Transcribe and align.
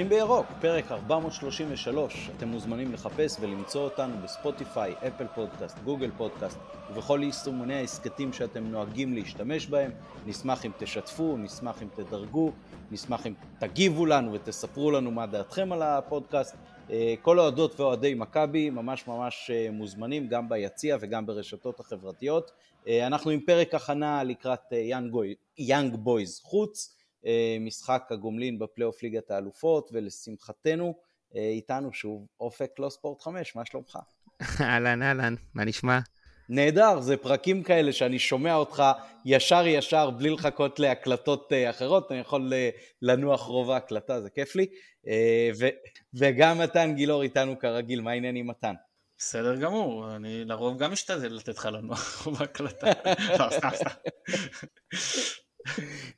צופים 0.00 0.08
בירוק, 0.08 0.46
פרק 0.60 0.92
433. 0.92 2.30
אתם 2.36 2.48
מוזמנים 2.48 2.92
לחפש 2.92 3.36
ולמצוא 3.40 3.80
אותנו 3.80 4.16
בספוטיפיי, 4.22 4.94
אפל 5.06 5.26
פודקאסט, 5.34 5.78
גוגל 5.84 6.10
פודקאסט 6.16 6.58
ובכל 6.90 7.20
יישומוני 7.22 7.74
ההסכתים 7.74 8.32
שאתם 8.32 8.64
נוהגים 8.64 9.14
להשתמש 9.14 9.66
בהם. 9.66 9.90
נשמח 10.26 10.66
אם 10.66 10.70
תשתפו, 10.78 11.36
נשמח 11.36 11.82
אם 11.82 11.88
תדרגו, 11.94 12.52
נשמח 12.90 13.26
אם 13.26 13.32
תגיבו 13.58 14.06
לנו 14.06 14.32
ותספרו 14.32 14.90
לנו 14.90 15.10
מה 15.10 15.26
דעתכם 15.26 15.72
על 15.72 15.82
הפודקאסט. 15.82 16.56
אה, 16.90 17.14
כל 17.22 17.38
האוהדות 17.38 17.80
ואוהדי 17.80 18.14
מכבי 18.14 18.70
ממש 18.70 19.06
ממש 19.06 19.50
אה, 19.54 19.68
מוזמנים 19.72 20.28
גם 20.28 20.48
ביציע 20.48 20.96
וגם 21.00 21.26
ברשתות 21.26 21.80
החברתיות. 21.80 22.50
אה, 22.88 23.06
אנחנו 23.06 23.30
עם 23.30 23.40
פרק 23.40 23.74
הכנה 23.74 24.24
לקראת 24.24 24.72
יאנג 25.58 25.94
בויז 25.94 26.40
חוץ. 26.44 26.99
אה, 27.26 27.56
משחק 27.60 28.08
הגומלין 28.10 28.58
בפלייאוף 28.58 29.02
ליגת 29.02 29.30
האלופות, 29.30 29.90
ולשמחתנו, 29.92 30.94
אה, 31.36 31.40
איתנו 31.40 31.92
שוב 31.92 32.26
אופק 32.40 32.70
לוא 32.78 32.90
ספורט 32.90 33.22
5, 33.22 33.56
מה 33.56 33.64
שלומך? 33.64 33.98
אהלן, 34.60 35.02
אהלן, 35.02 35.34
מה 35.54 35.64
נשמע? 35.64 35.98
נהדר, 36.48 37.00
זה 37.00 37.16
פרקים 37.16 37.62
כאלה 37.62 37.92
שאני 37.92 38.18
שומע 38.18 38.54
אותך 38.54 38.82
ישר 39.24 39.66
ישר 39.66 40.10
בלי 40.10 40.30
לחכות 40.30 40.78
להקלטות 40.78 41.52
אה, 41.52 41.70
אחרות, 41.70 42.12
אני 42.12 42.20
יכול 42.20 42.52
לנוח 43.02 43.42
רוב 43.42 43.70
ההקלטה, 43.70 44.20
זה 44.20 44.30
כיף 44.30 44.56
לי. 44.56 44.66
ו- 45.58 45.68
וגם 46.14 46.58
מתן 46.58 46.94
גילאור 46.94 47.22
איתנו 47.22 47.58
כרגיל, 47.58 48.00
מה 48.00 48.10
העניין 48.10 48.36
עם 48.36 48.46
מתן? 48.46 48.74
בסדר 49.18 49.56
גמור, 49.56 50.16
אני 50.16 50.44
לרוב 50.44 50.78
גם 50.78 50.92
משתדל 50.92 51.32
לתת 51.32 51.58
לך 51.58 51.68
לנוח 51.72 52.26
רוב 52.26 52.42
ההקלטה. 52.42 52.86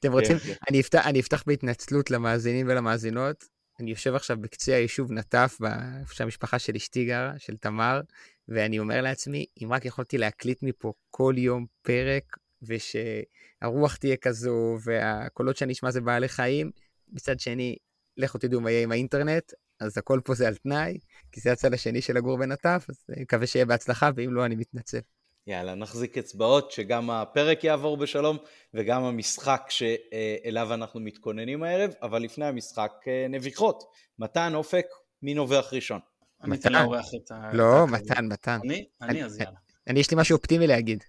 אתם 0.01 0.13
רוצים, 0.13 0.39
כן, 0.39 0.45
כן. 0.45 0.55
אני 0.71 0.81
אפתח, 0.81 1.07
אני 1.07 1.21
אפתח 1.21 1.45
בהתנצלות 1.47 2.11
למאזינים 2.11 2.67
ולמאזינות. 2.69 3.45
אני 3.81 3.91
יושב 3.91 4.15
עכשיו 4.15 4.37
בקצה 4.41 4.75
היישוב 4.75 5.13
נטף, 5.13 5.59
איפה 6.01 6.15
שהמשפחה 6.15 6.59
של 6.59 6.77
אשתי 6.77 7.05
גרה, 7.05 7.33
של 7.39 7.57
תמר, 7.57 8.01
ואני 8.49 8.79
אומר 8.79 9.01
לעצמי, 9.01 9.47
אם 9.63 9.73
רק 9.73 9.85
יכולתי 9.85 10.19
להקליט 10.19 10.63
מפה 10.63 10.93
כל 11.11 11.35
יום 11.39 11.67
פרק, 11.83 12.37
ושהרוח 12.63 13.97
תהיה 13.97 14.17
כזו, 14.17 14.79
והקולות 14.85 15.57
שאני 15.57 15.73
אשמע 15.73 15.91
זה 15.91 16.01
בעלי 16.01 16.29
חיים, 16.29 16.71
מצד 17.13 17.41
שני, 17.41 17.77
לכו 18.17 18.39
תדעו 18.39 18.61
מה 18.61 18.71
יהיה 18.71 18.83
עם 18.83 18.93
האינטרנט, 18.93 19.53
אז 19.81 19.99
הכל 19.99 20.21
פה 20.25 20.35
זה 20.35 20.49
על 20.49 20.55
תנאי, 20.55 20.99
כי 21.33 21.41
זה 21.41 21.53
הצד 21.53 21.75
השני 21.75 22.01
של 22.01 22.15
לגור 22.15 22.39
בנטף, 22.39 22.87
אז 22.89 23.05
אני 23.09 23.23
מקווה 23.23 23.47
שיהיה 23.47 23.65
בהצלחה, 23.65 24.11
ואם 24.17 24.35
לא, 24.35 24.47
אני 24.47 24.57
מתנצל. 24.57 25.01
יאללה, 25.47 25.75
נחזיק 25.75 26.19
אצבעות 26.19 26.71
שגם 26.71 27.11
הפרק 27.11 27.65
יעבור 27.65 27.97
בשלום 27.97 28.39
וגם 28.75 29.05
המשחק 29.05 29.63
שאליו 29.69 30.75
אנחנו 30.75 31.01
מתכוננים 31.01 31.63
הערב, 31.63 31.91
אבל 32.03 32.23
לפני 32.23 32.45
המשחק 32.45 32.93
אה, 33.07 33.27
נביחות. 33.29 33.85
מתן, 34.19 34.55
אופק, 34.55 34.87
מי 35.23 35.35
נובח 35.35 35.73
ראשון? 35.73 36.01
אני 36.43 36.57
אתן 36.57 36.73
לאורח 36.73 37.07
את 37.17 37.31
ה... 37.31 37.51
לא, 37.53 37.87
מתן, 37.87 38.27
מתן. 38.27 38.59
אני? 38.65 38.87
אני, 39.03 39.25
אז 39.25 39.39
יאללה. 39.39 39.59
אני, 39.87 40.01
יש 40.01 40.11
לי 40.11 40.17
משהו 40.21 40.37
אופטימי 40.37 40.67
להגיד. 40.67 41.05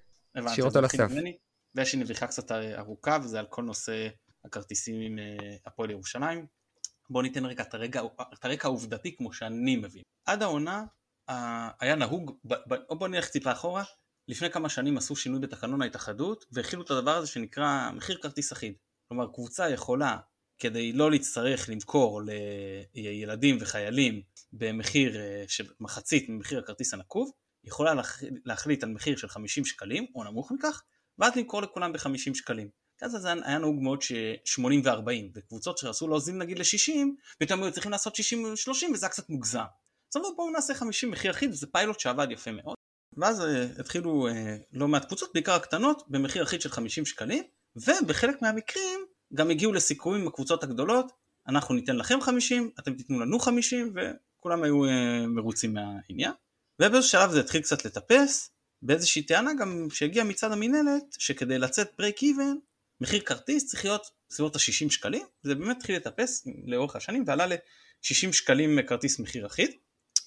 תשאיר 0.46 0.66
אותו 0.66 0.82
לסוף. 0.82 1.12
ויש 1.76 1.96
לי 1.96 2.02
נביחה 2.02 2.28
קצת 2.28 2.52
ארוכה, 2.52 3.18
וזה 3.24 3.40
על 3.40 3.46
כל 3.50 3.64
נושא 3.64 4.08
הכרטיסים 4.46 5.02
עם 5.02 5.20
אה, 5.20 5.56
הפועל 5.66 5.92
ירושלים. 5.92 6.46
בואו 7.10 7.24
ניתן 7.24 7.46
רגע 7.46 7.64
את 7.64 8.46
הרקע 8.46 8.68
העובדתי 8.68 9.16
כמו 9.16 9.34
שאני 9.34 9.76
מבין. 9.76 10.04
עד 10.26 10.44
העונה 10.44 10.84
היה 11.80 11.96
נהוג, 11.96 12.38
בואו 12.90 13.08
נלך 13.08 13.30
טיפה 13.30 13.52
אחורה, 13.52 13.84
לפני 14.28 14.52
כמה 14.52 14.70
שנים 14.70 14.98
עשו 14.98 15.16
שינוי 15.16 15.40
בתקנון 15.40 15.82
ההתאחדות 15.82 16.46
והכילו 16.52 16.82
את 16.82 16.92
הדבר 16.92 17.16
הזה 17.16 17.28
שנקרא 17.28 17.92
מחיר 17.92 18.18
כרטיס 18.22 18.54
אחיד. 18.54 18.74
כלומר 19.08 19.28
קבוצה 19.34 19.70
יכולה 19.70 20.18
כדי 20.60 20.92
לא 20.92 21.12
להצטרך 21.12 21.70
למכור 21.70 22.22
לילדים 22.96 23.58
וחיילים 23.62 24.22
במחיר 24.54 25.18
אה, 25.18 25.44
של 25.48 25.66
מחצית 25.80 26.30
ממחיר 26.30 26.60
הכרטיס 26.60 26.94
הנקוב, 26.94 27.32
יכולה 27.64 27.94
להחליט 28.46 28.84
על 28.84 28.90
מחיר 28.90 29.18
של 29.18 29.28
50 29.28 29.66
שקלים 29.66 30.06
או 30.16 30.24
נמוך 30.24 30.52
מכך 30.52 30.84
ואז 31.20 31.36
למכור 31.36 31.62
לכולם 31.62 31.94
ב-50 31.94 32.34
שקלים. 32.34 32.70
אז 33.02 33.12
זה 33.12 33.28
היה 33.44 33.60
נהוג 33.60 33.84
מאוד 33.84 34.02
ש-80 34.02 34.62
ו-40 34.84 35.32
וקבוצות 35.36 35.78
שרצו 35.78 36.08
להוזיל 36.08 36.36
נגיד 36.36 36.60
ל-60 36.60 36.92
פתאום 37.40 37.64
היו 37.64 37.72
צריכים 37.72 37.92
לעשות 37.92 38.16
60 38.16 38.44
ו-30 38.44 38.94
וזה 38.94 39.06
היה 39.06 39.12
קצת 39.12 39.30
מוגזם. 39.30 39.60
אז 39.60 40.18
אמרו 40.18 40.36
בואו 40.36 40.50
נעשה 40.50 40.74
50 40.74 41.12
מחיר 41.12 41.32
אחיד 41.32 41.50
וזה 41.50 41.68
פיילוט 41.68 42.00
שעבד 42.00 42.28
יפה 42.32 42.52
מאוד 42.52 42.76
ואז 43.18 43.42
אה, 43.42 43.68
התחילו 43.80 44.28
אה, 44.28 44.56
לא 44.74 44.88
מעט 44.88 45.06
קבוצות, 45.06 45.30
בעיקר 45.34 45.54
הקטנות, 45.54 46.04
במחיר 46.08 46.44
אחיד 46.44 46.62
של 46.62 46.70
50 46.70 47.06
שקלים, 47.06 47.44
ובחלק 47.76 48.42
מהמקרים 48.42 49.00
גם 49.34 49.50
הגיעו 49.50 49.74
לסיכומים 49.74 50.22
עם 50.22 50.28
הקבוצות 50.28 50.64
הגדולות, 50.64 51.12
אנחנו 51.48 51.76
ניתן 51.76 51.96
לכם 51.96 52.22
50, 52.22 52.70
אתם 52.80 52.94
תיתנו 52.94 53.20
לנו 53.20 53.40
50, 53.40 53.94
וכולם 53.96 54.64
היו 54.64 54.86
אה, 54.86 55.28
מרוצים 55.28 55.74
מהעניין. 55.74 56.32
ובאיזשהו 56.80 57.12
שלב 57.12 57.32
זה 57.32 57.40
התחיל 57.40 57.62
קצת 57.62 57.86
לטפס, 57.86 58.50
באיזושהי 58.82 59.22
טענה 59.22 59.52
גם 59.54 59.88
שהגיעה 59.92 60.26
מצד 60.26 60.52
המינהלת, 60.52 61.04
שכדי 61.18 61.58
לצאת 61.58 61.92
ברייק 61.98 62.24
איבן, 62.24 62.56
מחיר 63.02 63.22
כרטיס 63.22 63.66
צריך 63.68 63.86
להיות 63.86 64.08
בסביבות 64.30 64.56
ה-60 64.56 64.92
שקלים, 64.92 65.26
וזה 65.46 65.56
באמת 65.56 65.78
התחיל 65.78 65.96
לטפס 65.96 66.48
לאורך 66.66 66.96
השנים, 66.96 67.24
ועלה 67.28 67.46
ל-60 67.46 68.32
שקלים 68.32 68.80
כרטיס 68.88 69.20
מחיר 69.20 69.46
אחיד. 69.46 69.72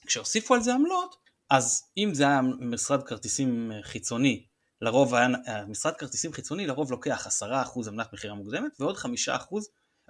כשהוסיפו 0.07 0.55
על 0.55 0.63
זה 0.63 0.75
עמלות, 0.75 1.17
אז 1.51 1.83
אם 1.99 2.15
זה 2.15 2.25
היה 2.25 2.41
משרד 2.61 3.03
כרטיסים 3.03 3.73
חיצוני, 3.83 4.47
לרוב 4.81 5.15
היה, 5.15 5.29
משרד 5.69 5.97
כרטיסים 5.97 6.33
חיצוני 6.33 6.67
לרוב 6.67 6.91
לוקח 6.91 7.27
10% 7.43 7.89
עמלת 7.89 8.13
מכירה 8.13 8.35
מוקדמת 8.35 8.81
ועוד 8.81 8.97
5% 8.97 9.07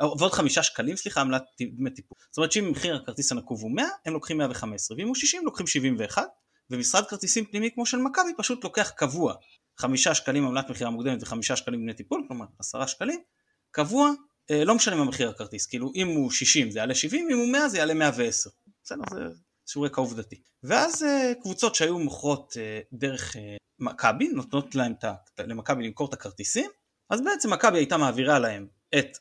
ועוד 0.01 0.33
5 0.33 0.59
שקלים 0.59 0.97
סליחה 0.97 1.21
עמלת 1.21 1.43
דמי 1.61 1.91
טיפול. 1.91 2.19
זאת 2.31 2.39
אומרת 2.39 2.53
שאם 2.53 2.71
מחיר 2.71 2.97
הכרטיס 2.97 3.33
הנקוב 3.33 3.63
הוא 3.63 3.71
100 3.71 3.87
הם 4.07 4.13
לוקחים 4.13 4.39
115 4.39 4.97
ואם 4.97 5.07
הוא 5.07 5.15
60 5.15 5.45
לוקחים 5.45 5.67
71 5.67 6.23
ומשרד 6.71 7.07
כרטיסים 7.07 7.45
פנימי 7.45 7.71
כמו 7.71 7.87
של 7.87 7.99
מכבי 7.99 8.31
פשוט 8.37 8.65
לוקח 8.65 8.91
קבוע 8.91 9.35
5 9.79 10.09
שקלים 10.09 10.47
עמלת 10.47 10.71
מכירה 10.71 10.91
מוקדמת 10.91 11.23
ו5 11.23 11.57
שקלים 11.57 11.81
דמי 11.81 11.95
טיפול 11.95 12.25
כלומר 12.29 12.47
10 12.59 12.87
שקלים 12.87 13.21
קבוע 13.71 14.11
אה, 14.51 14.65
לא 14.65 14.75
משנה 14.75 14.97
מה 14.97 15.05
מחיר 15.05 15.31
הכרטיס 15.31 15.67
כאילו 15.67 15.93
אם 15.95 16.09
הוא 16.09 16.31
60 16.31 16.71
זה 16.71 16.79
יעלה 16.79 16.95
70 16.95 17.29
אם 17.31 17.39
הוא 17.39 17.53
100 17.53 17.69
זה 17.69 17.79
יעלה 17.79 17.95
110 17.95 18.51
בסדר 18.85 19.03
זה 19.13 19.25
איזשהו 19.67 19.83
רקע 19.83 20.01
עובדתי. 20.01 20.41
ואז 20.63 21.03
אה, 21.03 21.33
קבוצות 21.43 21.75
שהיו 21.75 21.99
מוכרות 21.99 22.55
אה, 22.57 22.81
דרך 22.93 23.37
אה, 23.37 23.57
מכבי, 23.79 24.29
נותנות 24.29 24.75
להם 24.75 24.93
את, 24.93 25.05
למכבי 25.41 25.87
למכור 25.87 26.09
את 26.09 26.13
הכרטיסים, 26.13 26.71
אז 27.11 27.21
בעצם 27.21 27.53
מכבי 27.53 27.79
הייתה 27.79 27.97
מעבירה 27.97 28.39
להם 28.39 28.67
את, 28.99 29.19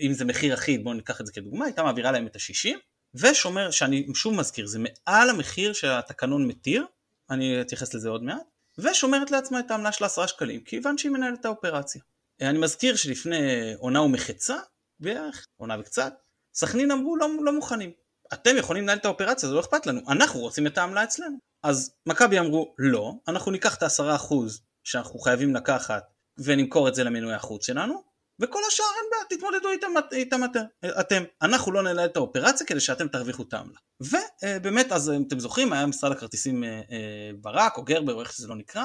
אם 0.00 0.12
זה 0.12 0.24
מחיר 0.24 0.54
אחיד, 0.54 0.84
בואו 0.84 0.94
ניקח 0.94 1.20
את 1.20 1.26
זה 1.26 1.32
כדוגמה, 1.32 1.64
הייתה 1.64 1.82
מעבירה 1.82 2.12
להם 2.12 2.26
את 2.26 2.36
ה-60, 2.36 2.76
ושומר, 3.14 3.70
שאני 3.70 4.06
שוב 4.14 4.34
מזכיר, 4.34 4.66
זה 4.66 4.78
מעל 4.78 5.30
המחיר 5.30 5.72
שהתקנון 5.72 6.46
מתיר, 6.46 6.86
אני 7.30 7.60
אתייחס 7.60 7.94
לזה 7.94 8.08
עוד 8.08 8.22
מעט, 8.22 8.42
ושומרת 8.78 9.30
לעצמה 9.30 9.60
את 9.60 9.70
העמלה 9.70 9.92
של 9.92 10.04
10 10.04 10.26
שקלים, 10.26 10.60
כיוון 10.60 10.98
שהיא 10.98 11.12
מנהלת 11.12 11.40
את 11.40 11.44
האופרציה. 11.44 12.02
אני 12.40 12.58
מזכיר 12.58 12.96
שלפני 12.96 13.74
עונה 13.78 14.02
ומחצה, 14.02 14.56
בערך, 15.00 15.46
עונה 15.56 15.76
וקצת, 15.80 16.14
סכנין 16.54 16.90
אמרו 16.90 17.16
לא, 17.16 17.28
לא 17.42 17.52
מוכנים, 17.52 17.90
אתם 18.32 18.56
יכולים 18.56 18.82
לנהל 18.82 18.98
את 18.98 19.04
האופרציה, 19.04 19.48
זה 19.48 19.54
לא 19.54 19.60
אכפת 19.60 19.86
לנו, 19.86 20.00
אנחנו 20.08 20.40
רוצים 20.40 20.66
את 20.66 20.78
העמלה 20.78 21.04
אצלנו. 21.04 21.36
אז 21.62 21.94
מכבי 22.06 22.38
אמרו, 22.38 22.74
לא, 22.78 23.12
אנחנו 23.28 23.50
ניקח 23.50 23.76
את 23.76 23.82
העשרה 23.82 24.14
אחוז 24.14 24.60
שאנחנו 24.84 25.18
חייבים 25.18 25.54
לקחת 25.54 26.02
ונמכור 26.38 26.88
את 26.88 26.94
זה 26.94 27.04
למנועי 27.04 27.34
החוץ 27.34 27.66
שלנו, 27.66 28.02
וכל 28.40 28.60
השאר 28.68 28.86
אין 28.96 29.04
בעיה, 29.10 29.24
תתמודדו 29.38 29.70
איתם, 29.70 29.92
איתם 30.12 30.44
אתם, 30.44 30.60
אתם. 31.00 31.22
אנחנו 31.42 31.72
לא 31.72 31.82
ננהל 31.82 32.04
את 32.06 32.16
האופרציה 32.16 32.66
כדי 32.66 32.80
שאתם 32.80 33.08
תרוויחו 33.08 33.42
את 33.42 33.54
העמלה. 33.54 33.78
ובאמת, 34.00 34.92
אז 34.92 35.12
אתם 35.28 35.40
זוכרים, 35.40 35.72
היה 35.72 35.86
משרד 35.86 36.12
הכרטיסים 36.12 36.64
אה, 36.64 36.68
אה, 36.68 37.30
ברק 37.40 37.76
או 37.76 37.82
גרבר 37.82 38.14
או 38.14 38.20
איך 38.20 38.32
שזה 38.32 38.48
לא 38.48 38.56
נקרא, 38.56 38.84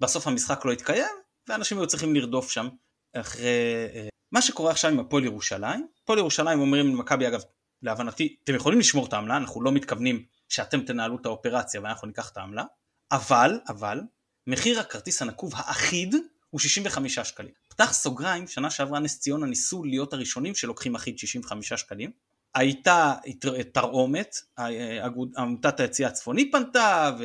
בסוף 0.00 0.26
המשחק 0.26 0.64
לא 0.64 0.72
התקיים, 0.72 1.14
ואנשים 1.48 1.78
היו 1.78 1.86
צריכים 1.86 2.14
לרדוף 2.14 2.50
שם 2.50 2.68
אחרי... 3.16 3.44
אה, 3.94 4.08
מה 4.32 4.42
שקורה 4.42 4.70
עכשיו 4.70 4.90
עם 4.90 5.00
הפועל 5.00 5.24
ירושלים, 5.24 5.86
הפועל 6.02 6.18
ירושלים 6.18 6.60
אומרים 6.60 6.86
למכבי 6.86 7.28
אגב 7.28 7.42
להבנתי, 7.82 8.36
אתם 8.44 8.54
יכולים 8.54 8.78
לשמור 8.78 9.06
את 9.06 9.12
העמלה, 9.12 9.36
אנחנו 9.36 9.62
לא 9.62 9.72
מתכוונים 9.72 10.24
שאתם 10.48 10.80
תנהלו 10.80 11.16
את 11.20 11.26
האופרציה 11.26 11.80
ואנחנו 11.80 12.06
ניקח 12.06 12.30
את 12.30 12.36
העמלה, 12.36 12.64
אבל, 13.12 13.60
אבל, 13.68 14.00
מחיר 14.46 14.80
הכרטיס 14.80 15.22
הנקוב 15.22 15.52
האחיד 15.56 16.14
הוא 16.50 16.60
65 16.60 17.18
שקלים. 17.18 17.52
פתח 17.68 17.92
סוגריים, 17.92 18.46
שנה 18.46 18.70
שעברה 18.70 18.98
נס 18.98 19.20
ציונה 19.20 19.46
ניסו 19.46 19.84
להיות 19.84 20.12
הראשונים 20.12 20.54
שלוקחים 20.54 20.94
אחיד 20.94 21.18
65 21.18 21.72
שקלים. 21.72 22.10
הייתה 22.54 23.14
תרעומת, 23.72 24.36
עמותת 25.36 25.80
היציאה 25.80 26.08
הצפוני 26.08 26.50
פנתה, 26.50 27.10
ו... 27.18 27.24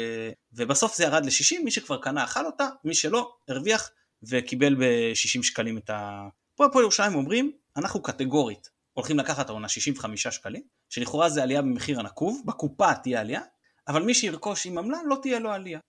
ובסוף 0.54 0.98
זה 0.98 1.04
ירד 1.04 1.26
ל-60, 1.26 1.64
מי 1.64 1.72
שכבר 1.72 2.02
קנה 2.02 2.24
אכל 2.24 2.46
אותה, 2.46 2.68
מי 2.84 2.94
שלא 2.96 3.36
הרוויח 3.48 3.92
וקיבל 4.24 4.76
ב-60 4.76 5.44
שקלים 5.44 5.78
את 5.78 5.90
ה... 5.90 6.28
פה 6.56 6.66
הפועל 6.66 6.84
ירושלים 6.84 7.16
אומרים, 7.16 7.52
אנחנו 7.78 8.02
קטגורית 8.02 8.70
הולכים 8.94 9.20
לקחת 9.20 9.50
העונה 9.50 9.70
65 9.70 10.28
שקלים, 10.28 10.62
שלכאורה 10.90 11.30
זה 11.30 11.44
עלייה 11.44 11.62
במחיר 11.62 12.00
הנקוב, 12.00 12.42
בקופה 12.46 12.96
תהיה 12.96 13.22
עלייה, 13.22 13.42
אבל 13.88 14.04
מי 14.04 14.14
שירכוש 14.14 14.66
עם 14.66 14.78
עמלה 14.78 14.98
לא 15.06 15.18
תהיה 15.22 15.40
לו 15.40 15.52
עלייה. 15.52 15.80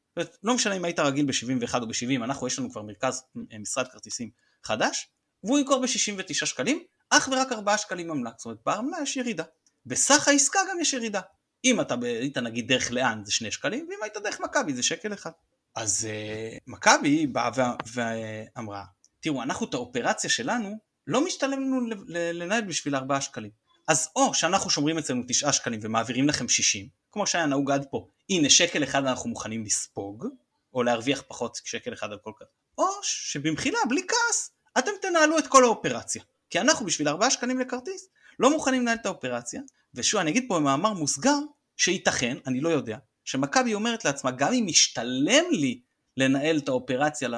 לא 0.42 0.54
משנה 0.54 0.74
אם 0.74 0.84
היית 0.84 0.98
רגיל 0.98 1.26
ב-71 1.26 1.74
או 1.74 1.88
ב-70, 1.88 2.24
אנחנו 2.24 2.46
יש 2.46 2.58
לנו 2.58 2.70
כבר 2.70 2.82
מרכז 2.82 3.22
אה, 3.52 3.58
משרד 3.58 3.88
כרטיסים 3.88 4.30
חדש, 4.64 5.08
והוא 5.44 5.58
ימכור 5.58 5.80
ב-69 5.80 6.34
שקלים, 6.46 6.82
אך 7.10 7.28
ורק 7.32 7.52
4 7.52 7.78
שקלים 7.78 8.10
עמלה, 8.10 8.30
זאת 8.36 8.44
אומרת 8.44 8.58
בעמלה 8.66 8.96
יש 9.02 9.16
ירידה. 9.16 9.44
בסך 9.86 10.28
העסקה 10.28 10.58
גם 10.70 10.80
יש 10.80 10.92
ירידה. 10.92 11.20
אם 11.64 11.80
אתה 11.80 11.94
היית 12.02 12.38
נגיד 12.38 12.68
דרך 12.68 12.92
לאן 12.92 13.24
זה 13.24 13.32
שני 13.32 13.50
שקלים, 13.50 13.86
ואם 13.90 13.98
היית 14.02 14.16
דרך 14.16 14.40
מכבי 14.40 14.74
זה 14.74 14.82
שקל 14.82 15.12
אחד. 15.12 15.30
אז 15.74 16.08
uh, 16.10 16.58
מכבי 16.66 17.26
באה 17.26 17.50
ואמרה, 17.94 18.84
תראו, 19.20 19.42
אנחנו 19.42 19.66
את 19.66 19.74
האופרציה 19.74 20.30
שלנו, 20.30 20.78
לא 21.06 21.24
משתלם 21.24 21.60
לנו 21.60 21.80
לנהל 22.08 22.64
בשביל 22.64 22.96
4 22.96 23.20
שקלים. 23.20 23.50
אז 23.88 24.08
או 24.16 24.34
שאנחנו 24.34 24.70
שומרים 24.70 24.98
אצלנו 24.98 25.22
9 25.28 25.52
שקלים 25.52 25.80
ומעבירים 25.82 26.28
לכם 26.28 26.48
60, 26.48 26.88
כמו 27.12 27.26
שהיה 27.26 27.46
נהוג 27.46 27.70
עד 27.70 27.86
פה, 27.90 28.08
הנה 28.30 28.50
שקל 28.50 28.84
אחד 28.84 29.06
אנחנו 29.06 29.30
מוכנים 29.30 29.64
לספוג, 29.64 30.26
או 30.74 30.82
להרוויח 30.82 31.22
פחות 31.28 31.58
שקל 31.64 31.92
אחד 31.92 32.12
על 32.12 32.18
כל 32.18 32.32
כך, 32.40 32.46
או 32.78 32.86
שבמחילה, 33.02 33.78
בלי 33.88 34.02
כעס, 34.08 34.50
אתם 34.78 34.90
תנהלו 35.02 35.38
את 35.38 35.46
כל 35.46 35.64
האופרציה. 35.64 36.22
כי 36.50 36.60
אנחנו 36.60 36.86
בשביל 36.86 37.08
4 37.08 37.30
שקלים 37.30 37.60
לכרטיס 37.60 38.08
לא 38.38 38.50
מוכנים 38.50 38.82
לנהל 38.82 38.96
את 38.96 39.06
האופרציה, 39.06 39.60
ושוב 39.94 40.20
אני 40.20 40.30
אגיד 40.30 40.44
פה 40.48 40.56
במאמר 40.56 40.92
מוסגר, 40.92 41.38
שייתכן, 41.76 42.36
אני 42.46 42.60
לא 42.60 42.68
יודע, 42.68 42.98
שמכבי 43.24 43.74
אומרת 43.74 44.04
לעצמה, 44.04 44.30
גם 44.30 44.52
אם 44.52 44.64
משתלם 44.66 45.44
לי 45.50 45.80
לנהל 46.16 46.58
את 46.58 46.68
האופרציה 46.68 47.28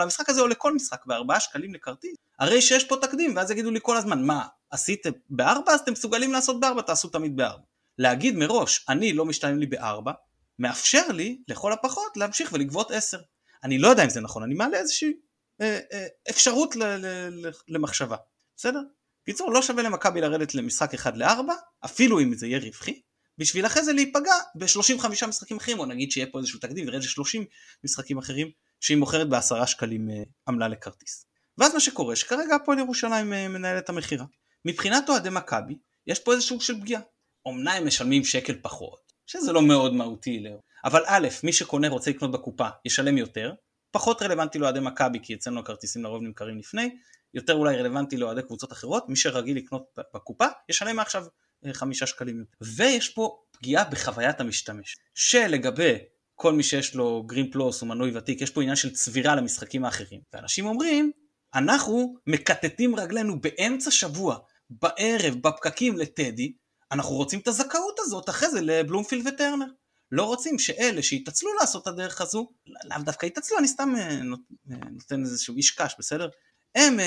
למשחק 0.00 0.28
הזה 0.28 0.40
או 0.40 0.48
לכל 0.48 0.74
משחק 0.74 1.06
בארבעה 1.06 1.40
שקלים 1.40 1.74
לכרטיס, 1.74 2.16
הרי 2.40 2.62
שיש 2.62 2.84
פה 2.84 2.96
תקדים, 2.96 3.36
ואז 3.36 3.50
יגידו 3.50 3.70
לי 3.70 3.78
כל 3.82 3.96
הזמן, 3.96 4.22
מה, 4.22 4.46
עשיתם 4.70 5.10
בארבע 5.30 5.72
אז 5.72 5.80
אתם 5.80 5.92
מסוגלים 5.92 6.32
לעשות 6.32 6.60
בארבע, 6.60 6.82
תעשו 6.82 7.08
תמיד 7.08 7.36
בארבע. 7.36 7.62
להגיד 7.98 8.36
מראש, 8.36 8.84
אני 8.88 9.12
לא 9.12 9.24
משתלם 9.24 9.58
לי 9.58 9.66
בארבע, 9.66 10.12
מאפשר 10.58 11.08
לי 11.08 11.42
לכל 11.48 11.72
הפחות 11.72 12.16
להמשיך 12.16 12.52
ולגבות 12.52 12.90
עשר. 12.90 13.20
אני 13.64 13.78
לא 13.78 13.88
יודע 13.88 14.04
אם 14.04 14.10
זה 14.10 14.20
נכון, 14.20 14.42
אני 14.42 14.54
מעלה 14.54 14.78
איזושהי 14.78 15.12
אה, 15.60 15.78
אה, 15.92 16.06
אפשרות 16.30 16.76
ל, 16.76 16.82
ל, 16.82 17.06
ל, 17.46 17.50
למחשבה, 17.68 18.16
בסדר? 18.56 18.80
בקיצור, 19.22 19.52
לא 19.52 19.62
שווה 19.62 19.82
למכבי 19.82 20.20
לרדת 20.20 20.54
למשחק 20.54 20.94
אחד 20.94 21.16
לארבע, 21.16 21.54
אפילו 21.84 22.20
אם 22.20 22.34
זה 22.34 22.46
יהיה 22.46 22.58
רווחי, 22.58 23.00
בשביל 23.38 23.66
אחרי 23.66 23.84
זה 23.84 23.92
להיפגע 23.92 24.34
ב-35 24.54 25.26
משחקים 25.26 25.56
אחרים, 25.56 25.78
או 25.78 25.86
נגיד 25.86 26.10
שיהיה 26.10 26.26
פה 26.32 26.38
איזשהו 26.38 26.60
תקדים 26.60 26.86
וירד 26.86 27.02
ל-30 27.02 27.44
משחקים 27.84 28.18
אחרים, 28.18 28.50
שהיא 28.80 28.96
מוכרת 28.96 29.28
בעשרה 29.28 29.66
שקלים 29.66 30.10
אה, 30.10 30.22
עמלה 30.48 30.68
לכרטיס. 30.68 31.29
ואז 31.60 31.74
מה 31.74 31.80
שקורה, 31.80 32.16
שכרגע 32.16 32.54
הפועל 32.54 32.78
ירושלים 32.78 33.32
אה, 33.32 33.48
מנהל 33.48 33.78
את 33.78 33.88
המכירה. 33.88 34.24
מבחינת 34.64 35.08
אוהדי 35.08 35.28
מכבי, 35.30 35.78
יש 36.06 36.18
פה 36.18 36.32
איזה 36.32 36.42
סוג 36.42 36.60
של 36.60 36.80
פגיעה. 36.80 37.02
אמנם 37.48 37.68
הם 37.68 37.86
משלמים 37.86 38.24
שקל 38.24 38.54
פחות, 38.62 39.12
שזה 39.26 39.52
לא 39.52 39.62
מאוד 39.62 39.94
מהותי, 39.94 40.44
אבל 40.84 41.02
א', 41.06 41.28
מי 41.44 41.52
שקונה 41.52 41.88
רוצה 41.88 42.10
לקנות 42.10 42.30
בקופה, 42.30 42.68
ישלם 42.84 43.18
יותר, 43.18 43.52
פחות 43.90 44.22
רלוונטי 44.22 44.58
לאוהדי 44.58 44.80
מכבי, 44.80 45.18
כי 45.22 45.34
אצלנו 45.34 45.60
הכרטיסים 45.60 46.04
לרוב 46.04 46.22
נמכרים 46.22 46.58
לפני, 46.58 46.96
יותר 47.34 47.54
אולי 47.54 47.76
רלוונטי 47.76 48.16
לאוהדי 48.16 48.42
קבוצות 48.42 48.72
אחרות, 48.72 49.08
מי 49.08 49.16
שרגיל 49.16 49.56
לקנות 49.56 49.82
בקופה, 50.14 50.46
ישלם 50.68 50.96
מעכשיו 50.96 51.24
אה, 51.66 51.72
חמישה 51.74 52.06
שקלים 52.06 52.38
יותר. 52.38 52.56
ויש 52.60 53.08
פה 53.08 53.38
פגיעה 53.50 53.84
בחוויית 53.84 54.40
המשתמש, 54.40 54.96
שלגבי 55.14 55.98
כל 56.34 56.52
מי 56.52 56.62
שיש 56.62 56.94
לו 56.94 57.22
גרין 57.22 57.50
פלוס 57.50 57.82
או 57.82 57.86
מנוי 57.86 58.16
ותיק, 58.16 58.40
יש 58.40 58.50
פה 58.50 58.60
עניין 58.62 58.76
של 58.76 58.92
צבירה 58.94 59.34
למשחקים 59.34 59.84
האחרים. 59.84 60.20
ואנשים 60.32 60.66
אומרים, 60.66 61.12
אנחנו 61.54 62.14
מקטטים 62.26 62.96
רגלינו 62.96 63.40
באמצע 63.40 63.90
שבוע, 63.90 64.38
בערב, 64.70 65.34
בפקקים 65.34 65.96
לטדי, 65.96 66.52
אנחנו 66.92 67.14
רוצים 67.14 67.40
את 67.40 67.48
הזכאות 67.48 67.98
הזאת 67.98 68.28
אחרי 68.28 68.50
זה 68.50 68.60
לבלומפילד 68.60 69.26
וטרנר. 69.26 69.66
לא 70.12 70.24
רוצים 70.24 70.58
שאלה 70.58 71.02
שיתעצלו 71.02 71.54
לעשות 71.60 71.82
את 71.82 71.86
הדרך 71.86 72.20
הזו, 72.20 72.50
לאו 72.84 72.98
דווקא 73.04 73.26
יתעצלו, 73.26 73.58
אני 73.58 73.68
סתם 73.68 73.94
אה, 73.96 74.10
אה, 74.10 74.76
נותן 74.90 75.22
איזשהו 75.22 75.56
איש 75.56 75.70
קש, 75.70 75.94
בסדר? 75.98 76.28
הם 76.74 76.98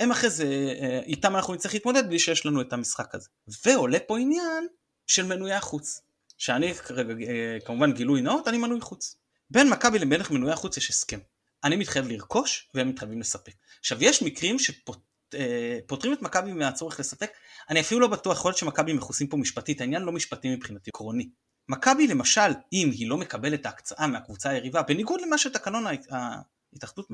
הם 0.00 0.10
אחרי 0.10 0.30
זה, 0.30 0.44
אה, 0.80 1.00
איתם 1.06 1.36
אנחנו 1.36 1.54
נצטרך 1.54 1.74
להתמודד 1.74 2.08
בלי 2.08 2.18
שיש 2.18 2.46
לנו 2.46 2.60
את 2.60 2.72
המשחק 2.72 3.14
הזה. 3.14 3.28
ועולה 3.64 3.98
פה 4.00 4.18
עניין 4.18 4.66
של 5.06 5.26
מנויי 5.26 5.54
החוץ. 5.54 6.00
שאני 6.38 6.74
כרגע, 6.74 7.14
אה, 7.26 7.58
כמובן 7.64 7.92
גילוי 7.92 8.20
נאות, 8.20 8.48
אני 8.48 8.58
מנוי 8.58 8.80
חוץ. 8.80 9.16
בין 9.50 9.70
מכבי 9.70 9.98
לבין 9.98 10.20
מנויי 10.30 10.52
החוץ 10.52 10.76
יש 10.76 10.90
הסכם. 10.90 11.18
אני 11.64 11.76
מתחייב 11.76 12.08
לרכוש 12.08 12.70
והם 12.74 12.88
מתחייבים 12.88 13.20
לספק. 13.20 13.52
עכשיו 13.80 14.04
יש 14.04 14.22
מקרים 14.22 14.56
שפותרים 14.58 16.12
אה, 16.12 16.18
את 16.18 16.22
מכבי 16.22 16.52
מהצורך 16.52 17.00
לספק, 17.00 17.30
אני 17.70 17.80
אפילו 17.80 18.00
לא 18.00 18.06
בטוח, 18.06 18.38
יכול 18.38 18.48
להיות 18.48 18.58
שמכבי 18.58 18.92
מכוסים 18.92 19.26
פה 19.26 19.36
משפטית, 19.36 19.80
העניין 19.80 20.02
לא 20.02 20.12
משפטי 20.12 20.56
מבחינתי, 20.56 20.90
עקרוני. 20.90 21.28
מכבי 21.68 22.06
למשל, 22.06 22.50
אם 22.72 22.90
היא 22.92 23.08
לא 23.08 23.16
מקבלת 23.18 23.66
ההקצאה 23.66 24.06
מהקבוצה 24.06 24.50
היריבה, 24.50 24.82
בניגוד 24.82 25.20
למה 25.20 25.38
שתקנון 25.38 25.84
ההתאחדות 25.86 27.06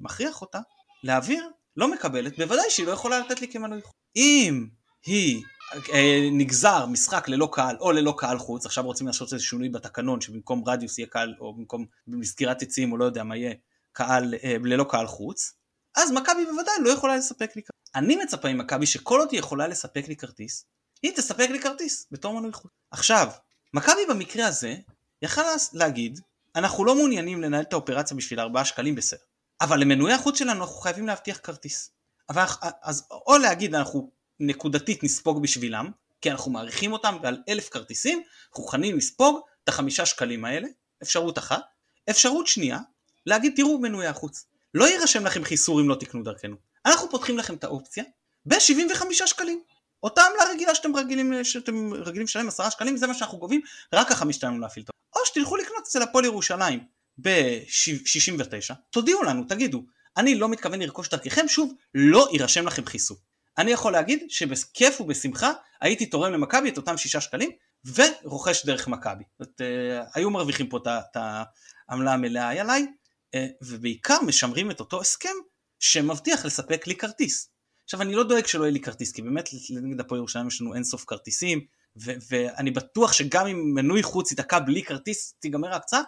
מכריח 0.00 0.40
אותה, 0.40 0.58
להעביר 1.02 1.50
לא 1.76 1.92
מקבלת, 1.92 2.38
בוודאי 2.38 2.70
שהיא 2.70 2.86
לא 2.86 2.92
יכולה 2.92 3.18
לתת 3.18 3.40
לי 3.40 3.48
כמנוי 3.48 3.82
חוץ. 3.82 3.94
אם 4.16 4.66
היא 5.06 5.42
אה, 5.94 6.28
נגזר 6.32 6.86
משחק 6.86 7.28
ללא 7.28 7.48
קהל 7.52 7.76
או 7.80 7.92
ללא 7.92 8.14
קהל 8.18 8.38
חוץ, 8.38 8.66
עכשיו 8.66 8.84
רוצים 8.84 9.06
לעשות 9.06 9.32
איזה 9.32 9.44
שינוי 9.44 9.68
בתקנון 9.68 10.20
שבמקום 10.20 10.62
רדיוס 10.66 10.98
יהיה 10.98 11.08
קהל, 11.08 11.34
או 11.40 11.54
במקום 11.54 11.86
סגירת 12.22 12.62
יציאים 12.62 12.92
או 12.92 12.96
לא 12.96 13.04
יודע 13.04 13.24
מה 13.24 13.36
יהיה, 13.36 13.54
קהל 13.96 14.34
אה, 14.44 14.56
ללא 14.64 14.84
קהל 14.88 15.06
חוץ, 15.06 15.52
אז 15.96 16.12
מכבי 16.12 16.44
בוודאי 16.44 16.74
לא 16.80 16.90
יכולה 16.90 17.16
לספק 17.16 17.56
לי 17.56 17.62
כרטיס. 17.62 17.90
אני 17.94 18.16
מצפה 18.16 18.52
ממכבי 18.52 18.86
שכל 18.86 19.20
עוד 19.20 19.28
היא 19.32 19.38
יכולה 19.38 19.68
לספק 19.68 20.08
לי 20.08 20.16
כרטיס, 20.16 20.64
היא 21.02 21.12
תספק 21.16 21.48
לי 21.50 21.60
כרטיס 21.60 22.06
בתור 22.10 22.40
מנוי 22.40 22.52
חוץ. 22.52 22.70
עכשיו, 22.90 23.28
מכבי 23.74 24.00
במקרה 24.08 24.46
הזה 24.46 24.74
יכלה 25.22 25.44
להגיד, 25.72 26.20
אנחנו 26.56 26.84
לא 26.84 26.94
מעוניינים 26.94 27.42
לנהל 27.42 27.62
את 27.62 27.72
האופרציה 27.72 28.16
בשביל 28.16 28.40
4 28.40 28.64
שקלים 28.64 28.94
בסדר. 28.94 29.20
אבל 29.60 29.80
למנועי 29.80 30.14
החוץ 30.14 30.38
שלנו 30.38 30.60
אנחנו 30.64 30.76
חייבים 30.76 31.06
להבטיח 31.06 31.40
כרטיס. 31.42 31.90
אבל 32.28 32.44
אז 32.82 33.06
או 33.10 33.38
להגיד 33.38 33.74
אנחנו 33.74 34.10
נקודתית 34.40 35.04
נספוג 35.04 35.42
בשבילם, 35.42 35.90
כי 36.20 36.30
אנחנו 36.30 36.50
מעריכים 36.50 36.92
אותם 36.92 37.16
ועל 37.22 37.42
אלף 37.48 37.68
כרטיסים 37.68 38.22
אנחנו 38.48 38.62
מוכנים 38.62 38.96
לספוג 38.96 39.40
את 39.64 39.68
החמישה 39.68 40.06
שקלים 40.06 40.44
האלה, 40.44 40.68
אפשרות 41.02 41.38
אחת. 41.38 41.62
אפשרות 42.10 42.46
שנייה, 42.46 42.78
להגיד 43.26 43.52
תראו 43.56 43.78
מנועי 43.78 44.06
החוץ, 44.06 44.46
לא 44.74 44.84
יירשם 44.84 45.26
לכם 45.26 45.44
חיסור 45.44 45.80
אם 45.80 45.88
לא 45.88 45.94
תקנו 45.94 46.22
דרכנו. 46.22 46.56
אנחנו 46.86 47.10
פותחים 47.10 47.38
לכם 47.38 47.54
את 47.54 47.64
האופציה 47.64 48.04
ב-75 48.46 49.04
שקלים. 49.26 49.60
אותה 50.02 50.22
עמלה 50.22 50.52
רגילה 50.54 50.74
שאתם 50.74 50.96
רגילים, 50.96 51.44
שאתם 51.44 51.92
רגילים 51.94 52.24
לשלם 52.24 52.48
10 52.48 52.70
שקלים, 52.70 52.96
זה 52.96 53.06
מה 53.06 53.14
שאנחנו 53.14 53.38
גובים, 53.38 53.60
רק 53.92 54.08
ככה 54.08 54.24
משתלם 54.24 54.60
להפעיל 54.60 54.84
את 54.84 54.90
או 55.16 55.20
שתלכו 55.26 55.56
לקנות 55.56 55.82
אצל 55.82 56.02
הפועל 56.02 56.24
ירושלים 56.24 56.80
ב-69, 57.18 58.74
תודיעו 58.90 59.22
לנו, 59.22 59.44
תגידו, 59.44 59.84
אני 60.16 60.34
לא 60.34 60.48
מתכוון 60.48 60.82
לרכוש 60.82 61.08
דרככם, 61.08 61.48
שוב, 61.48 61.74
לא 61.94 62.28
יירשם 62.32 62.66
לכם 62.66 62.86
חיסור. 62.86 63.16
אני 63.58 63.70
יכול 63.70 63.92
להגיד 63.92 64.24
שבכיף 64.28 65.00
ובשמחה 65.00 65.52
הייתי 65.80 66.06
תורם 66.06 66.32
למכבי 66.32 66.68
את 66.68 66.76
אותם 66.76 66.96
שישה 66.96 67.20
שקלים 67.20 67.50
ורוכש 67.94 68.66
דרך 68.66 68.88
מכבי. 68.88 69.24
זאת 69.38 69.60
אה, 69.60 70.04
היו 70.14 70.30
מרוויחים 70.30 70.68
פה 70.68 70.78
את 70.86 71.16
העמלה 71.88 72.12
המלאה 72.12 72.60
עליי, 72.60 72.86
ובעיקר 73.62 74.16
משמרים 74.26 74.70
את 74.70 74.80
אותו 74.80 75.00
הסכם 75.00 75.34
שמבטיח 75.80 76.44
לספק 76.44 76.86
לי 76.86 76.96
כרטיס. 76.96 77.50
עכשיו 77.84 78.02
אני 78.02 78.14
לא 78.14 78.24
דואג 78.24 78.46
שלא 78.46 78.64
יהיה 78.64 78.72
לי 78.72 78.80
כרטיס, 78.80 79.12
כי 79.12 79.22
באמת 79.22 79.48
נגד 79.82 80.00
הפועל 80.00 80.18
ירושלים 80.18 80.48
יש 80.48 80.60
לנו 80.60 80.74
אינסוף 80.74 81.04
כרטיסים, 81.04 81.60
ו- 82.04 82.14
ואני 82.30 82.70
בטוח 82.70 83.12
שגם 83.12 83.46
אם 83.46 83.74
מנוי 83.74 84.02
חוץ 84.02 84.30
ייתקע 84.30 84.58
בלי 84.58 84.82
כרטיס, 84.82 85.34
תיגמר 85.40 85.72
ההקצאה, 85.72 86.00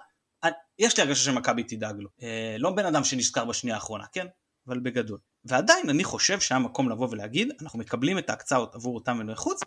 יש 0.79 0.97
לי 0.97 1.03
הרגשה 1.03 1.25
שמכבי 1.25 1.63
תדאג 1.63 1.97
לו. 1.99 2.09
אה, 2.23 2.57
לא 2.59 2.71
בן 2.71 2.87
אדם 2.87 3.05
שנזכר 3.05 3.45
בשנייה 3.45 3.77
האחרונה, 3.77 4.05
כן? 4.13 4.27
אבל 4.69 4.81
בגדול. 4.81 5.19
ועדיין 5.45 5.91
אני 5.91 6.05
חושב 6.05 6.41
שהיה 6.41 6.59
מקום 6.59 6.89
לבוא 6.91 7.09
ולהגיד, 7.11 7.53
אנחנו 7.63 7.79
מקבלים 7.79 8.19
את 8.19 8.31
ההקצאות 8.31 8.75
עבור 8.75 8.95
אותם 8.95 9.17
מנועי 9.17 9.37
חוץ, 9.37 9.61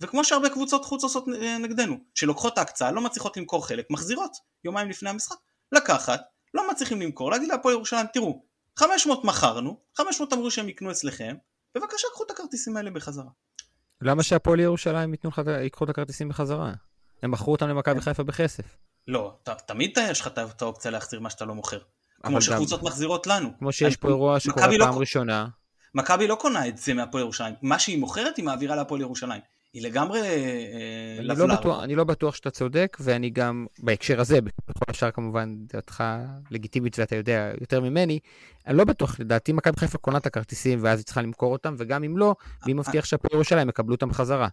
וכמו 0.00 0.24
שהרבה 0.24 0.48
קבוצות 0.48 0.84
חוץ 0.84 1.02
עושות 1.02 1.24
אה, 1.42 1.58
נגדנו, 1.58 1.96
שלוקחות 2.14 2.58
ההקצאה, 2.58 2.92
לא 2.92 3.00
מצליחות 3.00 3.36
למכור 3.36 3.66
חלק, 3.66 3.86
מחזירות 3.90 4.36
יומיים 4.64 4.88
לפני 4.88 5.10
המשחק. 5.10 5.36
לקחת, 5.72 6.20
לא 6.54 6.70
מצליחים 6.70 7.02
למכור, 7.02 7.30
להגיד 7.30 7.48
להפועל 7.48 7.74
ירושלים, 7.74 8.06
תראו, 8.12 8.42
500 8.76 9.24
מכרנו, 9.24 9.80
500 9.96 10.32
אמרו 10.32 10.50
שהם 10.50 10.68
יקנו 10.68 10.90
אצלכם, 10.90 11.36
בבקשה 11.74 12.06
קחו 12.12 12.24
את 12.24 12.30
הכרטיסים 12.30 12.76
האלה 12.76 12.90
בחזרה. 12.90 13.30
למה 14.02 14.22
שהפועל 14.22 14.60
ירושלים 14.60 15.14
ייקחו 15.60 15.84
את 15.84 15.90
הכרטיסים 15.90 16.28
בחזרה? 16.28 16.72
הם 17.22 17.30
מכרו 17.30 17.52
אותם 17.52 17.68
למכבי 17.68 18.00
חיפה 18.00 18.22
בכסף. 18.22 18.76
לא, 19.08 19.34
ת, 19.42 19.48
תמיד 19.50 19.98
יש 20.10 20.20
לך 20.20 20.26
את 20.26 20.62
האופציה 20.62 20.90
להחזיר 20.90 21.20
מה 21.20 21.30
שאתה 21.30 21.44
לא 21.44 21.54
מוכר. 21.54 21.78
כמו 22.22 22.42
שקבוצות 22.42 22.82
מחזירות 22.82 23.26
לנו. 23.26 23.50
כמו 23.58 23.72
שיש 23.72 23.96
פה 23.96 24.08
אירוע 24.08 24.40
שקורה 24.40 24.66
פעם 24.66 24.94
לא, 24.94 25.00
ראשונה. 25.00 25.46
מכבי 25.94 26.26
לא 26.26 26.34
קונה 26.34 26.68
את 26.68 26.78
זה 26.78 26.94
מהפועל 26.94 27.22
ירושלים. 27.22 27.54
מה 27.62 27.78
שהיא 27.78 27.98
מוכרת 27.98 28.36
היא 28.36 28.44
מעבירה 28.44 28.76
להפועל 28.76 29.00
ירושלים. 29.00 29.40
היא 29.72 29.82
לגמרי 29.82 30.20
אה, 30.20 31.16
אני, 31.18 31.38
לא 31.38 31.46
בטוח, 31.46 31.82
אני 31.82 31.94
לא 31.94 32.04
בטוח 32.04 32.34
שאתה 32.34 32.50
צודק, 32.50 32.96
ואני 33.00 33.30
גם, 33.30 33.66
בהקשר 33.78 34.20
הזה, 34.20 34.40
בכל 34.40 34.84
השאר 34.88 35.10
כמובן 35.10 35.54
דעתך 35.72 36.04
לגיטימית 36.50 36.98
ואתה 36.98 37.16
יודע 37.16 37.52
יותר 37.60 37.80
ממני, 37.80 38.18
אני 38.66 38.76
לא 38.76 38.84
בטוח, 38.84 39.20
לדעתי 39.20 39.52
מכבי 39.52 39.76
חיפה 39.80 39.98
קונה 39.98 40.18
את 40.18 40.26
הכרטיסים 40.26 40.78
ואז 40.82 40.98
היא 40.98 41.04
צריכה 41.04 41.22
למכור 41.22 41.52
אותם, 41.52 41.74
וגם 41.78 42.04
אם 42.04 42.18
לא, 42.18 42.34
מי 42.66 42.72
מבטיח 42.72 43.04
שהפועל 43.04 43.34
ירושלים 43.34 43.68
יקבלו 43.68 43.94
אותם 43.94 44.12
חזרה. 44.12 44.48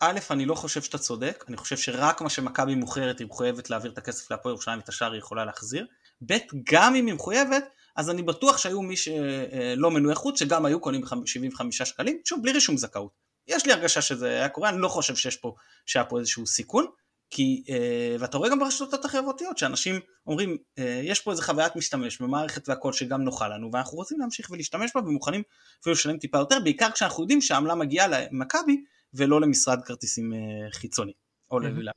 א', 0.00 0.18
אני 0.30 0.46
לא 0.46 0.54
חושב 0.54 0.82
שאתה 0.82 0.98
צודק, 0.98 1.44
אני 1.48 1.56
חושב 1.56 1.76
שרק 1.76 2.20
מה 2.20 2.30
שמכבי 2.30 2.74
מוכרת 2.74 3.18
היא 3.18 3.26
מחויבת 3.26 3.70
להעביר 3.70 3.92
את 3.92 3.98
הכסף 3.98 4.30
להפועל 4.30 4.52
ירושלים 4.52 4.78
ואת 4.78 4.88
השאר 4.88 5.12
היא 5.12 5.18
יכולה 5.18 5.44
להחזיר. 5.44 5.86
ב', 6.26 6.34
גם 6.72 6.94
אם 6.94 7.06
היא 7.06 7.14
מחויבת, 7.14 7.64
אז 7.96 8.10
אני 8.10 8.22
בטוח 8.22 8.58
שהיו 8.58 8.82
מי 8.82 8.96
שלא 8.96 9.90
מנועי 9.90 10.14
חוץ, 10.14 10.38
שגם 10.38 10.64
היו 10.64 10.80
קונים 10.80 11.00
ב-75 11.00 11.64
שקלים, 11.70 12.18
שוב, 12.24 12.42
בלי 12.42 12.52
רישום 12.52 12.76
זכאות. 12.76 13.23
יש 13.48 13.66
לי 13.66 13.72
הרגשה 13.72 14.02
שזה 14.02 14.28
היה 14.28 14.48
קורה, 14.48 14.68
אני 14.68 14.80
לא 14.80 14.88
חושב 14.88 15.16
שיש 15.16 15.36
פה, 15.36 15.54
שהיה 15.86 16.04
פה 16.04 16.18
איזשהו 16.18 16.46
סיכון, 16.46 16.86
כי, 17.30 17.64
אה, 17.68 18.16
ואתה 18.20 18.38
רואה 18.38 18.50
גם 18.50 18.58
ברשתות 18.58 19.04
החברתיות 19.04 19.58
שאנשים 19.58 20.00
אומרים, 20.26 20.56
אה, 20.78 21.00
יש 21.04 21.20
פה 21.20 21.30
איזה 21.30 21.42
חוויית 21.42 21.76
משתמש 21.76 22.20
במערכת 22.20 22.68
והכל 22.68 22.92
שגם 22.92 23.22
נוחה 23.22 23.48
לנו, 23.48 23.70
ואנחנו 23.72 23.96
רוצים 23.96 24.20
להמשיך 24.20 24.50
ולהשתמש 24.50 24.90
בה 24.94 25.00
ומוכנים 25.00 25.42
אפילו 25.80 25.92
לשלם 25.92 26.18
טיפה 26.18 26.38
יותר, 26.38 26.58
בעיקר 26.64 26.90
כשאנחנו 26.90 27.22
יודעים 27.22 27.40
שהעמלה 27.40 27.74
מגיעה 27.74 28.06
למכבי 28.08 28.84
ולא 29.14 29.40
למשרד 29.40 29.78
כרטיסים 29.84 30.32
אה, 30.32 30.38
חיצוני, 30.72 31.12
או 31.50 31.58
ללילה. 31.60 31.92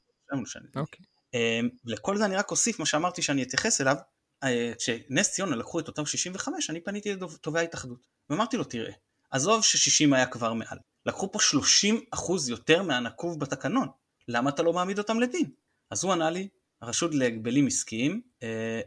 אוקיי. 0.76 1.06
לכל 1.86 2.18
זה 2.18 2.26
אני 2.26 2.36
רק 2.36 2.52
אוסיף 2.52 2.80
מה 2.80 2.86
שאמרתי 2.86 3.22
שאני 3.22 3.44
אתייחס 3.44 3.82
אליו, 3.82 3.96
כשנס 4.78 5.32
ציונה 5.32 5.56
לקחו 5.56 5.80
את 5.80 5.88
אותם 5.88 6.06
65, 6.06 6.70
אני 6.70 6.82
פניתי 6.82 7.14
לתובע 7.14 7.60
ההתאחדות, 7.60 8.08
ואמרתי 8.30 8.58
לו, 8.58 8.64
תראה, 8.64 8.94
עזוב 9.32 9.64
ש-60 9.64 10.16
היה 10.16 10.26
כבר 10.26 10.54
מעל, 10.54 10.78
לקחו 11.08 11.32
פה 11.32 11.40
30 11.40 12.02
אחוז 12.12 12.50
יותר 12.50 12.84
מהנקוב 12.84 13.40
בתקנון, 13.40 13.88
למה 14.28 14.50
אתה 14.50 14.64
לא 14.64 14.74
מעמיד 14.74 14.98
אותם 14.98 15.20
לדין? 15.20 15.50
אז 15.92 16.04
הוא 16.04 16.14
ענה 16.14 16.30
לי, 16.30 16.48
הרשות 16.82 17.16
להגבלים 17.16 17.68
עסקיים 17.68 18.22
אה, 18.44 18.82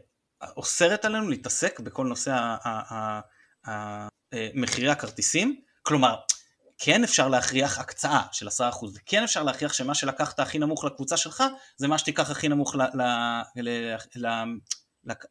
אוסרת 0.57 1.05
עלינו 1.05 1.29
להתעסק 1.29 1.79
בכל 1.79 2.05
נושא 2.05 2.55
אה, 3.67 4.07
מחירי 4.53 4.89
הכרטיסים, 4.89 5.61
כלומר, 5.83 6.15
כן 6.77 7.03
אפשר 7.03 7.27
להכריח 7.27 7.79
הקצאה 7.79 8.21
של 8.31 8.47
10% 8.47 8.51
וכן 8.95 9.23
אפשר 9.23 9.43
להכריח 9.43 9.73
שמה 9.73 9.95
שלקחת 9.95 10.39
הכי 10.39 10.59
נמוך 10.59 10.85
לקבוצה 10.85 11.17
שלך 11.17 11.43
זה 11.77 11.87
מה 11.87 11.97
שתיקח 11.97 12.29
הכי 12.29 12.47
נמוך 12.47 12.75
ל, 12.75 12.81
ל, 12.81 13.01
ל, 13.55 13.95
ל, 14.15 14.27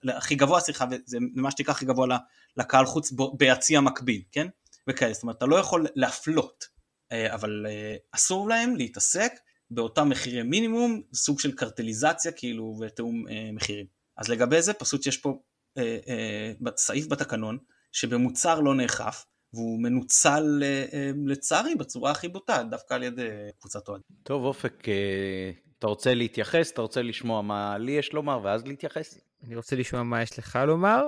ל, 0.03 0.11
הכי 0.11 0.35
גבוה, 0.35 0.61
סליחה, 0.61 0.85
זה 1.07 1.19
מה 1.35 1.51
שתיקח 1.51 1.73
הכי 1.73 1.85
גבוה 1.85 2.19
לקהל 2.57 2.87
חוץ 2.87 3.13
ביציע 3.39 3.81
מקביל, 3.81 4.23
כן? 4.33 4.47
וכאלה, 4.89 5.13
זאת 5.13 5.23
אומרת, 5.23 5.37
אתה 5.37 5.47
לא 5.47 5.57
יכול 5.57 5.87
להפלות, 5.95 6.65
אבל 7.13 7.67
אה, 7.69 7.97
אסור 8.13 8.49
להם 8.49 8.77
להתעסק 8.77 9.33
באותם 9.71 10.09
מחירי 10.09 10.43
מינימום, 10.43 11.03
סוג 11.15 11.41
של 11.41 11.57
קרטליזציה 11.57 12.33
כאילו 12.33 12.77
ותיאום 12.81 13.29
אה, 13.29 13.51
מחירים. 13.53 13.87
אז 14.17 14.29
לגבי 14.29 14.63
זה 14.63 14.73
פשוט 14.73 15.07
יש 15.07 15.17
פה 15.17 15.43
אה, 15.79 15.99
אה, 16.09 16.71
סעיף 16.77 17.07
בתקנון 17.07 17.59
שבמוצר 17.93 18.61
לא 18.61 18.75
נאכף 18.75 19.25
והוא 19.55 19.83
מנוצל 19.83 20.63
אה, 20.63 20.85
אה, 20.93 21.11
לצערי 21.27 21.75
בצורה 21.75 22.11
הכי 22.11 22.29
בוטה 22.29 22.63
דווקא 22.71 22.95
על 22.95 23.03
ידי 23.03 23.29
קבוצת 23.61 23.89
אוהדים. 23.89 24.17
טוב 24.23 24.45
אופק, 24.45 24.89
אה, 24.89 25.51
אתה 25.79 25.87
רוצה 25.87 26.15
להתייחס? 26.15 26.73
אתה 26.73 26.83
רוצה 26.83 27.03
לשמוע 27.03 27.43
מה 27.43 27.79
לי 27.79 27.93
יש 27.93 28.13
לומר 28.13 28.41
ואז 28.45 28.67
להתייחס? 28.67 29.19
אני 29.47 29.57
רוצה 29.57 29.77
לשמוע 29.77 30.03
מה 30.03 30.23
יש 30.23 30.39
לך 30.39 30.59
לומר 30.67 31.05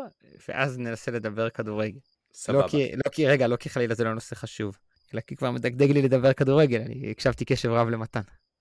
ואז 0.49 0.79
ננסה 0.79 1.11
לדבר 1.11 1.51
כדורגל. 1.51 1.99
סבבה. 2.35 2.59
לא 2.59 2.69
כי, 2.69 2.93
לא 2.93 3.11
כי, 3.13 3.27
רגע, 3.27 3.47
לא 3.47 3.57
כי 3.57 3.71
חלילה 3.71 3.95
זה 3.95 4.05
לא 4.05 4.15
נושא 4.15 4.35
חשוב, 4.35 4.79
כי 5.21 5.37
כבר 5.37 5.51
מדגדג 5.51 5.91
לי 5.91 6.03
לדבר 6.03 6.33
כדורגל, 6.33 6.81
אני 6.81 7.11
הקשבתי 7.11 7.45
קשב 7.45 7.69
רב 7.69 7.89
למתן. 7.89 8.21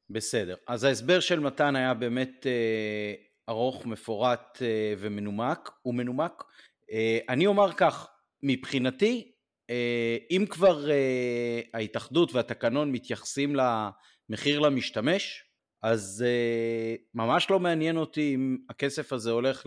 בסדר. 0.09 0.55
אז 0.67 0.83
ההסבר 0.83 1.19
של 1.19 1.39
מתן 1.39 1.75
היה 1.75 1.93
באמת 1.93 2.47
אה, 2.47 3.13
ארוך, 3.49 3.85
מפורט 3.85 4.61
אה, 4.61 4.93
ומנומק. 4.97 5.69
הוא 5.81 5.95
מנומק. 5.95 6.43
אה, 6.91 7.19
אני 7.29 7.47
אומר 7.47 7.73
כך, 7.73 8.07
מבחינתי, 8.43 9.31
אה, 9.69 10.17
אם 10.31 10.45
כבר 10.49 10.91
אה, 10.91 11.61
ההתאחדות 11.73 12.33
והתקנון 12.33 12.91
מתייחסים 12.91 13.55
למחיר 13.55 14.59
למשתמש, 14.59 15.43
אז 15.83 16.25
אה, 16.27 16.95
ממש 17.13 17.47
לא 17.49 17.59
מעניין 17.59 17.97
אותי 17.97 18.35
אם 18.35 18.57
הכסף 18.69 19.13
הזה 19.13 19.31
הולך 19.31 19.63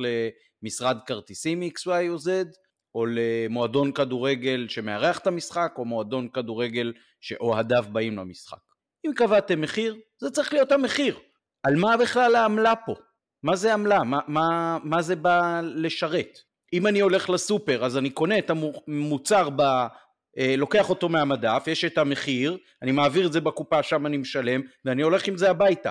למשרד 0.63 0.97
כרטיסים 1.07 1.63
XY 1.63 2.09
או 2.09 2.17
Z, 2.17 2.29
או 2.95 3.07
למועדון 3.07 3.93
כדורגל 3.93 4.67
שמארח 4.69 5.19
את 5.19 5.27
המשחק, 5.27 5.75
או 5.79 5.85
מועדון 5.85 6.29
כדורגל 6.29 6.93
שאוהדיו 7.21 7.85
באים 7.93 8.19
למשחק. 8.19 8.59
אם 9.07 9.11
קבעתם 9.17 9.61
מחיר, 9.61 9.97
זה 10.21 10.31
צריך 10.31 10.53
להיות 10.53 10.73
המחיר. 10.73 11.19
על 11.63 11.77
מה 11.77 11.97
בכלל 11.97 12.37
העמלה 12.37 12.77
פה? 12.77 12.95
מה 13.43 13.57
זה 13.57 13.75
עמלה? 13.75 14.05
מה, 14.05 14.19
מה, 14.29 14.79
מה 14.85 15.03
זה 15.03 15.17
בא 15.17 15.61
לשרת? 15.65 16.39
אם 16.73 16.87
אני 16.87 17.01
הולך 17.01 17.31
לסופר 17.31 17.85
אז 17.85 17.97
אני 17.97 18.11
קונה 18.11 18.39
את 18.39 18.51
המוצר, 18.51 19.51
ב, 19.51 19.61
אה, 20.39 20.55
לוקח 20.57 20.91
אותו 20.91 21.09
מהמדף, 21.09 21.65
יש 21.67 21.85
את 21.85 21.99
המחיר, 21.99 22.59
אני 22.83 22.93
מעביר 22.93 23.27
את 23.27 23.33
זה 23.33 23.41
בקופה, 23.41 23.83
שם 23.83 24.07
אני 24.07 24.17
משלם, 24.17 24.61
ואני 24.85 25.03
הולך 25.03 25.29
עם 25.29 25.37
זה 25.37 25.51
הביתה. 25.51 25.91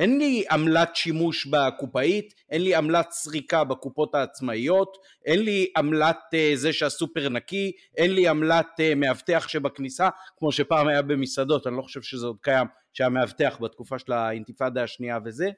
אין 0.00 0.18
לי 0.18 0.44
עמלת 0.50 0.96
שימוש 0.96 1.46
בקופאית, 1.46 2.34
אין 2.50 2.62
לי 2.62 2.74
עמלת 2.74 3.10
סריקה 3.10 3.64
בקופות 3.64 4.14
העצמאיות, 4.14 4.96
אין 5.24 5.42
לי 5.42 5.72
עמלת 5.76 6.18
uh, 6.34 6.56
זה 6.56 6.72
שהסופר 6.72 7.28
נקי, 7.28 7.72
אין 7.96 8.14
לי 8.14 8.28
עמלת 8.28 8.66
uh, 8.66 8.94
מאבטח 8.96 9.48
שבכניסה, 9.48 10.08
כמו 10.38 10.52
שפעם 10.52 10.88
היה 10.88 11.02
במסעדות, 11.02 11.66
אני 11.66 11.76
לא 11.76 11.82
חושב 11.82 12.02
שזה 12.02 12.26
עוד 12.26 12.36
קיים, 12.40 12.66
שהיה 12.92 13.08
מאבטח 13.08 13.58
בתקופה 13.60 13.98
של 13.98 14.12
האינתיפאדה 14.12 14.82
השנייה 14.82 15.18
וזה. 15.24 15.50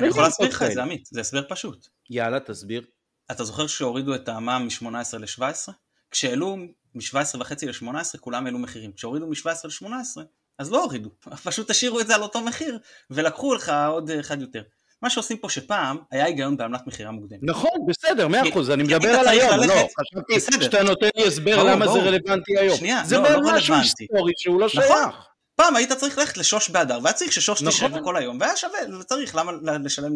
אני 0.00 0.08
יכול 0.08 0.22
להסביר 0.22 0.48
לך 0.48 0.62
את 0.62 0.72
זה 0.72 0.82
עמית, 0.82 1.08
זה 1.12 1.20
הסבר 1.20 1.42
פשוט. 1.48 1.88
יאללה 2.10 2.40
תסביר. 2.40 2.84
אתה 3.30 3.44
זוכר 3.44 3.66
שהורידו 3.66 4.14
את 4.14 4.28
המע"מ 4.28 4.68
מ-18 4.82 5.18
ל-17? 5.18 5.72
כשהעלו 6.10 6.56
מ-17.5 6.94 7.52
ל-18 7.66 8.18
כולם 8.20 8.46
העלו 8.46 8.58
מחירים, 8.58 8.92
כשהורידו 8.92 9.26
מ-17 9.26 9.48
ל-18 9.64 10.20
אז 10.58 10.72
לא 10.72 10.82
הורידו, 10.82 11.10
פשוט 11.44 11.70
השאירו 11.70 12.00
את 12.00 12.06
זה 12.06 12.14
על 12.14 12.22
אותו 12.22 12.40
מחיר 12.40 12.78
ולקחו 13.10 13.54
לך 13.54 13.72
עוד 13.88 14.10
אחד 14.10 14.40
יותר. 14.40 14.62
מה 15.02 15.10
שעושים 15.10 15.36
פה 15.36 15.48
שפעם 15.48 15.96
היה 16.10 16.24
היגיון 16.24 16.56
בעמלת 16.56 16.86
מכירה 16.86 17.10
מוקדמת. 17.10 17.40
נכון, 17.42 17.86
בסדר, 17.88 18.28
מאה 18.28 18.48
אחוז, 18.48 18.70
אני 18.70 18.82
מדבר 18.82 19.08
על 19.08 19.28
היום, 19.28 19.60
לא, 19.68 19.88
חשבתי 20.00 20.64
שאתה 20.64 20.82
נותן 20.82 21.08
לי 21.16 21.26
הסבר 21.26 21.62
למה 21.62 21.86
זה 21.88 21.98
רלוונטי 21.98 22.58
היום. 22.58 22.78
זה 23.04 23.18
לא, 23.18 23.30
לא 23.30 23.52
משהו 23.54 23.74
היסטורי 23.74 24.32
שהוא 24.36 24.60
לא 24.60 24.66
נכון. 24.66 24.82
שייך. 24.82 25.33
פעם 25.56 25.76
היית 25.76 25.92
צריך 25.92 26.18
ללכת 26.18 26.36
לשוש 26.36 26.70
באדר, 26.70 26.98
והיה 27.02 27.14
צריך 27.14 27.32
ששוש 27.32 27.62
נכון. 27.62 27.88
תשב 27.88 28.04
כל 28.04 28.16
היום, 28.16 28.38
והיה 28.40 28.56
שווה, 28.56 28.78
צריך, 29.06 29.34
למה 29.34 29.52
לשלם 29.78 30.14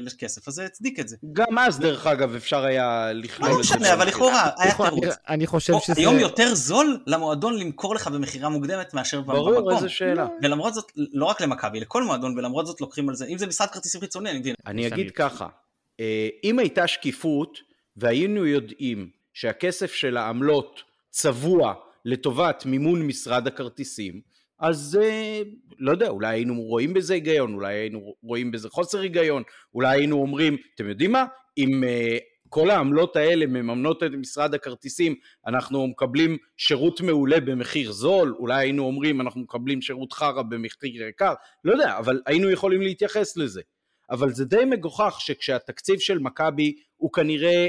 לכסף, 0.00 0.48
אז 0.48 0.54
זה 0.54 0.64
הצדיק 0.64 1.00
את 1.00 1.08
זה. 1.08 1.16
גם 1.32 1.58
אז, 1.58 1.78
דרך 1.78 2.06
אגב, 2.06 2.34
אפשר 2.34 2.64
היה 2.64 3.12
לכלול 3.12 3.50
לא 3.50 3.58
משנה, 3.58 3.94
אבל 3.94 4.08
לכאורה, 4.08 4.50
היה 4.58 4.74
תירוץ. 4.74 5.14
אני 5.28 5.46
חושב 5.46 5.72
שזה... 5.84 6.00
היום 6.00 6.18
יותר 6.18 6.54
זול 6.54 6.98
למועדון 7.06 7.58
למכור 7.58 7.94
לך 7.94 8.08
במכירה 8.08 8.48
מוקדמת 8.48 8.94
מאשר 8.94 9.20
במקום. 9.20 9.34
ברור, 9.34 9.72
איזה 9.72 9.88
שאלה. 9.88 10.26
ולמרות 10.42 10.74
זאת, 10.74 10.92
לא 10.96 11.24
רק 11.24 11.40
למכבי, 11.40 11.80
לכל 11.80 12.02
מועדון, 12.02 12.38
ולמרות 12.38 12.66
זאת 12.66 12.80
לוקחים 12.80 13.08
על 13.08 13.14
זה, 13.14 13.26
אם 13.26 13.38
זה 13.38 13.46
משרד 13.46 13.68
כרטיסים 13.68 14.00
חיצוני, 14.00 14.30
אני 14.30 14.38
מבין. 14.38 14.54
אני 14.66 14.86
אגיד 14.86 15.10
ככה, 15.10 15.48
אה, 16.00 16.28
אם 16.44 16.58
הייתה 16.58 16.86
שקיפות, 16.86 17.58
והיינו 17.96 18.46
יודעים 18.46 19.10
שהכסף 19.34 19.92
של 19.92 20.16
העמלות 20.16 20.80
צבוע 21.10 21.74
לטובת 22.04 22.66
מימון 22.66 23.02
משרד 23.02 23.46
הכרטיסים, 23.46 24.33
אז 24.64 24.98
אה, 25.02 25.42
לא 25.78 25.90
יודע, 25.90 26.08
אולי 26.08 26.28
היינו 26.28 26.62
רואים 26.62 26.94
בזה 26.94 27.14
היגיון, 27.14 27.54
אולי 27.54 27.74
היינו 27.74 28.14
רואים 28.22 28.50
בזה 28.50 28.68
חוסר 28.68 29.00
היגיון, 29.00 29.42
אולי 29.74 29.98
היינו 29.98 30.16
אומרים, 30.16 30.56
אתם 30.74 30.88
יודעים 30.88 31.12
מה, 31.12 31.24
אם 31.58 31.84
אה, 31.84 32.16
כל 32.48 32.70
העמלות 32.70 33.16
האלה 33.16 33.46
מממנות 33.46 34.02
את 34.02 34.10
משרד 34.10 34.54
הכרטיסים, 34.54 35.14
אנחנו 35.46 35.86
מקבלים 35.86 36.36
שירות 36.56 37.00
מעולה 37.00 37.40
במחיר 37.40 37.92
זול, 37.92 38.34
אולי 38.38 38.54
היינו 38.54 38.84
אומרים 38.84 39.20
אנחנו 39.20 39.40
מקבלים 39.40 39.82
שירות 39.82 40.12
חרא 40.12 40.42
במחיר 40.42 41.08
יקר, 41.08 41.34
לא 41.64 41.72
יודע, 41.72 41.98
אבל 41.98 42.20
היינו 42.26 42.50
יכולים 42.50 42.80
להתייחס 42.80 43.36
לזה. 43.36 43.62
אבל 44.10 44.30
זה 44.30 44.44
די 44.44 44.64
מגוחך 44.64 45.16
שכשהתקציב 45.18 45.98
של 45.98 46.18
מכבי 46.18 46.74
הוא 46.96 47.12
כנראה 47.12 47.68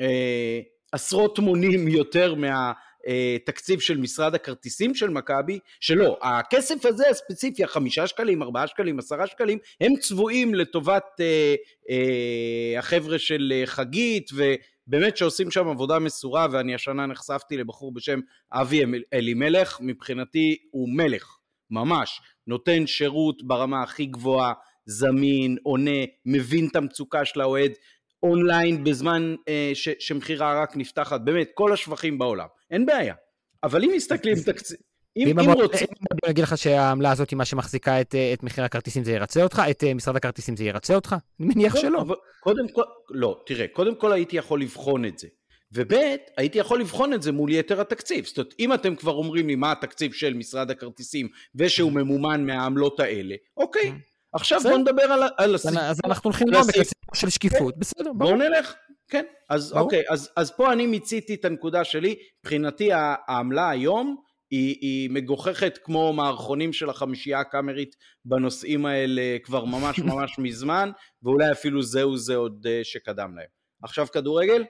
אה, 0.00 0.60
עשרות 0.92 1.38
מונים 1.38 1.88
יותר 1.88 2.34
מה... 2.34 2.72
אה, 3.08 3.36
תקציב 3.44 3.80
של 3.80 3.96
משרד 3.96 4.34
הכרטיסים 4.34 4.94
של 4.94 5.10
מכבי, 5.10 5.58
שלא, 5.80 6.18
הכסף 6.22 6.86
הזה 6.86 7.08
הספציפי, 7.08 7.64
החמישה 7.64 8.06
שקלים, 8.06 8.42
ארבעה 8.42 8.66
שקלים, 8.66 8.98
עשרה 8.98 9.26
שקלים, 9.26 9.58
הם 9.80 9.96
צבועים 9.96 10.54
לטובת 10.54 11.04
אה, 11.20 11.54
אה, 11.90 12.78
החבר'ה 12.78 13.18
של 13.18 13.52
אה, 13.54 13.66
חגית, 13.66 14.30
ובאמת 14.32 15.16
שעושים 15.16 15.50
שם 15.50 15.68
עבודה 15.68 15.98
מסורה, 15.98 16.46
ואני 16.52 16.74
השנה 16.74 17.06
נחשפתי 17.06 17.56
לבחור 17.56 17.94
בשם 17.94 18.20
אבי 18.52 18.82
אלימלך, 19.12 19.78
מבחינתי 19.80 20.56
הוא 20.70 20.88
מלך, 20.96 21.36
ממש, 21.70 22.20
נותן 22.46 22.86
שירות 22.86 23.42
ברמה 23.42 23.82
הכי 23.82 24.06
גבוהה, 24.06 24.52
זמין, 24.86 25.56
עונה, 25.62 26.00
מבין 26.26 26.68
את 26.70 26.76
המצוקה 26.76 27.24
של 27.24 27.40
האוהד, 27.40 27.72
אונליין 28.22 28.84
בזמן 28.84 29.34
אה, 29.48 29.70
ש, 29.74 29.88
שמכירה 29.98 30.62
רק 30.62 30.76
נפתחת, 30.76 31.20
באמת, 31.20 31.50
כל 31.54 31.72
השבחים 31.72 32.18
בעולם, 32.18 32.46
אין 32.70 32.86
בעיה. 32.86 33.14
אבל 33.62 33.84
אם 33.84 33.92
מסתכלים 33.96 34.34
תקציב... 34.46 34.76
אם, 35.16 35.28
אם, 35.28 35.40
אם 35.40 35.50
רוצים... 35.50 35.86
אם 35.90 36.18
אני 36.24 36.32
אגיד 36.32 36.44
לך 36.44 36.58
שהעמלה 36.58 37.10
הזאת 37.10 37.30
היא 37.30 37.36
מה 37.36 37.44
שמחזיקה 37.44 38.00
את, 38.00 38.14
אה, 38.14 38.32
את 38.32 38.42
מחיר 38.42 38.64
הכרטיסים 38.64 39.04
זה 39.04 39.12
ירצה 39.12 39.42
אותך? 39.42 39.62
את 39.70 39.84
אה, 39.84 39.94
משרד 39.94 40.16
הכרטיסים 40.16 40.56
זה 40.56 40.64
ירצה 40.64 40.94
אותך? 40.94 41.16
אני 41.40 41.48
מניח 41.54 41.76
שלא. 41.76 42.00
אבל, 42.00 42.14
קודם 42.40 42.68
כל, 42.68 42.82
לא, 43.10 43.42
תראה, 43.46 43.66
קודם 43.72 43.94
כל 43.94 44.12
הייתי 44.12 44.36
יכול 44.36 44.60
לבחון 44.60 45.04
את 45.04 45.18
זה. 45.18 45.28
וב' 45.72 45.92
הייתי 46.36 46.58
יכול 46.58 46.80
לבחון 46.80 47.12
את 47.12 47.22
זה 47.22 47.32
מול 47.32 47.50
יתר 47.50 47.80
התקציב. 47.80 48.24
זאת 48.24 48.38
אומרת, 48.38 48.54
אם 48.58 48.74
אתם 48.74 48.96
כבר 48.96 49.12
אומרים 49.12 49.46
לי 49.46 49.54
מה 49.54 49.72
התקציב 49.72 50.12
של 50.12 50.34
משרד 50.34 50.70
הכרטיסים 50.70 51.28
ושהוא 51.54 51.92
ממומן 51.92 52.46
מהעמלות 52.46 53.00
האלה, 53.00 53.34
אוקיי. 53.56 53.92
עכשיו 54.32 54.60
בוא 54.60 54.78
נדבר 54.78 55.02
על, 55.02 55.22
על 55.38 55.54
הסיפור. 55.54 55.80
אז 55.80 56.00
אנחנו 56.04 56.28
הולכים 56.28 56.46
גם 56.48 56.60
לסיפור 56.68 57.14
של 57.14 57.30
שקיפות, 57.30 57.78
בסדר, 57.78 58.12
בואו 58.12 58.36
נלך. 58.36 58.74
כן, 59.08 59.24
אז 59.50 59.70
ברור. 59.70 59.84
אוקיי, 59.84 60.02
אז, 60.10 60.30
אז 60.36 60.50
פה 60.50 60.72
אני 60.72 60.86
מיציתי 60.86 61.34
את 61.34 61.44
הנקודה 61.44 61.84
שלי, 61.84 62.16
מבחינתי 62.44 62.90
העמלה 62.92 63.70
היום 63.70 64.16
היא, 64.50 64.76
היא 64.80 65.10
מגוחכת 65.10 65.78
כמו 65.84 66.12
מערכונים 66.12 66.72
של 66.72 66.90
החמישייה 66.90 67.40
הקאמרית 67.40 67.96
בנושאים 68.24 68.86
האלה 68.86 69.36
כבר 69.44 69.64
ממש 69.64 69.98
ממש 70.14 70.38
מזמן, 70.38 70.90
ואולי 71.22 71.52
אפילו 71.52 71.82
זהו 71.82 72.16
זה 72.16 72.34
עוד 72.34 72.66
אה, 72.66 72.80
שקדם 72.82 73.36
להם. 73.36 73.46
עכשיו 73.82 74.06
כדורגל? 74.12 74.64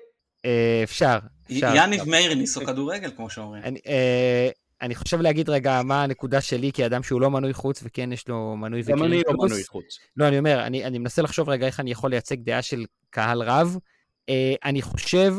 אה, 0.45 0.81
אפשר, 0.85 1.19
אפשר. 1.53 1.73
יניב 1.77 2.09
מאיר 2.09 2.35
ניסו 2.35 2.61
כדורגל, 2.61 3.11
כמו 3.17 3.31
שאומרים. 3.31 3.63
אני, 4.83 4.95
חושב 4.95 5.21
להגיד 5.21 5.49
רגע 5.49 5.83
מה 5.85 6.03
הנקודה 6.03 6.41
שלי 6.41 6.73
כאדם 6.73 7.03
שהוא 7.03 7.21
לא 7.21 7.31
מנוי 7.31 7.55
חוץ 7.55 7.81
וכן 7.85 8.13
יש 8.13 8.29
לו 8.29 8.57
מנוי 8.57 8.81
וקריין 8.81 8.99
גם 8.99 9.05
אני 9.05 9.23
לא 9.27 9.47
מנוי 9.47 9.65
חוץ. 9.65 9.99
לא, 10.17 10.29
אני 10.29 10.39
אומר, 10.39 10.67
אני, 10.67 10.85
אני 10.85 10.99
מנסה 10.99 11.23
לחשוב 11.23 11.49
רגע 11.49 11.67
איך 11.67 11.81
אני 11.81 11.91
יכול 11.91 12.11
לייצג 12.11 12.37
דעה 12.41 12.63
של 12.63 12.85
קהל 13.11 13.43
רב. 13.43 13.77
אה, 14.29 14.55
אני 14.65 14.83
חושב 14.83 15.35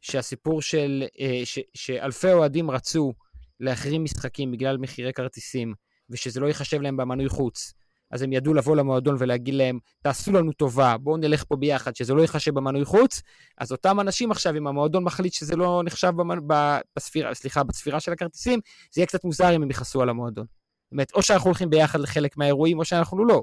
שהסיפור 0.00 0.62
של, 0.62 1.04
אה, 1.20 1.40
ש, 1.44 1.58
שאלפי 1.74 2.32
אוהדים 2.32 2.70
רצו 2.70 3.12
להחרים 3.60 4.04
משחקים 4.04 4.52
בגלל 4.52 4.78
מחירי 4.78 5.12
כרטיסים, 5.12 5.74
ושזה 6.10 6.40
לא 6.40 6.46
ייחשב 6.46 6.80
להם 6.80 6.96
במנוי 6.96 7.28
חוץ, 7.28 7.72
אז 8.14 8.22
הם 8.22 8.32
ידעו 8.32 8.54
לבוא 8.54 8.76
למועדון 8.76 9.16
ולהגיד 9.18 9.54
להם, 9.54 9.78
תעשו 10.02 10.32
לנו 10.32 10.52
טובה, 10.52 10.96
בואו 10.96 11.16
נלך 11.16 11.44
פה 11.48 11.56
ביחד, 11.56 11.96
שזה 11.96 12.14
לא 12.14 12.22
ייחשב 12.22 12.54
במנוי 12.54 12.84
חוץ, 12.84 13.22
אז 13.58 13.72
אותם 13.72 14.00
אנשים 14.00 14.30
עכשיו, 14.30 14.56
אם 14.56 14.66
המועדון 14.66 15.04
מחליט 15.04 15.32
שזה 15.32 15.56
לא 15.56 15.82
נחשב 15.84 16.12
במנ... 16.16 16.38
בספירה, 16.96 17.34
סליחה, 17.34 17.62
בספירה 17.62 18.00
של 18.00 18.12
הכרטיסים, 18.12 18.60
זה 18.92 19.00
יהיה 19.00 19.06
קצת 19.06 19.24
מוזר 19.24 19.56
אם 19.56 19.62
הם 19.62 19.70
יכעסו 19.70 20.02
על 20.02 20.08
המועדון. 20.08 20.46
באמת, 20.92 21.12
או 21.14 21.22
שאנחנו 21.22 21.48
הולכים 21.48 21.70
ביחד 21.70 22.00
לחלק 22.00 22.36
מהאירועים, 22.36 22.78
או 22.78 22.84
שאנחנו 22.84 23.24
לא. 23.24 23.42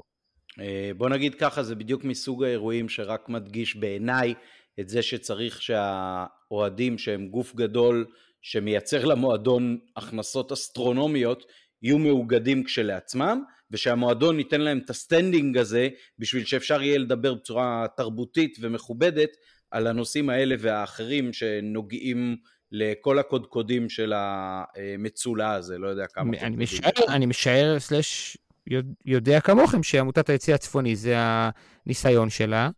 אה, 0.60 0.90
בוא 0.96 1.08
נגיד 1.08 1.34
ככה, 1.34 1.62
זה 1.62 1.74
בדיוק 1.74 2.04
מסוג 2.04 2.44
האירועים 2.44 2.88
שרק 2.88 3.28
מדגיש 3.28 3.76
בעיניי 3.76 4.34
את 4.80 4.88
זה 4.88 5.02
שצריך 5.02 5.62
שהאוהדים 5.62 6.98
שהם 6.98 7.28
גוף 7.28 7.54
גדול 7.54 8.06
שמייצר 8.42 9.04
למועדון 9.04 9.78
הכנסות 9.96 10.52
אסטרונומיות 10.52 11.44
יהיו 11.82 11.98
מאוגדים 11.98 12.64
כשלעצמם 12.64 13.42
ושהמועדון 13.72 14.38
ייתן 14.38 14.60
להם 14.60 14.78
את 14.84 14.90
ה 14.90 14.98
standing 14.98 15.58
הזה 15.58 15.88
בשביל 16.18 16.44
שאפשר 16.44 16.82
יהיה 16.82 16.98
לדבר 16.98 17.34
בצורה 17.34 17.86
תרבותית 17.96 18.58
ומכובדת 18.60 19.30
על 19.70 19.86
הנושאים 19.86 20.30
האלה 20.30 20.54
והאחרים 20.58 21.32
שנוגעים 21.32 22.36
לכל 22.72 23.18
הקודקודים 23.18 23.88
של 23.88 24.12
המצולע 24.16 25.52
הזה, 25.52 25.78
לא 25.78 25.88
יודע 25.88 26.06
כמה 26.06 26.38
אני 26.40 26.56
משער, 26.56 26.90
אני 27.08 27.26
משער, 27.26 27.78
סלש 27.78 28.36
יודע 29.06 29.40
כמוכם 29.40 29.82
שעמותת 29.82 30.30
היציא 30.30 30.54
הצפוני 30.54 30.96
זה 30.96 31.14
הניסיון 31.16 32.30
שלה. 32.30 32.70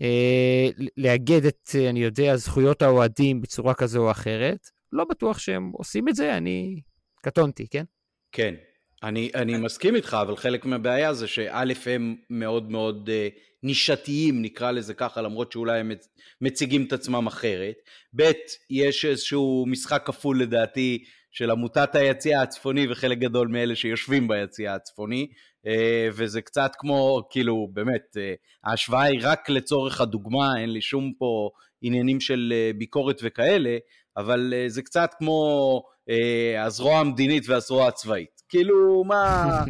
אה, 0.00 0.68
לאגד 0.96 1.44
את, 1.46 1.70
אני 1.90 2.02
יודע, 2.02 2.36
זכויות 2.36 2.82
האוהדים 2.82 3.40
בצורה 3.40 3.74
כזו 3.74 4.06
או 4.06 4.10
אחרת. 4.10 4.66
לא 4.92 5.04
בטוח 5.04 5.38
שהם 5.38 5.70
עושים 5.74 6.08
את 6.08 6.14
זה, 6.14 6.36
אני 6.36 6.80
קטונתי, 7.22 7.66
כן? 7.70 7.84
כן, 8.32 8.54
אני, 9.02 9.30
אני 9.34 9.56
מסכים 9.56 9.94
איתך, 9.94 10.16
אבל 10.22 10.36
חלק 10.36 10.64
מהבעיה 10.64 11.14
זה 11.14 11.26
שא' 11.26 11.64
הם 11.86 12.16
מאוד 12.30 12.70
מאוד 12.70 13.08
uh, 13.08 13.38
נישתיים, 13.62 14.42
נקרא 14.42 14.70
לזה 14.70 14.94
ככה, 14.94 15.22
למרות 15.22 15.52
שאולי 15.52 15.80
הם 15.80 15.92
מציגים 16.40 16.84
את 16.84 16.92
עצמם 16.92 17.26
אחרת. 17.26 17.74
ב', 18.16 18.30
יש 18.70 19.04
איזשהו 19.04 19.64
משחק 19.68 20.02
כפול 20.06 20.42
לדעתי 20.42 21.04
של 21.30 21.50
עמותת 21.50 21.94
היציע 21.94 22.40
הצפוני 22.40 22.86
וחלק 22.90 23.18
גדול 23.18 23.48
מאלה 23.48 23.76
שיושבים 23.76 24.28
ביציע 24.28 24.74
הצפוני, 24.74 25.26
uh, 25.66 25.70
וזה 26.12 26.42
קצת 26.42 26.70
כמו, 26.78 27.22
כאילו, 27.30 27.68
באמת, 27.72 28.16
uh, 28.16 28.20
ההשוואה 28.64 29.02
היא 29.02 29.20
רק 29.22 29.50
לצורך 29.50 30.00
הדוגמה, 30.00 30.60
אין 30.60 30.70
לי 30.70 30.80
שום 30.80 31.12
פה 31.18 31.50
עניינים 31.82 32.20
של 32.20 32.52
uh, 32.52 32.76
ביקורת 32.78 33.20
וכאלה, 33.22 33.76
אבל 34.16 34.54
uh, 34.54 34.68
זה 34.68 34.82
קצת 34.82 35.10
כמו 35.18 35.82
uh, 36.10 36.60
הזרוע 36.60 36.98
המדינית 36.98 37.48
והזרוע 37.48 37.88
הצבאית. 37.88 38.41
כאילו, 38.52 39.04
מה... 39.04 39.64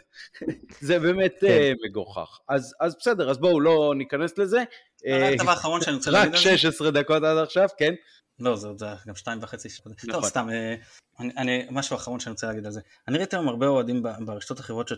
זה 0.88 0.98
באמת 0.98 1.34
uh, 1.42 1.86
מגוחך. 1.86 2.38
אז, 2.48 2.74
אז 2.80 2.96
בסדר, 2.98 3.30
אז 3.30 3.38
בואו 3.38 3.60
לא 3.60 3.94
ניכנס 3.96 4.38
לזה. 4.38 4.64
רק 5.08 5.38
דבר 5.38 5.52
אחרון 5.52 5.80
שאני 5.80 5.96
רוצה 5.96 6.10
להגיד 6.10 6.34
על 6.34 6.40
זה. 6.42 6.50
רק 6.50 6.56
16 6.56 6.90
דקות 6.90 7.22
עד 7.22 7.38
עכשיו, 7.38 7.68
כן? 7.78 7.94
לא, 8.38 8.56
זה 8.56 8.68
גם 9.06 9.14
שתיים 9.14 9.38
וחצי 9.42 9.68
שעות. 9.68 9.86
טוב, 10.00 10.10
נכון. 10.10 10.28
סתם, 10.28 10.48
אני, 11.20 11.32
אני, 11.36 11.66
משהו 11.70 11.96
אחרון 11.96 12.20
שאני 12.20 12.32
רוצה 12.32 12.46
להגיד 12.46 12.66
על 12.66 12.72
זה. 12.72 12.80
אני 13.08 13.18
ראיתי 13.18 13.36
היום 13.36 13.48
הרבה 13.48 13.66
אוהדים 13.66 14.02
ברשתות 14.26 14.60
החברות 14.60 14.90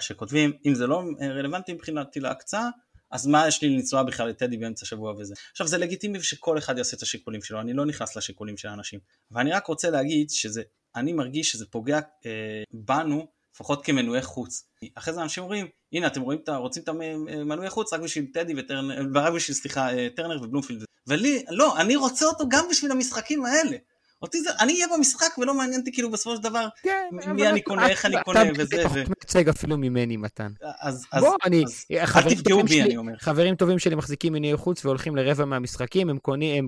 שכותבים, 0.00 0.52
אם 0.66 0.74
זה 0.74 0.86
לא 0.86 1.02
רלוונטי 1.20 1.72
מבחינתי 1.72 2.20
להקצאה, 2.20 2.68
אז 3.10 3.26
מה 3.26 3.48
יש 3.48 3.62
לי 3.62 3.68
לנסוע 3.68 4.02
בכלל 4.02 4.28
לטדי 4.28 4.56
באמצע 4.56 4.84
השבוע 4.84 5.14
וזה. 5.18 5.34
עכשיו 5.50 5.66
זה 5.66 5.78
לגיטימי 5.78 6.22
שכל 6.22 6.58
אחד 6.58 6.78
יעשה 6.78 6.96
את 6.96 7.02
השיקולים 7.02 7.42
שלו, 7.42 7.60
אני 7.60 7.72
לא 7.72 7.86
נכנס 7.86 8.16
לשיקולים 8.16 8.56
של 8.56 8.68
האנשים. 8.68 9.00
ואני 9.30 9.52
רק 9.52 9.66
רוצה 9.66 9.90
להגיד 9.90 10.30
שזה, 10.30 10.62
אני 10.96 11.12
מרגיש 11.12 11.50
שזה 11.50 11.66
פוגע 11.70 12.00
אה, 12.26 12.62
בנו, 12.72 13.26
לפחות 13.54 13.84
כמנועי 13.84 14.22
חוץ. 14.22 14.68
אחרי 14.94 15.14
זה 15.14 15.22
אנשים 15.22 15.42
אומרים, 15.42 15.66
הנה 15.92 16.06
אתם 16.06 16.20
רואים, 16.20 16.40
רוצים 16.48 16.82
את 16.82 16.88
המנועי 16.88 17.70
חוץ 17.70 17.92
רק 17.92 18.00
בשביל 18.00 18.26
טדי 18.34 18.54
וטרנר, 18.56 19.02
רק 19.14 19.32
בשביל 19.32 19.56
סליחה 19.56 19.92
אה, 19.94 20.08
טרנר 20.16 20.42
ובלומפילד. 20.42 20.84
ולי, 21.06 21.44
לא, 21.48 21.80
אני 21.80 21.96
רוצה 21.96 22.26
אותו 22.26 22.44
גם 22.48 22.64
בשביל 22.70 22.92
המשחקים 22.92 23.44
האלה. 23.44 23.76
אותי 24.22 24.40
זה, 24.40 24.50
אני 24.60 24.72
אהיה 24.72 24.86
במשחק 24.96 25.38
ולא 25.38 25.54
מעניין 25.54 25.80
אותי 25.80 25.92
כאילו 25.92 26.10
בסופו 26.10 26.36
של 26.36 26.42
דבר 26.42 26.68
כן, 26.82 27.06
מי 27.34 27.48
אני 27.48 27.62
קונה, 27.62 27.88
איך 27.88 28.06
אני 28.06 28.16
קונה 28.24 28.42
וזה. 28.58 28.80
אתה 28.80 28.88
מייצג 28.94 29.48
אפילו 29.48 29.76
ממני 29.76 30.16
מתן. 30.16 30.52
אז 30.80 31.06
בוא, 31.20 31.36
אני, 31.44 31.64
אל 31.90 32.34
תפגעו 32.34 32.64
בי 32.64 32.82
אני 32.82 32.96
אומר. 32.96 33.12
חברים 33.18 33.54
טובים 33.54 33.78
שלי 33.78 33.94
מחזיקים 33.94 34.32
מנועי 34.32 34.56
חוץ 34.56 34.84
והולכים 34.84 35.16
לרבע 35.16 35.44
מהמשחקים, 35.44 36.10
הם 36.10 36.18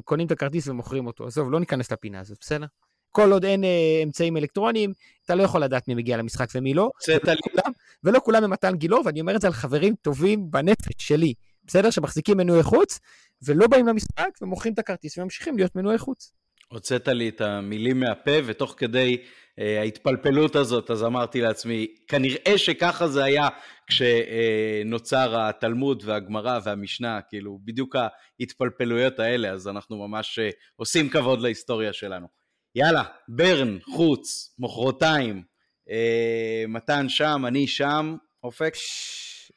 קונים 0.04 0.26
את 0.26 0.32
הכרטיס 0.32 0.68
ומוכרים 0.68 1.06
אותו. 1.06 1.26
עזוב, 1.26 1.52
לא 1.52 1.60
ניכנס 1.60 1.92
לפינה 1.92 2.20
הזאת, 2.20 2.38
בסדר? 2.40 2.66
כל 3.12 3.32
עוד 3.32 3.44
אין 3.44 3.64
אה, 3.64 4.00
אמצעים 4.02 4.36
אלקטרוניים, 4.36 4.92
אתה 5.24 5.34
לא 5.34 5.42
יכול 5.42 5.60
לדעת 5.62 5.88
מי 5.88 5.94
מגיע 5.94 6.16
למשחק 6.16 6.48
ומי 6.54 6.74
לא. 6.74 6.90
ולא 7.08 7.34
כולם, 7.42 7.72
ולא 8.04 8.20
כולם 8.24 8.44
הם 8.44 8.50
מתן 8.50 8.76
גילו, 8.76 9.00
ואני 9.04 9.20
אומר 9.20 9.36
את 9.36 9.40
זה 9.40 9.46
על 9.46 9.52
חברים 9.52 9.94
טובים 10.02 10.50
בנפש 10.50 10.94
שלי, 10.98 11.34
בסדר? 11.64 11.90
שמחזיקים 11.90 12.36
מנועי 12.36 12.62
חוץ, 12.62 12.98
ולא 13.42 13.66
באים 13.66 13.86
למשחק 13.86 14.30
ומוכרים 14.42 14.74
את 14.74 14.78
הכרטיס 14.78 15.18
וממשיכים 15.18 15.56
להיות 15.56 15.76
מנועי 15.76 15.98
חוץ. 15.98 16.32
הוצאת 16.68 17.08
לי 17.08 17.28
את 17.28 17.40
המילים 17.40 18.00
מהפה, 18.00 18.30
ותוך 18.46 18.74
כדי 18.76 19.16
אה, 19.58 19.80
ההתפלפלות 19.80 20.56
הזאת, 20.56 20.90
אז 20.90 21.04
אמרתי 21.04 21.40
לעצמי, 21.40 21.86
כנראה 22.08 22.58
שככה 22.58 23.08
זה 23.08 23.24
היה 23.24 23.48
כשנוצר 23.86 25.34
אה, 25.34 25.48
התלמוד 25.48 26.02
והגמרא 26.06 26.58
והמשנה, 26.64 27.20
כאילו, 27.28 27.58
בדיוק 27.64 27.96
ההתפלפלויות 28.40 29.18
האלה, 29.18 29.50
אז 29.50 29.68
אנחנו 29.68 30.08
ממש 30.08 30.38
אה, 30.38 30.50
עושים 30.76 31.08
כבוד 31.08 31.40
להיסטוריה 31.40 31.92
שלנו. 31.92 32.41
יאללה, 32.74 33.02
ברן, 33.28 33.78
חוץ, 33.94 34.54
מחרתיים, 34.58 35.42
אה, 35.90 36.64
מתן 36.68 37.08
שם, 37.08 37.42
אני 37.46 37.66
שם, 37.66 38.16
אופק? 38.44 38.74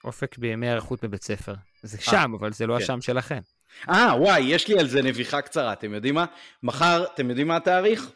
אופק 0.03 0.37
בימי 0.37 0.67
היערכות 0.67 1.03
בבית 1.03 1.23
ספר. 1.23 1.53
זה 1.83 1.97
אה, 1.97 2.03
שם, 2.03 2.31
אבל 2.39 2.53
זה 2.53 2.67
לא 2.67 2.77
כן. 2.77 2.83
השם 2.83 3.01
שלכם. 3.01 3.39
אה, 3.89 4.13
וואי, 4.19 4.41
יש 4.41 4.67
לי 4.67 4.79
על 4.79 4.87
זה 4.87 5.01
נביחה 5.01 5.41
קצרה, 5.41 5.73
אתם 5.73 5.93
יודעים 5.93 6.15
מה? 6.15 6.25
מחר, 6.63 7.05
אתם 7.13 7.29
יודעים 7.29 7.47
מה 7.47 7.55
התאריך? 7.55 8.11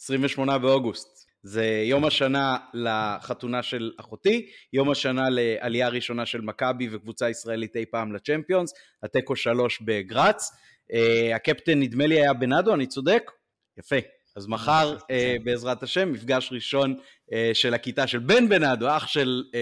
28 0.00 0.58
באוגוסט. 0.58 1.24
זה 1.42 1.64
יום 1.84 2.04
השנה 2.04 2.56
לחתונה 2.74 3.62
של 3.62 3.92
אחותי, 4.00 4.50
יום 4.72 4.90
השנה 4.90 5.22
לעלייה 5.30 5.88
ראשונה 5.88 6.26
של 6.26 6.40
מכבי 6.40 6.88
וקבוצה 6.92 7.30
ישראלית 7.30 7.76
אי 7.76 7.84
פעם 7.86 8.12
לצ'מפיונס, 8.12 8.72
התיקו 9.02 9.36
שלוש 9.36 9.80
בגראץ. 9.80 10.50
Uh, 10.92 11.36
הקפטן 11.36 11.80
נדמה 11.80 12.06
לי 12.06 12.20
היה 12.20 12.32
בנאדו, 12.32 12.74
אני 12.74 12.86
צודק? 12.86 13.30
יפה. 13.78 13.96
אז 14.36 14.46
מחר, 14.46 14.96
uh, 14.98 15.44
בעזרת 15.44 15.82
השם, 15.82 16.12
מפגש 16.12 16.52
ראשון 16.52 16.94
uh, 16.94 17.34
של 17.52 17.74
הכיתה 17.74 18.06
של 18.06 18.18
בן 18.18 18.48
בנאדו, 18.48 18.96
אח 18.96 19.06
של 19.06 19.42
uh, 19.46 19.56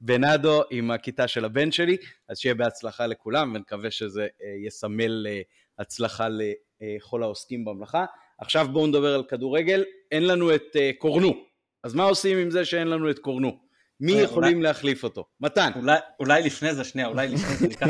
בנאדו 0.00 0.62
עם 0.70 0.90
הכיתה 0.90 1.28
של 1.28 1.44
הבן 1.44 1.72
שלי, 1.72 1.96
אז 2.28 2.38
שיהיה 2.38 2.54
בהצלחה 2.54 3.06
לכולם, 3.06 3.52
ונקווה 3.54 3.90
שזה 3.90 4.26
uh, 4.26 4.66
יסמל 4.66 5.26
uh, 5.26 5.44
הצלחה 5.78 6.28
לכל 6.28 7.22
העוסקים 7.22 7.64
במלאכה. 7.64 8.04
עכשיו 8.38 8.68
בואו 8.72 8.86
נדבר 8.86 9.14
על 9.14 9.22
כדורגל, 9.28 9.84
אין 10.12 10.26
לנו 10.26 10.54
את 10.54 10.76
uh, 10.76 10.98
קורנו, 10.98 11.44
אז 11.84 11.94
מה 11.94 12.04
עושים 12.04 12.38
עם 12.38 12.50
זה 12.50 12.64
שאין 12.64 12.88
לנו 12.88 13.10
את 13.10 13.18
קורנו? 13.18 13.66
מי 14.00 14.12
יכולים 14.12 14.62
להחליף 14.62 15.04
אותו? 15.04 15.24
מתן. 15.40 15.70
אולי, 15.76 15.98
אולי 16.20 16.42
לפני 16.42 16.74
זה, 16.74 16.84
שנייה, 16.84 17.08
אולי 17.08 17.28
לפני 17.28 17.56
זה, 17.56 17.66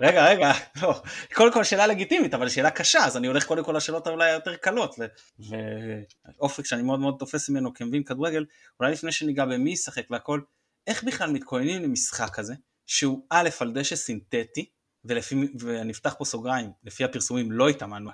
רגע, 0.00 0.26
רגע, 0.26 0.52
לא. 0.82 1.02
קודם 1.34 1.52
כל 1.52 1.64
שאלה 1.64 1.86
לגיטימית, 1.86 2.34
אבל 2.34 2.48
שאלה 2.48 2.70
קשה, 2.70 3.04
אז 3.04 3.16
אני 3.16 3.26
הולך 3.26 3.46
קודם 3.46 3.64
כל 3.64 3.72
לשאלות 3.76 4.08
אולי 4.08 4.30
היותר 4.30 4.56
קלות. 4.56 4.96
ואופק 5.38 6.66
שאני 6.66 6.82
מאוד 6.82 7.00
מאוד 7.00 7.16
תופס 7.18 7.48
ממנו 7.48 7.74
כמבין 7.74 8.04
כדורגל, 8.04 8.44
אולי 8.80 8.92
לפני 8.92 9.12
שניגע 9.12 9.44
במי 9.44 9.70
ישחק 9.70 10.06
והכל, 10.10 10.40
איך 10.86 11.04
בכלל 11.04 11.30
מתכוננים 11.30 11.82
למשחק 11.82 12.38
הזה, 12.38 12.54
שהוא 12.86 13.26
א' 13.30 13.48
על 13.60 13.72
דשא 13.72 13.96
סינתטי, 13.96 14.70
ולפי, 15.04 15.34
ואני 15.58 15.92
אפתח 15.92 16.14
פה 16.18 16.24
סוגריים, 16.24 16.70
לפי 16.84 17.04
הפרסומים 17.04 17.52
לא 17.52 17.68
התאמנו 17.68 18.10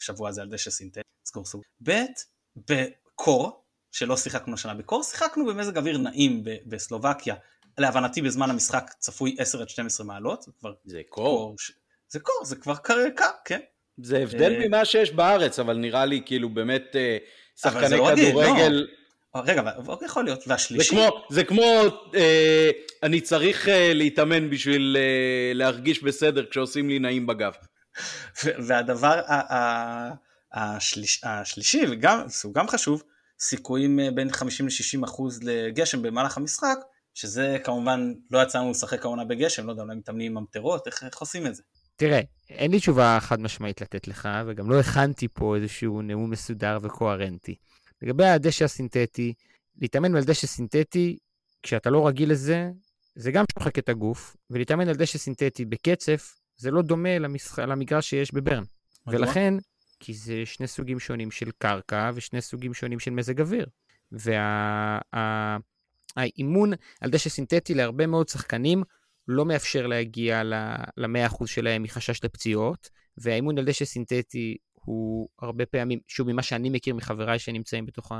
השבוע 0.00 0.28
הזה 0.28 0.42
על 0.42 0.48
דשא 0.48 0.70
סינתטי, 0.70 1.00
סגור 1.24 1.44
סוגריים. 1.44 1.72
ב', 1.82 1.92
בקור, 2.56 3.64
שלא 3.92 4.16
שיחקנו 4.16 4.54
השנה 4.54 4.74
בקור, 4.74 5.02
שיחקנו 5.02 5.46
במזג 5.46 5.78
אוויר 5.78 5.98
נעים 5.98 6.44
בסלובקיה, 6.66 7.34
להבנתי 7.78 8.22
בזמן 8.22 8.50
המשחק 8.50 8.90
צפוי 8.98 9.36
10 9.38 9.60
עד 9.60 9.68
12 9.68 10.06
מעלות, 10.06 10.42
זה 10.42 10.52
כבר... 10.60 10.72
זה 10.84 11.00
קור. 11.08 11.56
זה 12.08 12.20
קור, 12.20 12.44
זה 12.44 12.56
כבר 12.56 12.76
קר, 12.76 13.06
כן. 13.44 13.60
זה 14.02 14.18
הבדל 14.18 14.52
אה, 14.52 14.68
ממה 14.68 14.84
שיש 14.84 15.12
בארץ, 15.12 15.58
אבל 15.58 15.76
נראה 15.76 16.04
לי 16.04 16.22
כאילו 16.26 16.48
באמת 16.48 16.96
אה, 16.96 17.16
שחקני 17.60 17.96
כדורגל... 18.16 18.86
לא. 19.34 19.40
רגע, 19.44 19.62
יכול 20.04 20.24
להיות, 20.24 20.44
והשלישי... 20.46 20.84
זה 20.84 20.90
כמו, 20.90 21.24
זה 21.30 21.44
כמו 21.44 21.82
אה, 22.14 22.70
אני 23.02 23.20
צריך 23.20 23.68
אה, 23.68 23.94
להתאמן 23.94 24.50
בשביל 24.50 24.96
אה, 25.00 25.54
להרגיש 25.54 26.02
בסדר 26.02 26.46
כשעושים 26.50 26.88
לי 26.88 26.98
נעים 26.98 27.26
בגב. 27.26 27.52
והדבר 28.44 29.20
השליש, 30.52 31.20
השלישי, 31.24 31.82
וגם, 31.90 32.20
הוא 32.44 32.54
גם 32.54 32.68
חשוב, 32.68 33.02
סיכויים 33.40 34.00
אה, 34.00 34.10
בין 34.10 34.32
50 34.32 34.66
ל-60 34.66 35.04
אחוז 35.04 35.40
לגשם 35.42 36.02
במהלך 36.02 36.36
המשחק, 36.36 36.78
שזה 37.14 37.56
כמובן 37.64 38.12
לא 38.30 38.42
יצא 38.42 38.58
לנו 38.58 38.70
לשחק 38.70 39.04
העונה 39.04 39.24
בגשם, 39.24 39.66
לא 39.66 39.70
יודע, 39.70 39.82
אולי 39.82 39.96
מתאמנים 39.96 40.32
עם 40.32 40.38
ממטרות, 40.38 40.86
איך, 40.86 41.02
איך 41.04 41.18
עושים 41.18 41.46
את 41.46 41.54
זה? 41.54 41.62
תראה, 41.96 42.20
אין 42.50 42.70
לי 42.70 42.78
תשובה 42.78 43.18
חד 43.20 43.40
משמעית 43.40 43.80
לתת 43.80 44.08
לך, 44.08 44.28
וגם 44.46 44.70
לא 44.70 44.80
הכנתי 44.80 45.28
פה 45.28 45.56
איזשהו 45.56 46.02
נאום 46.02 46.30
מסודר 46.30 46.78
וקוהרנטי. 46.82 47.54
לגבי 48.02 48.24
הדשא 48.24 48.64
הסינתטי, 48.64 49.32
להתאמן 49.80 50.16
על 50.16 50.24
דשא 50.24 50.46
סינתטי, 50.46 51.18
כשאתה 51.62 51.90
לא 51.90 52.08
רגיל 52.08 52.30
לזה, 52.30 52.70
זה 53.14 53.32
גם 53.32 53.44
שוחק 53.54 53.78
את 53.78 53.88
הגוף, 53.88 54.36
ולהתאמן 54.50 54.88
על 54.88 54.94
דשא 54.94 55.18
סינתטי 55.18 55.64
בקצף, 55.64 56.34
זה 56.56 56.70
לא 56.70 56.82
דומה 56.82 57.18
למשח... 57.18 57.58
למגרש 57.58 58.10
שיש 58.10 58.34
בברן. 58.34 58.62
ולכן, 59.06 59.54
כי 60.00 60.14
זה 60.14 60.42
שני 60.44 60.66
סוגים 60.66 60.98
שונים 60.98 61.30
של 61.30 61.50
קרקע 61.58 62.10
ושני 62.14 62.40
סוגים 62.40 62.74
שונים 62.74 62.98
של 62.98 63.10
מזג 63.10 63.40
אוויר. 63.40 63.66
והאימון 64.12 65.60
וה... 66.16 66.24
על 67.00 67.10
דשא 67.10 67.30
סינתטי 67.30 67.74
להרבה 67.74 68.06
מאוד 68.06 68.28
שחקנים 68.28 68.82
לא 69.28 69.44
מאפשר 69.44 69.86
להגיע 69.86 70.42
ל-100% 70.44 71.46
שלהם 71.46 71.82
מחשש 71.82 72.24
לפציעות, 72.24 72.88
והאימון 73.18 73.58
על 73.58 73.64
דשא 73.64 73.84
סינתטי 73.84 74.56
הוא 74.72 75.28
הרבה 75.42 75.66
פעמים, 75.66 75.98
שוב, 76.08 76.32
ממה 76.32 76.42
שאני 76.42 76.70
מכיר 76.70 76.94
מחבריי 76.94 77.38
שנמצאים 77.38 77.86
בתוך 77.86 78.12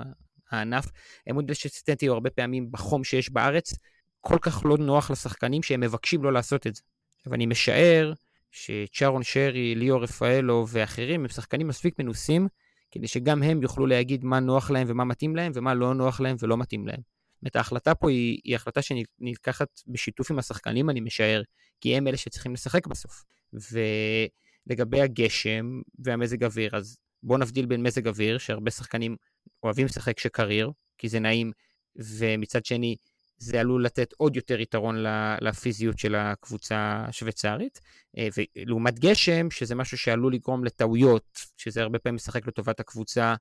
הענף, 0.51 0.85
האימון 1.27 1.45
על 1.45 1.49
דשא 1.49 1.69
סינתטי 1.69 2.07
הוא 2.07 2.15
הרבה 2.15 2.31
פעמים 2.31 2.73
בחום 2.73 3.05
שיש 3.05 3.31
בארץ, 3.31 3.75
כל 4.21 4.39
כך 4.41 4.65
לא 4.65 4.79
נוח 4.79 5.11
לשחקנים 5.11 5.63
שהם 5.63 5.81
מבקשים 5.81 6.25
לא 6.25 6.33
לעשות 6.33 6.67
את 6.67 6.75
זה. 6.75 6.83
עכשיו, 7.19 7.35
אני 7.35 7.47
משער 7.47 8.13
שצ'ארון 8.51 9.23
שרי, 9.23 9.75
ליאור 9.75 10.03
רפאלו 10.03 10.67
ואחרים 10.69 11.21
הם 11.21 11.29
שחקנים 11.29 11.69
מספיק 11.69 11.99
מנוסים, 11.99 12.49
כדי 12.91 13.09
שגם 13.09 13.43
הם 13.43 13.63
יוכלו 13.63 13.87
להגיד 13.87 14.25
מה 14.25 14.41
נוח 14.41 14.71
להם 14.71 14.87
ומה 14.91 15.05
מתאים 15.05 15.37
להם 15.37 15.53
ומה 15.55 15.75
לא 15.75 15.95
נוח 15.95 16.21
להם 16.21 16.37
ולא 16.41 16.57
מתאים 16.57 16.87
להם. 16.87 17.12
זאת 17.45 17.57
ההחלטה 17.57 17.95
פה 17.95 18.11
היא, 18.11 18.41
היא 18.45 18.57
החלטה 18.57 18.81
שנלקחת 18.83 19.69
בשיתוף 19.87 20.31
עם 20.31 20.39
השחקנים, 20.39 20.91
אני 20.91 21.01
משער, 21.01 21.43
כי 21.81 21.97
הם 21.97 22.09
אלה 22.09 22.17
שצריכים 22.17 22.53
לשחק 22.53 22.87
בסוף. 22.87 23.25
ולגבי 23.53 25.01
הגשם 25.01 25.81
והמזג 25.99 26.45
אוויר, 26.45 26.77
אז 26.77 26.99
בואו 27.23 27.39
נבדיל 27.39 27.67
בין 27.67 27.83
מזג 27.83 28.09
אוויר, 28.09 28.39
שהרבה 28.39 28.71
שחקנים 28.71 29.17
אוהבים 29.63 29.87
לשחק 29.87 30.17
כשקריר, 30.17 30.71
כי 30.99 31.09
זה 31.09 31.21
נעים, 31.21 31.53
ומצד 31.97 32.65
שני, 32.65 32.97
זה 33.37 33.61
עלול 33.61 33.85
לתת 33.85 34.13
עוד 34.17 34.37
יותר 34.37 34.61
יתרון 34.61 34.97
לפיזיות 35.41 35.99
של 35.99 36.15
הקבוצה 36.15 37.05
השוויצרית. 37.09 37.81
אה, 38.19 38.29
ולעומת 38.57 38.99
גשם, 38.99 39.51
שזה 39.51 39.75
משהו 39.75 39.99
שעלול 39.99 40.35
לגרום 40.35 40.65
לטעויות, 40.65 41.39
שזה 41.57 41.83
הרבה 41.83 41.99
פעמים 41.99 42.17
משחק 42.17 42.47
לטובת 42.47 42.81
הקבוצה, 42.81 43.35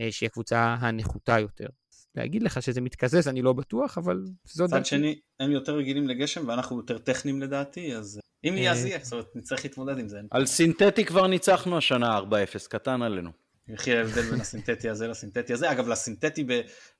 אה, 0.00 0.12
שהיא 0.12 0.26
הקבוצה 0.26 0.76
הנחותה 0.80 1.38
יותר. 1.38 1.66
להגיד 2.18 2.42
לך 2.42 2.62
שזה 2.62 2.80
מתקזז, 2.80 3.28
אני 3.28 3.42
לא 3.42 3.52
בטוח, 3.52 3.98
אבל 3.98 4.24
זאת 4.44 4.70
דעתי. 4.70 4.80
מצד 4.80 4.86
שני, 4.86 5.18
הם 5.40 5.50
יותר 5.50 5.76
רגילים 5.76 6.08
לגשם 6.08 6.48
ואנחנו 6.48 6.76
יותר 6.76 6.98
טכניים 6.98 7.42
לדעתי, 7.42 7.96
אז 7.96 8.20
אם 8.44 8.54
יהיה 8.56 8.72
אז 8.72 8.84
יהיה, 8.84 8.98
זאת 9.02 9.12
אומרת, 9.12 9.26
נצטרך 9.34 9.64
להתמודד 9.64 9.98
עם 9.98 10.08
זה. 10.08 10.20
על 10.30 10.46
סינתטי 10.46 11.04
כבר 11.04 11.26
ניצחנו 11.26 11.78
השנה 11.78 12.18
4-0, 12.18 12.22
קטן 12.68 13.02
עלינו. 13.02 13.30
יחי 13.68 13.96
ההבדל 13.96 14.22
בין 14.22 14.40
הסינתטי 14.40 14.88
הזה 14.88 15.08
לסינתטי 15.08 15.52
הזה. 15.52 15.72
אגב, 15.72 15.88
לסינתטי 15.88 16.46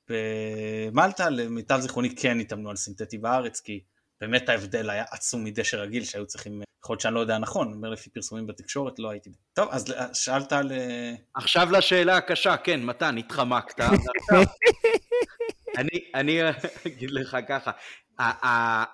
במלטה, 0.09 1.31
למיטב 1.31 1.79
זיכרוני 1.81 2.17
כן 2.17 2.41
התאמנו 2.41 2.71
על 2.71 2.77
סינתטי 2.77 3.19
בארץ, 3.19 3.61
כי 3.61 3.81
באמת 4.21 4.49
ההבדל 4.49 4.91
היה 4.91 5.05
עצום 5.11 5.45
מדשא 5.45 5.77
רגיל 5.77 6.05
שהיו 6.05 6.27
צריכים, 6.27 6.63
יכול 6.85 6.95
להיות 6.95 7.01
שאני 7.01 7.15
לא 7.15 7.21
יודע 7.21 7.39
נכון, 7.39 7.73
אומר 7.73 7.91
לפי 7.91 8.11
פרסומים 8.11 8.47
בתקשורת, 8.47 8.99
לא 8.99 9.11
הייתי. 9.11 9.31
טוב, 9.53 9.69
אז 9.71 9.95
שאלת 10.13 10.53
על... 10.53 10.73
אה, 10.73 11.15
עכשיו 11.35 11.69
לשאלה 11.73 12.17
הקשה, 12.17 12.57
כן, 12.57 12.83
מתן, 12.85 13.19
התחמקת. 13.19 13.81
אני, 15.79 16.11
אני 16.15 16.41
אגיד 16.87 17.11
לך 17.11 17.37
ככה, 17.49 17.71
אה, 18.21 18.85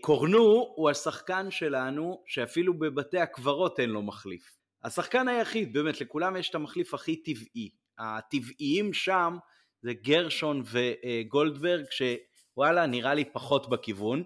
קורנו 0.00 0.72
הוא 0.76 0.90
השחקן 0.90 1.50
שלנו 1.50 2.22
שאפילו 2.26 2.78
בבתי 2.78 3.18
הקברות 3.18 3.80
אין 3.80 3.90
לו 3.90 4.02
מחליף. 4.02 4.58
השחקן 4.84 5.28
היחיד, 5.28 5.72
באמת, 5.72 6.00
לכולם 6.00 6.36
יש 6.36 6.50
את 6.50 6.54
המחליף 6.54 6.94
הכי 6.94 7.16
טבעי. 7.16 7.70
הטבעיים 7.98 8.92
שם 8.92 9.36
זה 9.82 9.92
גרשון 10.02 10.62
וגולדברג, 10.64 11.84
שוואלה, 12.58 12.86
נראה 12.86 13.14
לי 13.14 13.24
פחות 13.24 13.70
בכיוון, 13.70 14.22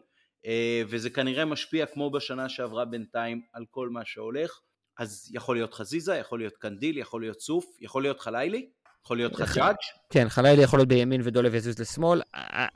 אה, 0.46 0.82
וזה 0.88 1.10
כנראה 1.10 1.44
משפיע 1.44 1.86
כמו 1.86 2.10
בשנה 2.10 2.48
שעברה 2.48 2.84
בינתיים 2.84 3.40
על 3.52 3.64
כל 3.70 3.88
מה 3.88 4.00
שהולך. 4.04 4.60
אז 4.98 5.30
יכול 5.34 5.56
להיות 5.56 5.74
חזיזה, 5.74 6.16
יכול 6.16 6.38
להיות 6.38 6.56
קנדיל, 6.56 6.98
יכול 6.98 7.20
להיות 7.20 7.40
סוף, 7.40 7.64
יכול 7.80 8.02
להיות 8.02 8.20
חלילי, 8.20 8.68
יכול 9.04 9.16
להיות 9.16 9.36
חג'אג'. 9.36 9.74
כן, 10.10 10.28
חלילי 10.28 10.62
יכול 10.62 10.78
להיות 10.78 10.88
בימין 10.88 11.20
ודולב 11.24 11.54
יזוז 11.54 11.78
לשמאל. 11.78 12.22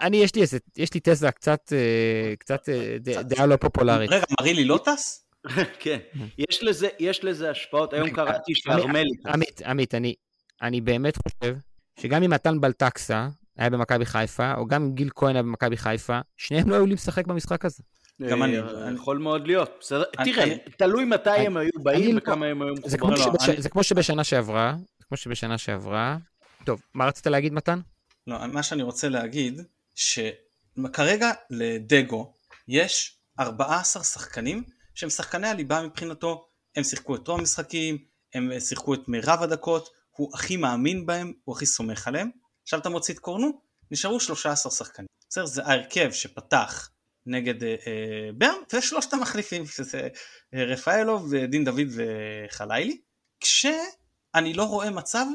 אני, 0.00 0.16
יש 0.16 0.34
לי 0.34 0.42
איזה, 0.42 0.58
יש 0.76 0.94
לי 0.94 1.00
תזה 1.02 1.30
קצת, 1.30 1.72
אה, 1.72 2.36
קצת 2.38 2.68
אה, 2.68 2.96
דעה 3.22 3.46
לא 3.46 3.56
פופולרית. 3.56 4.10
רגע, 4.10 4.24
מרילי 4.40 4.64
לא 4.64 4.80
טס? 4.84 5.28
כן, 5.82 5.98
יש 6.38 6.62
לזה, 6.62 6.88
יש 6.98 7.24
לזה 7.24 7.50
השפעות, 7.50 7.92
היום 7.92 8.10
קראתי 8.10 8.52
שארמלי. 8.54 9.10
עמית, 9.26 9.62
עמית, 9.62 9.94
אני, 9.94 10.14
אני 10.62 10.80
באמת 10.80 11.14
חושב 11.16 11.54
שגם 12.00 12.22
אם 12.22 12.30
מתן 12.30 12.60
בלטקסה 12.60 13.28
היה 13.58 13.70
במכבי 13.70 14.06
חיפה, 14.06 14.54
או 14.54 14.66
גם 14.66 14.82
אם 14.82 14.94
גיל 14.94 15.10
כהן 15.14 15.36
היה 15.36 15.42
במכבי 15.42 15.76
חיפה, 15.76 16.20
שניהם 16.36 16.68
לא 16.68 16.74
היו 16.74 16.86
לי 16.86 16.94
לשחק 16.94 17.26
במשחק 17.26 17.64
הזה. 17.64 17.82
גם 18.30 18.42
אני. 18.42 18.56
יכול 18.94 19.18
מאוד 19.18 19.46
להיות. 19.46 19.84
תראה, 20.24 20.56
תלוי 20.78 21.04
מתי 21.04 21.30
הם 21.30 21.56
היו 21.56 21.70
באים 21.82 22.16
וכמה 22.18 22.46
הם 22.46 22.62
היו 22.62 22.74
מחוברים. 22.74 23.56
זה 23.58 23.68
כמו 23.68 23.82
שבשנה 23.82 24.24
שעברה, 24.24 24.74
כמו 25.08 25.16
שבשנה 25.16 25.58
שעברה. 25.58 26.16
טוב, 26.64 26.82
מה 26.94 27.06
רצית 27.06 27.26
להגיד 27.26 27.52
מתן? 27.52 27.80
לא, 28.26 28.46
מה 28.46 28.62
שאני 28.62 28.82
רוצה 28.82 29.08
להגיד, 29.08 29.60
שכרגע 29.94 31.30
לדגו 31.50 32.34
יש 32.68 33.18
14 33.40 34.02
שחקנים 34.02 34.64
שהם 34.94 35.10
שחקני 35.10 35.48
הליבה 35.48 35.82
מבחינתו, 35.82 36.48
הם 36.76 36.84
שיחקו 36.84 37.16
את 37.16 37.28
רוב 37.28 37.40
המשחקים, 37.40 37.98
הם 38.34 38.60
שיחקו 38.60 38.94
את 38.94 39.08
מירב 39.08 39.42
הדקות, 39.42 39.88
הוא 40.10 40.30
הכי 40.34 40.56
מאמין 40.56 41.06
בהם, 41.06 41.32
הוא 41.44 41.56
הכי 41.56 41.66
סומך 41.66 42.08
עליהם. 42.08 42.30
עכשיו 42.66 42.80
אתה 42.80 42.88
מוציא 42.88 43.14
את 43.14 43.18
קורנו, 43.18 43.60
נשארו 43.90 44.20
13 44.20 44.72
שחקנים. 44.72 45.06
בסדר, 45.30 45.46
זה 45.46 45.64
ההרכב 45.64 46.12
שפתח 46.12 46.90
נגד 47.26 47.64
אה, 47.64 47.74
אה, 47.86 48.30
ברן, 48.34 48.54
ושלושת 48.74 49.12
המחליפים, 49.12 49.66
שזה 49.66 50.08
אה, 50.54 50.64
רפאלוב, 50.64 51.34
דין 51.34 51.64
דוד 51.64 51.88
וחלילי, 51.90 53.00
כשאני 53.40 54.54
לא 54.54 54.62
רואה 54.62 54.90
מצב 54.90 55.26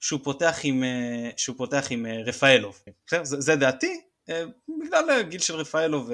שהוא 0.00 0.20
פותח 0.22 0.58
עם, 0.62 0.84
אה, 0.84 1.30
שהוא 1.36 1.56
פותח 1.56 1.86
עם 1.90 2.06
אה, 2.06 2.22
רפאלוב. 2.26 2.82
בסדר, 3.06 3.24
זה, 3.24 3.40
זה 3.40 3.56
דעתי, 3.56 4.00
אה, 4.28 4.44
בגלל 4.80 5.10
הגיל 5.10 5.40
של 5.40 5.54
רפאלוב 5.54 6.10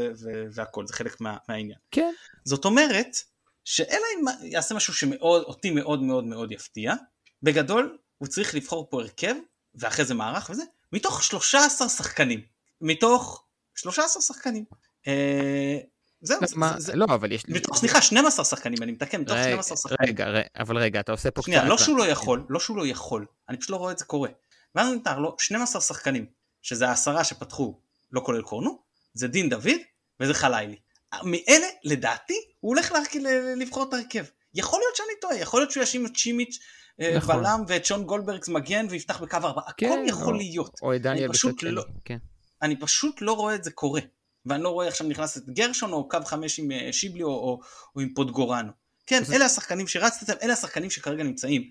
והכל, 0.53 0.87
זה 0.87 0.93
חלק 0.93 1.21
מה, 1.21 1.37
מהעניין. 1.49 1.79
כן. 1.91 2.13
זאת 2.45 2.65
אומרת, 2.65 3.17
שאלא 3.65 4.07
אם 4.15 4.25
יעשה 4.43 4.75
משהו 4.75 4.95
שאותי 4.95 5.71
מאוד 5.71 6.03
מאוד 6.03 6.25
מאוד 6.25 6.53
יפתיע, 6.53 6.95
בגדול 7.43 7.99
הוא 8.19 8.29
צריך 8.29 8.55
לבחור 8.55 8.91
פה 8.91 9.01
הרכב, 9.01 9.35
ואחרי 9.77 10.05
זה 10.05 10.15
מערך 10.15 10.51
וזה, 10.51 10.63
מתוך 10.93 11.23
13 11.23 11.89
שחקנים. 11.89 12.41
מתוך 12.81 13.45
13 13.75 14.23
שחקנים. 14.23 14.65
אה, 15.07 15.79
זהו, 16.21 16.41
זה, 16.79 16.97
לא, 16.97 17.05
אבל 17.05 17.33
יש... 17.33 17.43
מתוך, 17.49 17.77
סליחה, 17.77 18.03
12 18.03 18.45
שחקנים, 18.45 18.83
אני 18.83 18.93
מתקן, 18.93 19.21
מתוך 19.21 19.37
12 19.43 19.77
שחקנים. 19.77 20.11
רגע, 20.11 20.27
רגע, 20.29 20.49
אבל 20.59 20.79
רגע, 20.79 21.01
אתה 21.01 21.13
עושה 21.13 21.31
פה 21.31 21.43
שנייה, 21.43 21.65
לא 21.65 21.79
שהוא 21.79 21.99
לא 21.99 22.07
יכול, 22.07 22.47
לא 22.49 22.61
שהוא 22.61 22.77
לא 22.77 22.87
יכול, 22.87 23.27
אני 23.49 23.57
פשוט 23.57 23.71
לא 23.71 23.77
רואה 23.77 23.93
את 23.93 23.99
זה 23.99 24.05
קורה. 24.05 24.29
ואז 24.75 24.93
נתאר 24.95 25.19
לו 25.19 25.37
12 25.39 25.83
שחקנים, 25.83 26.27
שזה 26.63 26.89
העשרה 26.89 27.25
שפתחו, 27.25 27.81
לא 28.13 28.21
כולל 28.21 28.43
קורנו, 28.43 28.79
זה 29.15 29.29
דין 29.29 29.49
דוד 29.49 29.81
וזה 30.21 30.35
חלילי. 30.35 30.77
מאלה, 31.23 31.67
לדעתי, 31.85 32.41
הוא 32.61 32.75
הולך 32.75 32.93
לבחור 33.57 33.89
את 33.89 33.95
ההרכב. 33.95 34.25
יכול 34.55 34.81
להיות 34.81 34.97
שאני 34.97 35.21
טועה, 35.21 35.37
יכול 35.37 35.61
להיות 35.61 35.71
שהוא 35.71 35.83
ישים 35.83 36.07
את 36.07 36.17
צ'ימיץ' 36.17 36.59
אה, 36.59 36.63
נכון. 37.17 37.37
בלם 37.37 37.65
ואת 37.69 37.85
שון 37.85 38.05
גולדברגס 38.05 38.49
מגן 38.49 38.87
ויפתח 38.91 39.21
בקו 39.21 39.37
ארבע, 39.37 39.63
כן, 39.77 39.87
הכל 39.87 39.99
יכול 40.09 40.35
או, 40.35 40.39
להיות. 40.39 40.79
או 40.83 40.95
את 40.95 41.03
דניאל 41.03 41.29
בצד 41.29 41.49
לא, 41.63 41.85
כן. 42.05 42.19
אני 42.63 42.81
פשוט 42.81 43.21
לא 43.21 43.33
רואה 43.33 43.55
את 43.55 43.65
זה 43.65 43.71
קורה. 43.71 44.01
ואני 44.47 44.63
לא 44.63 44.69
רואה 44.69 44.89
עכשיו 44.89 45.07
נכנס 45.07 45.37
את 45.37 45.51
גרשון 45.51 45.93
או 45.93 46.09
קו 46.09 46.19
חמש 46.25 46.59
עם 46.59 46.73
אה, 46.73 46.93
שיבלי 46.93 47.23
או, 47.23 47.29
או, 47.29 47.61
או 47.97 48.01
עם 48.01 48.15
פוטגורנו. 48.15 48.73
כן, 49.07 49.23
אלה 49.33 49.45
השחקנים 49.45 49.89
שרצתם, 49.89 50.33
אלה 50.43 50.53
השחקנים 50.53 50.91
שכרגע 50.91 51.25
נמצאים 51.25 51.71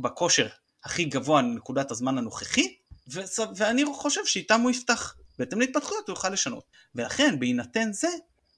בכושר 0.00 0.48
הכי 0.84 1.04
גבוה 1.04 1.42
לנקודת 1.42 1.90
הזמן 1.90 2.18
הנוכחי, 2.18 2.76
ו- 3.12 3.20
ואני 3.56 3.84
חושב 3.84 4.20
שאיתם 4.24 4.60
הוא 4.60 4.70
יפתח. 4.70 5.14
בהתאם 5.38 5.60
להתפתחויות 5.60 6.08
הוא 6.08 6.14
יוכל 6.14 6.30
לשנות. 6.30 6.64
ולכן, 6.94 7.38
בהינתן 7.38 7.92
זה, 7.92 8.08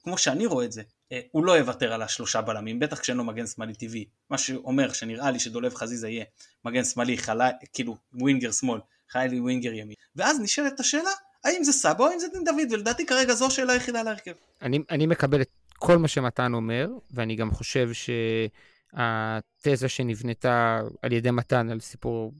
כמו 0.03 0.17
שאני 0.17 0.45
רואה 0.45 0.65
את 0.65 0.71
זה, 0.71 0.81
אה, 0.81 0.85
הוא 1.31 1.45
לא 1.45 1.51
יוותר 1.51 1.93
על 1.93 2.01
השלושה 2.01 2.41
בלמים, 2.41 2.79
בטח 2.79 2.99
כשאין 2.99 3.17
לו 3.17 3.23
מגן 3.23 3.47
שמאלי 3.47 3.73
טבעי, 3.73 4.05
מה 4.29 4.37
שאומר 4.37 4.93
שנראה 4.93 5.31
לי 5.31 5.39
שדולב 5.39 5.75
חזיזה 5.75 6.09
יהיה 6.09 6.25
מגן 6.65 6.83
שמאלי, 6.83 7.17
חלה, 7.17 7.49
כאילו 7.73 7.97
ווינגר 8.13 8.51
שמאל, 8.51 8.79
חיילי 9.09 9.39
ווינגר 9.39 9.73
ימין, 9.73 9.95
ואז 10.15 10.39
נשאלת 10.39 10.79
השאלה, 10.79 11.09
האם 11.43 11.63
זה 11.63 11.71
סבא 11.71 12.03
או 12.03 12.09
האם 12.09 12.19
זה 12.19 12.27
דין 12.33 12.43
דוד, 12.43 12.71
ולדעתי 12.71 13.05
כרגע 13.05 13.33
זו 13.33 13.47
השאלה 13.47 13.73
היחידה 13.73 14.03
להרכב. 14.03 14.31
אני, 14.61 14.79
אני 14.89 15.05
מקבל 15.05 15.41
את 15.41 15.49
כל 15.79 15.97
מה 15.97 16.07
שמתן 16.07 16.53
אומר, 16.53 16.87
ואני 17.11 17.35
גם 17.35 17.51
חושב 17.51 17.89
שהתזה 17.93 19.89
שנבנתה 19.89 20.79
על 21.01 21.11
ידי 21.11 21.31
מתן 21.31 21.69
על 21.69 21.79
סיפור 21.79 22.33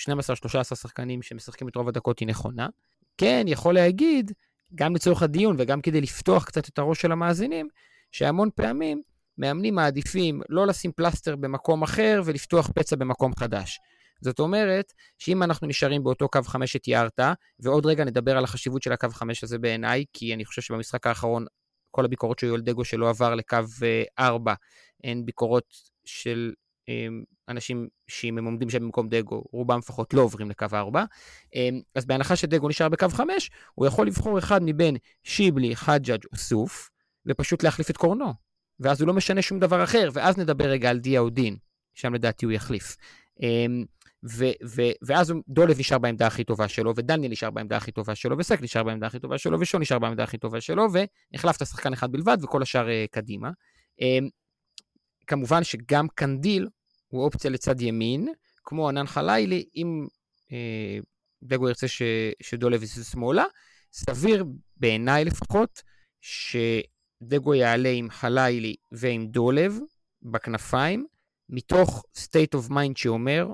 12-13 0.00 0.06
שחקנים 0.74 1.22
שמשחקים 1.22 1.68
את 1.68 1.76
רוב 1.76 1.88
הדקות 1.88 2.18
היא 2.18 2.28
נכונה. 2.28 2.68
כן, 3.18 3.44
יכול 3.48 3.74
להגיד, 3.74 4.32
גם 4.74 4.94
לצורך 4.94 5.22
הדיון 5.22 5.56
וגם 5.58 5.80
כדי 5.80 6.00
לפתוח 6.00 6.44
קצת 6.44 6.68
את 6.68 6.78
הראש 6.78 7.00
של 7.00 7.12
המאזינים, 7.12 7.68
שהמון 8.12 8.48
פעמים 8.54 9.02
מאמנים 9.38 9.74
מעדיפים 9.74 10.40
לא 10.48 10.66
לשים 10.66 10.92
פלסטר 10.92 11.36
במקום 11.36 11.82
אחר 11.82 12.22
ולפתוח 12.24 12.70
פצע 12.74 12.96
במקום 12.96 13.32
חדש. 13.38 13.78
זאת 14.20 14.40
אומרת, 14.40 14.92
שאם 15.18 15.42
אנחנו 15.42 15.66
נשארים 15.66 16.04
באותו 16.04 16.28
קו 16.28 16.42
5 16.42 16.72
שתיארת, 16.72 17.20
ועוד 17.60 17.86
רגע 17.86 18.04
נדבר 18.04 18.36
על 18.36 18.44
החשיבות 18.44 18.82
של 18.82 18.92
הקו 18.92 19.08
5 19.10 19.44
הזה 19.44 19.58
בעיניי, 19.58 20.04
כי 20.12 20.34
אני 20.34 20.44
חושב 20.44 20.62
שבמשחק 20.62 21.06
האחרון, 21.06 21.44
כל 21.90 22.04
הביקורות 22.04 22.38
של 22.38 22.46
יואל 22.46 22.60
דגו 22.60 22.84
שלא 22.84 23.08
עבר 23.08 23.34
לקו 23.34 23.56
4, 24.18 24.50
אה, 24.50 24.56
הן 25.04 25.24
ביקורות 25.24 25.64
של 26.04 26.52
אנשים 27.48 27.88
שאם 28.06 28.38
הם 28.38 28.44
עומדים 28.44 28.70
שם 28.70 28.78
במקום 28.78 29.08
דגו, 29.08 29.44
רובם 29.52 29.78
לפחות 29.78 30.14
לא 30.14 30.22
עוברים 30.22 30.50
לקו 30.50 30.66
4. 30.72 31.04
אמ, 31.54 31.80
אז 31.94 32.06
בהנחה 32.06 32.36
שדגו 32.36 32.68
נשאר 32.68 32.88
בקו 32.88 33.08
5, 33.08 33.50
הוא 33.74 33.86
יכול 33.86 34.06
לבחור 34.06 34.38
אחד 34.38 34.60
מבין 34.64 34.96
שיבלי, 35.22 35.76
חג'אג' 35.76 36.24
או 36.32 36.36
סוף, 36.36 36.90
ופשוט 37.26 37.62
להחליף 37.62 37.90
את 37.90 37.96
קורנו. 37.96 38.32
ואז 38.80 39.00
הוא 39.00 39.08
לא 39.08 39.14
משנה 39.14 39.42
שום 39.42 39.58
דבר 39.58 39.84
אחר, 39.84 40.08
ואז 40.12 40.38
נדבר 40.38 40.64
רגע 40.64 40.90
על 40.90 40.98
דיה 40.98 41.20
או 41.20 41.30
דין, 41.30 41.56
שם 41.94 42.14
לדעתי 42.14 42.46
הוא 42.46 42.52
יחליף. 42.52 42.96
אמ, 43.42 43.84
ו- 44.30 44.66
ו- 44.66 44.92
ואז 45.02 45.32
דולב 45.48 45.78
נשאר 45.78 45.98
בעמדה 45.98 46.26
הכי 46.26 46.44
טובה 46.44 46.68
שלו, 46.68 46.92
ודניאל 46.96 47.32
נשאר 47.32 47.50
בעמדה 47.50 47.76
הכי 47.76 47.92
טובה 47.92 48.14
שלו, 48.14 48.38
וסק 48.38 48.62
נשאר 48.62 48.82
בעמדה 48.82 49.06
הכי 49.06 49.18
טובה 49.18 49.38
שלו, 49.38 49.60
ושון 49.60 49.80
נשאר 49.80 49.98
בעמדה 49.98 50.24
הכי 50.24 50.38
טובה 50.38 50.60
שלו, 50.60 50.86
והחלפת 51.32 51.66
שחקן 51.66 51.92
אחד 51.92 52.12
בלבד, 52.12 52.38
וכל 52.42 52.62
השאר 52.62 52.86
uh, 52.86 53.10
קדימה. 53.10 53.50
Um, 54.00 54.28
כמובן 55.26 55.64
שגם 55.64 56.08
קנדיל 56.14 56.68
הוא 57.14 57.24
אופציה 57.24 57.50
לצד 57.50 57.80
ימין, 57.80 58.28
כמו 58.64 58.88
ענן 58.88 59.06
חלילי, 59.06 59.64
אם 59.76 60.06
uh, 60.48 60.52
דגו 61.42 61.68
ירצה 61.68 61.88
ש- 61.88 62.02
שדולב 62.42 62.82
יעשה 62.82 63.04
שמאלה, 63.04 63.44
סביר 63.92 64.44
בעיניי 64.76 65.24
לפחות, 65.24 65.82
שדגו 66.20 67.54
יעלה 67.54 67.88
עם 67.88 68.10
חלילי 68.10 68.76
ועם 68.92 69.26
דולב 69.26 69.78
בכנפיים, 70.22 71.06
מתוך 71.48 72.04
state 72.16 72.58
of 72.58 72.70
mind 72.70 72.92
שאומר, 72.96 73.46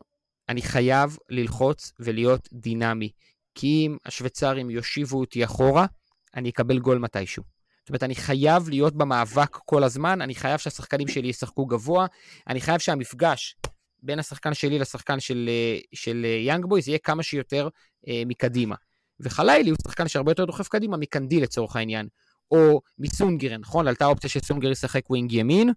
אני 0.49 0.63
חייב 0.63 1.17
ללחוץ 1.29 1.93
ולהיות 2.01 2.49
דינמי. 2.53 3.11
כי 3.55 3.67
אם 3.67 3.97
השוויצרים 4.05 4.71
יושיבו 4.71 5.21
אותי 5.21 5.45
אחורה, 5.45 5.87
אני 6.35 6.51
אקבל 6.51 6.79
גול 6.79 6.99
מתישהו. 6.99 7.43
זאת 7.91 7.95
אומרת, 7.95 8.03
אני 8.03 8.15
חייב 8.15 8.69
להיות 8.69 8.97
במאבק 8.97 9.57
כל 9.57 9.85
הזמן, 9.85 10.21
אני 10.21 10.35
חייב 10.35 10.59
שהשחקנים 10.59 11.09
שלי 11.09 11.29
ישחקו 11.29 11.67
גבוה, 11.67 12.07
אני 12.49 12.61
חייב 12.61 12.79
שהמפגש 12.79 13.57
בין 14.03 14.19
השחקן 14.19 14.55
שלי 14.55 14.79
לשחקן 14.79 15.21
של, 15.21 15.51
של 15.95 16.27
יאנג 16.47 16.65
בויז 16.65 16.89
יהיה 16.89 16.99
כמה 16.99 17.23
שיותר 17.23 17.69
אה, 18.09 18.23
מקדימה. 18.27 18.75
וחלילי 19.21 19.71
הוא 19.71 19.79
שחקן 19.83 20.09
שהרבה 20.09 20.31
יותר 20.31 20.45
דוחף 20.45 20.69
קדימה 20.69 20.97
מקנדה 20.97 21.41
לצורך 21.41 21.77
העניין, 21.77 22.09
או 22.51 22.81
מסונדגרן, 22.99 23.61
נכון? 23.61 23.89
עלתה 23.89 24.07
אופציה 24.07 24.31
שסונדגרן 24.31 24.71
ישחק 24.71 25.11
wing 25.11 25.33
ימין, 25.33 25.73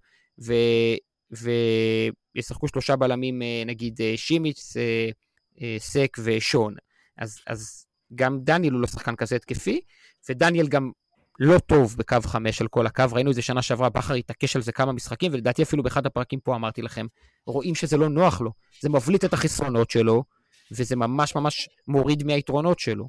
ו... 0.46 0.54
וישחקו 2.36 2.68
שלושה 2.68 2.96
בלמים, 2.96 3.42
אה, 3.42 3.64
נגיד 3.66 4.02
אה, 4.02 4.14
שימיץ', 4.16 4.78
אה, 4.78 5.76
סק 5.80 6.18
ושון. 6.24 6.76
אז, 7.18 7.40
אז 7.48 7.86
גם 8.16 8.40
דניאל 8.44 8.74
הוא 8.74 8.82
לא 8.82 8.88
שחקן 8.88 9.16
כזה 9.16 9.36
התקפי, 9.36 9.82
ודניאל 10.30 10.68
גם 10.68 10.92
לא 11.40 11.60
טוב 11.60 11.96
בקו 11.98 12.18
חמש 12.24 12.62
על 12.62 12.68
כל 12.68 12.88
הקו, 12.88 13.04
ראינו 13.12 13.30
את 13.30 13.36
זה 13.36 13.42
שנה 13.42 13.62
שעברה, 13.62 13.90
בכר 13.90 14.14
התעקש 14.14 14.56
על 14.56 14.62
זה 14.62 14.72
כמה 14.72 14.92
משחקים, 14.92 15.34
ולדעתי 15.34 15.64
אפילו 15.64 15.84
באחד 15.84 16.06
הפרקים 16.06 16.40
פה 16.40 16.56
אמרתי 16.56 16.82
לכם, 16.82 17.06
רואים 17.46 17.76
שזה 17.76 17.98
לא 17.98 18.10
נוח 18.10 18.42
לו, 18.42 18.52
זה 18.82 18.90
מבליט 18.90 19.26
את 19.26 19.34
החסרונות 19.34 19.92
שלו, 19.92 20.24
וזה 20.72 20.96
ממש 20.96 21.36
ממש 21.36 21.70
מוריד 21.88 22.24
מהיתרונות 22.24 22.80
שלו. 22.80 23.08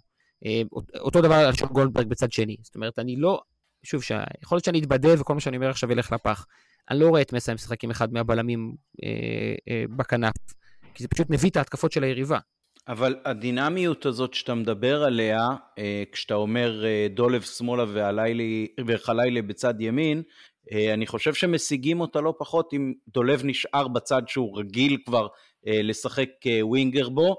אותו 1.01 1.21
דבר 1.21 1.35
על 1.35 1.55
שון 1.55 1.69
גולדברג 1.69 2.07
בצד 2.07 2.33
שני, 2.33 2.57
זאת 2.63 2.75
אומרת, 2.75 2.99
אני 2.99 3.17
לא, 3.17 3.41
שוב, 3.83 4.03
יכול 4.43 4.57
להיות 4.57 4.65
שאני 4.65 4.81
אתבדה 4.81 5.21
וכל 5.21 5.35
מה 5.35 5.41
שאני 5.41 5.57
אומר 5.57 5.71
עכשיו 5.71 5.93
ילך 5.93 6.13
לפח. 6.13 6.47
אני 6.91 6.99
לא 6.99 7.09
רואה 7.09 7.21
את 7.23 7.33
מסה 7.33 7.55
משחק 7.55 7.85
אחד 7.85 8.13
מהבלמים 8.13 8.75
אה, 9.05 9.09
אה, 9.69 9.85
בכנף, 9.97 10.35
כי 10.95 11.03
זה 11.03 11.09
פשוט 11.09 11.31
מביא 11.31 11.51
את 11.51 11.57
ההתקפות 11.57 11.93
של 11.93 12.05
היריבה. 12.05 12.39
אבל 12.89 13.17
הדינמיות 13.25 14.07
הזאת 14.07 14.35
שאתה 14.35 14.55
מדבר 14.55 15.05
עליה, 15.05 15.49
אה, 15.79 16.03
כשאתה 16.13 16.35
אומר 16.35 16.85
אה, 16.85 17.07
דולב 17.11 17.43
שמאלה 17.43 17.85
וחלילי 18.87 19.43
בצד 19.43 19.81
ימין, 19.81 20.23
אה, 20.73 20.95
אני 20.95 21.07
חושב 21.07 21.35
שמשיגים 21.35 22.01
אותה 22.01 22.21
לא 22.21 22.35
פחות 22.39 22.75
אם 22.75 22.93
דולב 23.09 23.41
נשאר 23.45 23.89
בצד 23.89 24.23
שהוא 24.27 24.59
רגיל 24.59 24.97
כבר 25.07 25.27
לשחק 25.67 26.29
ווינגר 26.63 27.09
בו, 27.09 27.37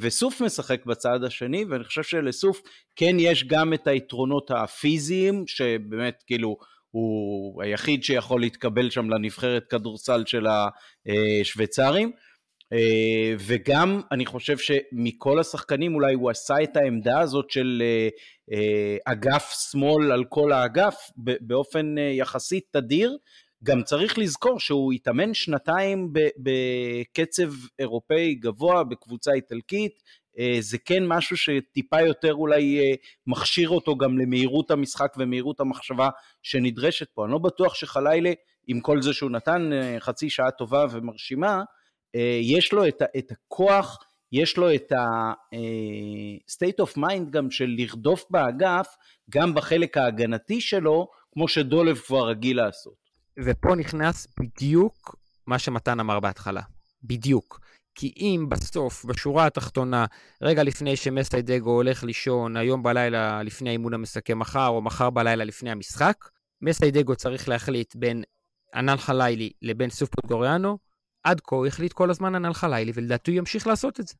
וסוף 0.00 0.40
משחק 0.40 0.84
בצד 0.86 1.24
השני, 1.24 1.64
ואני 1.64 1.84
חושב 1.84 2.02
שלסוף 2.02 2.62
כן 2.96 3.16
יש 3.18 3.44
גם 3.44 3.74
את 3.74 3.86
היתרונות 3.86 4.50
הפיזיים, 4.50 5.44
שבאמת 5.46 6.22
כאילו 6.26 6.56
הוא 6.90 7.62
היחיד 7.62 8.04
שיכול 8.04 8.40
להתקבל 8.40 8.90
שם 8.90 9.10
לנבחרת 9.10 9.66
כדורסל 9.66 10.22
של 10.26 10.46
השוויצרים. 10.46 12.12
אה, 12.72 13.34
וגם 13.38 14.00
אני 14.12 14.26
חושב 14.26 14.58
שמכל 14.58 15.40
השחקנים 15.40 15.94
אולי 15.94 16.14
הוא 16.14 16.30
עשה 16.30 16.54
את 16.62 16.76
העמדה 16.76 17.20
הזאת 17.20 17.50
של 17.50 17.82
אה, 17.84 18.08
אה, 18.52 18.96
אגף 19.04 19.54
שמאל 19.70 20.12
על 20.12 20.24
כל 20.24 20.52
האגף 20.52 21.10
באופן 21.16 21.94
יחסית 21.98 22.64
תדיר. 22.70 23.16
גם 23.64 23.82
צריך 23.82 24.18
לזכור 24.18 24.60
שהוא 24.60 24.92
התאמן 24.92 25.34
שנתיים 25.34 26.12
בקצב 26.38 27.52
אירופאי 27.78 28.34
גבוה 28.34 28.84
בקבוצה 28.84 29.32
איטלקית, 29.32 30.02
זה 30.60 30.78
כן 30.78 31.06
משהו 31.06 31.36
שטיפה 31.36 32.00
יותר 32.00 32.34
אולי 32.34 32.94
מכשיר 33.26 33.68
אותו 33.68 33.96
גם 33.96 34.18
למהירות 34.18 34.70
המשחק 34.70 35.14
ומהירות 35.18 35.60
המחשבה 35.60 36.08
שנדרשת 36.42 37.08
פה. 37.14 37.24
אני 37.24 37.32
לא 37.32 37.38
בטוח 37.38 37.74
שחלילה, 37.74 38.32
עם 38.66 38.80
כל 38.80 39.02
זה 39.02 39.12
שהוא 39.12 39.30
נתן 39.30 39.70
חצי 39.98 40.30
שעה 40.30 40.50
טובה 40.50 40.86
ומרשימה, 40.90 41.62
יש 42.42 42.72
לו 42.72 42.88
את, 42.88 43.02
את 43.18 43.32
הכוח, 43.32 43.98
יש 44.32 44.56
לו 44.56 44.74
את 44.74 44.92
ה-state 44.92 46.84
of 46.84 46.98
mind 46.98 47.30
גם 47.30 47.50
של 47.50 47.74
לרדוף 47.78 48.24
באגף, 48.30 48.86
גם 49.30 49.54
בחלק 49.54 49.96
ההגנתי 49.96 50.60
שלו, 50.60 51.08
כמו 51.32 51.48
שדולב 51.48 51.98
כבר 51.98 52.28
רגיל 52.28 52.56
לעשות. 52.56 53.06
ופה 53.44 53.74
נכנס 53.74 54.26
בדיוק 54.40 55.16
מה 55.46 55.58
שמתן 55.58 56.00
אמר 56.00 56.20
בהתחלה. 56.20 56.62
בדיוק. 57.02 57.60
כי 57.94 58.12
אם 58.16 58.46
בסוף, 58.48 59.04
בשורה 59.04 59.46
התחתונה, 59.46 60.06
רגע 60.42 60.62
לפני 60.62 60.96
שמסאי 60.96 61.42
דגו 61.42 61.70
הולך 61.70 62.04
לישון, 62.04 62.56
היום 62.56 62.82
בלילה 62.82 63.42
לפני 63.42 63.68
האימון 63.68 63.94
המסכם 63.94 64.38
מחר, 64.38 64.68
או 64.68 64.82
מחר 64.82 65.10
בלילה 65.10 65.44
לפני 65.44 65.70
המשחק, 65.70 66.16
מסאי 66.62 66.90
דגו 66.90 67.16
צריך 67.16 67.48
להחליט 67.48 67.96
בין 67.96 68.22
ענן 68.74 68.96
חלילי 68.96 69.50
לבין 69.62 69.90
סוף 69.90 70.08
פוטגוריאנו, 70.10 70.78
עד 71.26 71.40
כה 71.40 71.56
הוא 71.56 71.66
החליט 71.66 71.92
כל 71.92 72.10
הזמן 72.10 72.34
ענן 72.34 72.52
חלילי, 72.52 72.92
ולדעתי 72.94 73.30
הוא 73.30 73.38
ימשיך 73.38 73.66
לעשות 73.66 74.00
את 74.00 74.08
זה. 74.08 74.14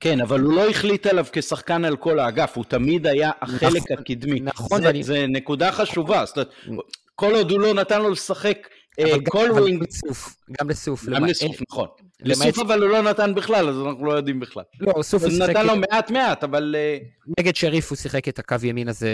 כן, 0.00 0.20
אבל 0.20 0.40
הוא 0.40 0.52
לא 0.52 0.70
החליט 0.70 1.06
עליו 1.06 1.26
כשחקן 1.32 1.84
על 1.84 1.96
כל 1.96 2.18
האגף, 2.18 2.56
הוא 2.56 2.64
תמיד 2.64 3.06
היה 3.06 3.30
החלק 3.42 3.82
נכון, 3.82 3.98
הקדמי. 3.98 4.40
נכון, 4.40 4.80
זה, 4.80 4.86
ואני... 4.86 5.02
זה 5.02 5.26
נקודה 5.28 5.72
חשובה, 5.72 6.24
זאת 6.26 6.38
אומרת, 6.66 6.84
כל 7.14 7.34
עוד 7.34 7.50
הוא 7.50 7.60
לא 7.60 7.74
נתן 7.74 8.02
לו 8.02 8.10
לשחק 8.10 8.68
אה, 8.98 9.14
כל 9.28 9.48
wing... 9.52 9.78
גם 9.80 9.86
לסוף, 9.88 10.36
גם 10.60 10.70
לסוף. 10.70 11.08
גם 11.08 11.24
לסוף, 11.24 11.56
נכון. 11.70 11.88
לסוף 12.20 12.58
אבל 12.58 12.82
הוא 12.82 12.90
לא 12.90 13.02
נתן 13.02 13.34
בכלל, 13.34 13.68
אז 13.68 13.76
אנחנו 13.86 14.06
לא 14.06 14.12
יודעים 14.12 14.40
בכלל. 14.40 14.62
לא, 14.80 15.02
סוף 15.02 15.22
הוא 15.22 15.30
שיחק... 15.30 15.50
נתן 15.50 15.66
לו 15.66 15.76
מעט 15.76 16.10
מעט, 16.10 16.44
אבל... 16.44 16.74
אה, 16.78 16.98
נגד 17.40 17.56
שריף 17.56 17.90
הוא 17.90 17.96
שיחק 17.96 18.28
את 18.28 18.38
הקו 18.38 18.56
ימין 18.62 18.88
הזה 18.88 19.10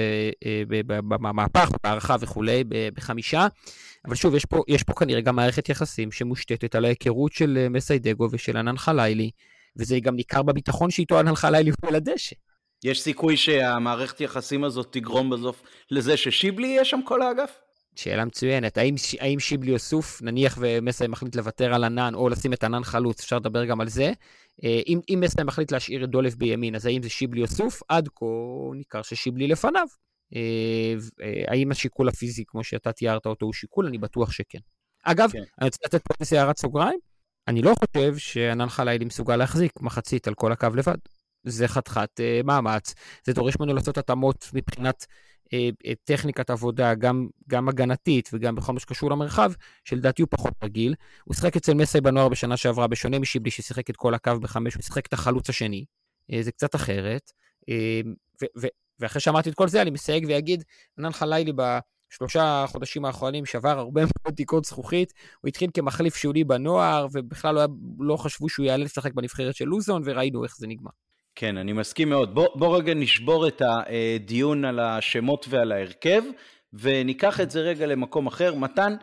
אה, 0.46 0.62
במהפך, 0.88 1.70
בהערכה 1.84 2.16
וכולי, 2.20 2.64
בחמישה. 2.94 3.46
אבל 4.04 4.14
שוב, 4.14 4.34
יש 4.34 4.44
פה, 4.44 4.62
יש 4.68 4.82
פה 4.82 4.92
כנראה 4.92 5.20
גם 5.20 5.36
מערכת 5.36 5.68
יחסים 5.68 6.12
שמושתתת 6.12 6.74
על 6.74 6.84
ההיכרות 6.84 7.32
של 7.32 7.66
מסיידגו 7.70 8.28
ושל 8.32 8.56
ענן 8.56 8.76
חלילי, 8.76 9.30
וזה 9.76 10.00
גם 10.00 10.16
ניכר 10.16 10.42
בביטחון 10.42 10.90
שאיתו 10.90 11.18
ענן 11.18 11.34
חלילי 11.34 11.70
הוא 11.70 11.88
על 11.88 11.94
הדשא. 11.94 12.36
יש 12.84 13.00
סיכוי 13.00 13.36
שהמערכת 13.36 14.20
יחסים 14.20 14.64
הזאת 14.64 14.88
תגרום 14.90 15.30
בסוף 15.30 15.62
לזה 15.90 16.16
ששיבלי 16.16 16.66
יהיה 16.66 16.84
שם 16.84 17.00
כל 17.04 17.22
האגף? 17.22 17.58
שאלה 17.96 18.24
מצוינת. 18.24 18.78
האם, 18.78 18.94
האם 19.20 19.40
שיבלי 19.40 19.72
או 19.72 19.78
סוף, 19.78 20.22
נניח 20.22 20.58
ומסי 20.60 21.06
מחליט 21.06 21.36
לוותר 21.36 21.74
על 21.74 21.84
ענן 21.84 22.14
או 22.14 22.28
לשים 22.28 22.52
את 22.52 22.64
ענן 22.64 22.84
חלוץ, 22.84 23.20
אפשר 23.20 23.36
לדבר 23.36 23.64
גם 23.64 23.80
על 23.80 23.88
זה. 23.88 24.12
אה, 24.64 24.80
אם, 24.86 25.00
אם 25.08 25.20
מסי 25.24 25.42
מחליט 25.42 25.72
להשאיר 25.72 26.04
את 26.04 26.10
דולף 26.10 26.34
בימין, 26.34 26.74
אז 26.74 26.86
האם 26.86 27.02
זה 27.02 27.08
שיבלי 27.08 27.42
או 27.42 27.46
סוף? 27.46 27.82
עד 27.88 28.08
כה 28.14 28.26
ניכר 28.74 29.02
ששיבלי 29.02 29.46
לפניו. 29.46 29.86
האם 31.48 31.70
השיקול 31.70 32.08
הפיזי, 32.08 32.44
כמו 32.46 32.64
שאתה 32.64 32.92
תיארת 32.92 33.26
אותו, 33.26 33.46
הוא 33.46 33.52
שיקול? 33.52 33.86
אני 33.86 33.98
בטוח 33.98 34.32
שכן. 34.32 34.58
אגב, 35.04 35.30
כן. 35.32 35.42
אני 35.60 35.66
רוצה 35.66 35.78
לתת 35.86 36.02
פה 36.02 36.14
איזה 36.20 36.40
הערת 36.40 36.58
סוגריים. 36.58 36.98
אני 37.48 37.62
לא 37.62 37.74
חושב 37.74 38.16
שענן 38.16 38.68
חלילי 38.68 39.04
מסוגל 39.04 39.36
להחזיק 39.36 39.72
מחצית 39.80 40.28
על 40.28 40.34
כל 40.34 40.52
הקו 40.52 40.68
לבד. 40.76 40.96
זה 41.44 41.68
חתיכת 41.68 42.20
אה, 42.20 42.40
מאמץ, 42.44 42.94
זה 43.24 43.32
דורש 43.32 43.54
ממנו 43.60 43.74
לעשות 43.74 43.98
התאמות 43.98 44.48
מבחינת 44.54 45.06
אה, 45.08 45.14
אה, 45.14 45.31
טכניקת 46.04 46.50
עבודה, 46.50 46.94
גם, 46.94 47.28
גם 47.48 47.68
הגנתית 47.68 48.30
וגם 48.32 48.54
בכל 48.54 48.72
מה 48.72 48.80
שקשור 48.80 49.10
למרחב, 49.10 49.52
שלדעתי 49.84 50.22
הוא 50.22 50.28
פחות 50.30 50.54
רגיל. 50.62 50.94
הוא 51.24 51.34
שיחק 51.34 51.56
אצל 51.56 51.74
מסי 51.74 52.00
בנוער 52.00 52.28
בשנה 52.28 52.56
שעברה, 52.56 52.86
בשונה 52.86 53.18
משיבלי 53.18 53.50
ששיחק 53.50 53.90
את 53.90 53.96
כל 53.96 54.14
הקו 54.14 54.40
בחמש, 54.40 54.74
הוא 54.74 54.82
שיחק 54.82 55.06
את 55.06 55.12
החלוץ 55.12 55.48
השני. 55.48 55.84
אה, 56.32 56.42
זה 56.42 56.52
קצת 56.52 56.74
אחרת. 56.74 57.32
אה, 57.68 58.00
ו- 58.42 58.60
ו- 58.60 58.66
ואחרי 58.98 59.20
שאמרתי 59.20 59.50
את 59.50 59.54
כל 59.54 59.68
זה, 59.68 59.82
אני 59.82 59.90
מסייג 59.90 60.24
ואגיד, 60.28 60.64
ענן 60.98 61.12
חלילי 61.12 61.52
בשלושה 61.52 62.64
חודשים 62.68 63.04
האחרונים 63.04 63.46
שבר 63.46 63.78
הרבה 63.78 64.00
מאוד 64.22 64.34
תיקות 64.34 64.64
זכוכית. 64.64 65.12
הוא 65.40 65.48
התחיל 65.48 65.70
כמחליף 65.74 66.16
שולי 66.16 66.44
בנוער, 66.44 67.06
ובכלל 67.12 67.54
לא, 67.54 67.60
היה, 67.60 67.68
לא 67.98 68.16
חשבו 68.16 68.48
שהוא 68.48 68.66
יעלה 68.66 68.84
לשחק 68.84 69.14
בנבחרת 69.14 69.54
של 69.54 69.64
לוזון, 69.64 70.02
וראינו 70.04 70.44
איך 70.44 70.56
זה 70.56 70.66
נגמר. 70.66 70.90
כן, 71.34 71.56
אני 71.56 71.72
מסכים 71.72 72.08
מאוד. 72.08 72.34
בוא, 72.34 72.48
בוא 72.54 72.76
רגע 72.78 72.94
נשבור 72.94 73.48
את 73.48 73.62
הדיון 73.64 74.64
על 74.64 74.80
השמות 74.80 75.46
ועל 75.48 75.72
ההרכב, 75.72 76.22
וניקח 76.72 77.40
את 77.40 77.50
זה 77.50 77.60
רגע 77.60 77.86
למקום 77.86 78.26
אחר. 78.26 78.54
מתן, 78.54 78.96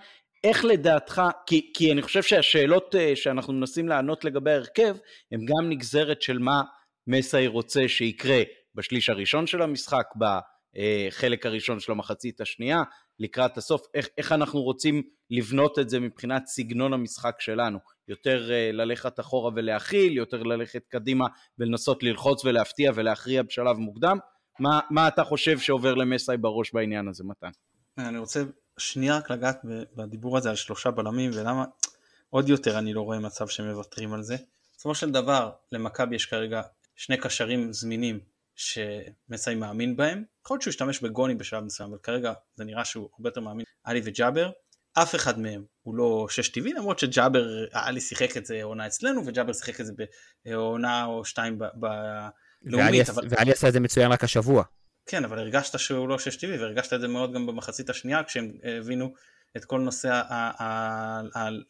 איך 0.43 0.65
לדעתך, 0.65 1.21
כי, 1.45 1.71
כי 1.73 1.91
אני 1.91 2.01
חושב 2.01 2.23
שהשאלות 2.23 2.95
אה, 2.95 3.15
שאנחנו 3.15 3.53
מנסים 3.53 3.87
לענות 3.87 4.25
לגבי 4.25 4.51
ההרכב, 4.51 4.95
הן 5.31 5.39
גם 5.45 5.69
נגזרת 5.69 6.21
של 6.21 6.39
מה 6.39 6.61
מסאי 7.07 7.47
רוצה 7.47 7.87
שיקרה 7.87 8.41
בשליש 8.75 9.09
הראשון 9.09 9.47
של 9.47 9.61
המשחק, 9.61 10.05
בחלק 10.75 11.45
הראשון 11.45 11.79
של 11.79 11.91
המחצית 11.91 12.41
השנייה, 12.41 12.83
לקראת 13.19 13.57
הסוף, 13.57 13.81
איך, 13.93 14.07
איך 14.17 14.31
אנחנו 14.31 14.61
רוצים 14.61 15.03
לבנות 15.29 15.79
את 15.79 15.89
זה 15.89 15.99
מבחינת 15.99 16.47
סגנון 16.47 16.93
המשחק 16.93 17.35
שלנו. 17.39 17.79
יותר 18.07 18.51
אה, 18.51 18.71
ללכת 18.71 19.19
אחורה 19.19 19.51
ולהכיל, 19.55 20.17
יותר 20.17 20.43
ללכת 20.43 20.87
קדימה 20.87 21.25
ולנסות 21.59 22.03
ללחוץ 22.03 22.45
ולהפתיע 22.45 22.91
ולהכריע 22.95 23.43
בשלב 23.43 23.77
מוקדם. 23.77 24.17
מה, 24.59 24.79
מה 24.89 25.07
אתה 25.07 25.23
חושב 25.23 25.59
שעובר 25.59 25.93
למסאי 25.93 26.37
בראש 26.37 26.73
בעניין 26.73 27.07
הזה, 27.07 27.23
מתן? 27.23 27.49
אני 27.97 28.17
רוצה 28.17 28.43
שנייה 28.77 29.17
רק 29.17 29.31
לגעת 29.31 29.61
בדיבור 29.95 30.37
הזה 30.37 30.49
על 30.49 30.55
שלושה 30.55 30.91
בלמים 30.91 31.31
ולמה 31.33 31.65
עוד 32.29 32.49
יותר 32.49 32.79
אני 32.79 32.93
לא 32.93 33.01
רואה 33.01 33.19
מצב 33.19 33.47
שמוותרים 33.47 34.13
על 34.13 34.23
זה. 34.23 34.35
בסופו 34.73 34.95
של 34.95 35.11
דבר 35.11 35.51
למכבי 35.71 36.15
יש 36.15 36.25
כרגע 36.25 36.61
שני 36.95 37.17
קשרים 37.17 37.73
זמינים 37.73 38.19
שמסאי 38.59 39.55
מאמין 39.55 39.95
בהם. 39.95 40.23
יכול 40.45 40.55
להיות 40.55 40.61
שהוא 40.61 40.71
ישתמש 40.71 40.99
בגוני 40.99 41.35
בשלב 41.35 41.63
מסוים, 41.63 41.89
אבל 41.89 41.97
כרגע 42.03 42.33
זה 42.55 42.63
נראה 42.63 42.85
שהוא 42.85 43.09
הרבה 43.13 43.29
יותר 43.29 43.41
מאמין. 43.41 43.65
עלי 43.83 44.01
וג'אבר, 44.03 44.51
אף 44.93 45.15
אחד 45.15 45.39
מהם 45.39 45.63
הוא 45.81 45.95
לא 45.95 46.27
שש 46.29 46.49
טבעי, 46.49 46.73
למרות 46.73 46.99
שג'אבר, 46.99 47.45
עלי 47.71 48.01
שיחק 48.01 48.37
את 48.37 48.45
זה 48.45 48.63
עונה 48.63 48.87
אצלנו, 48.87 49.25
וג'אבר 49.25 49.53
שיחק 49.53 49.81
את 49.81 49.85
זה 49.85 49.93
בעונה 50.45 51.05
או 51.05 51.25
שתיים 51.25 51.59
בלאומית. 52.61 53.09
אבל... 53.09 53.27
ואלי 53.29 53.51
עשה 53.51 53.67
את 53.67 53.73
זה 53.73 53.79
מצוין 53.79 54.11
רק 54.11 54.23
השבוע. 54.23 54.63
כן, 55.05 55.23
אבל 55.23 55.39
הרגשת 55.39 55.79
שהוא 55.79 56.09
לא 56.09 56.19
שש 56.19 56.35
טבעי, 56.35 56.57
והרגשת 56.57 56.93
את 56.93 57.01
זה 57.01 57.07
מאוד 57.07 57.33
גם 57.33 57.47
במחצית 57.47 57.89
השנייה, 57.89 58.23
כשהם 58.23 58.51
הבינו 58.63 59.13
את 59.57 59.65
כל 59.65 59.79
נושא 59.79 60.21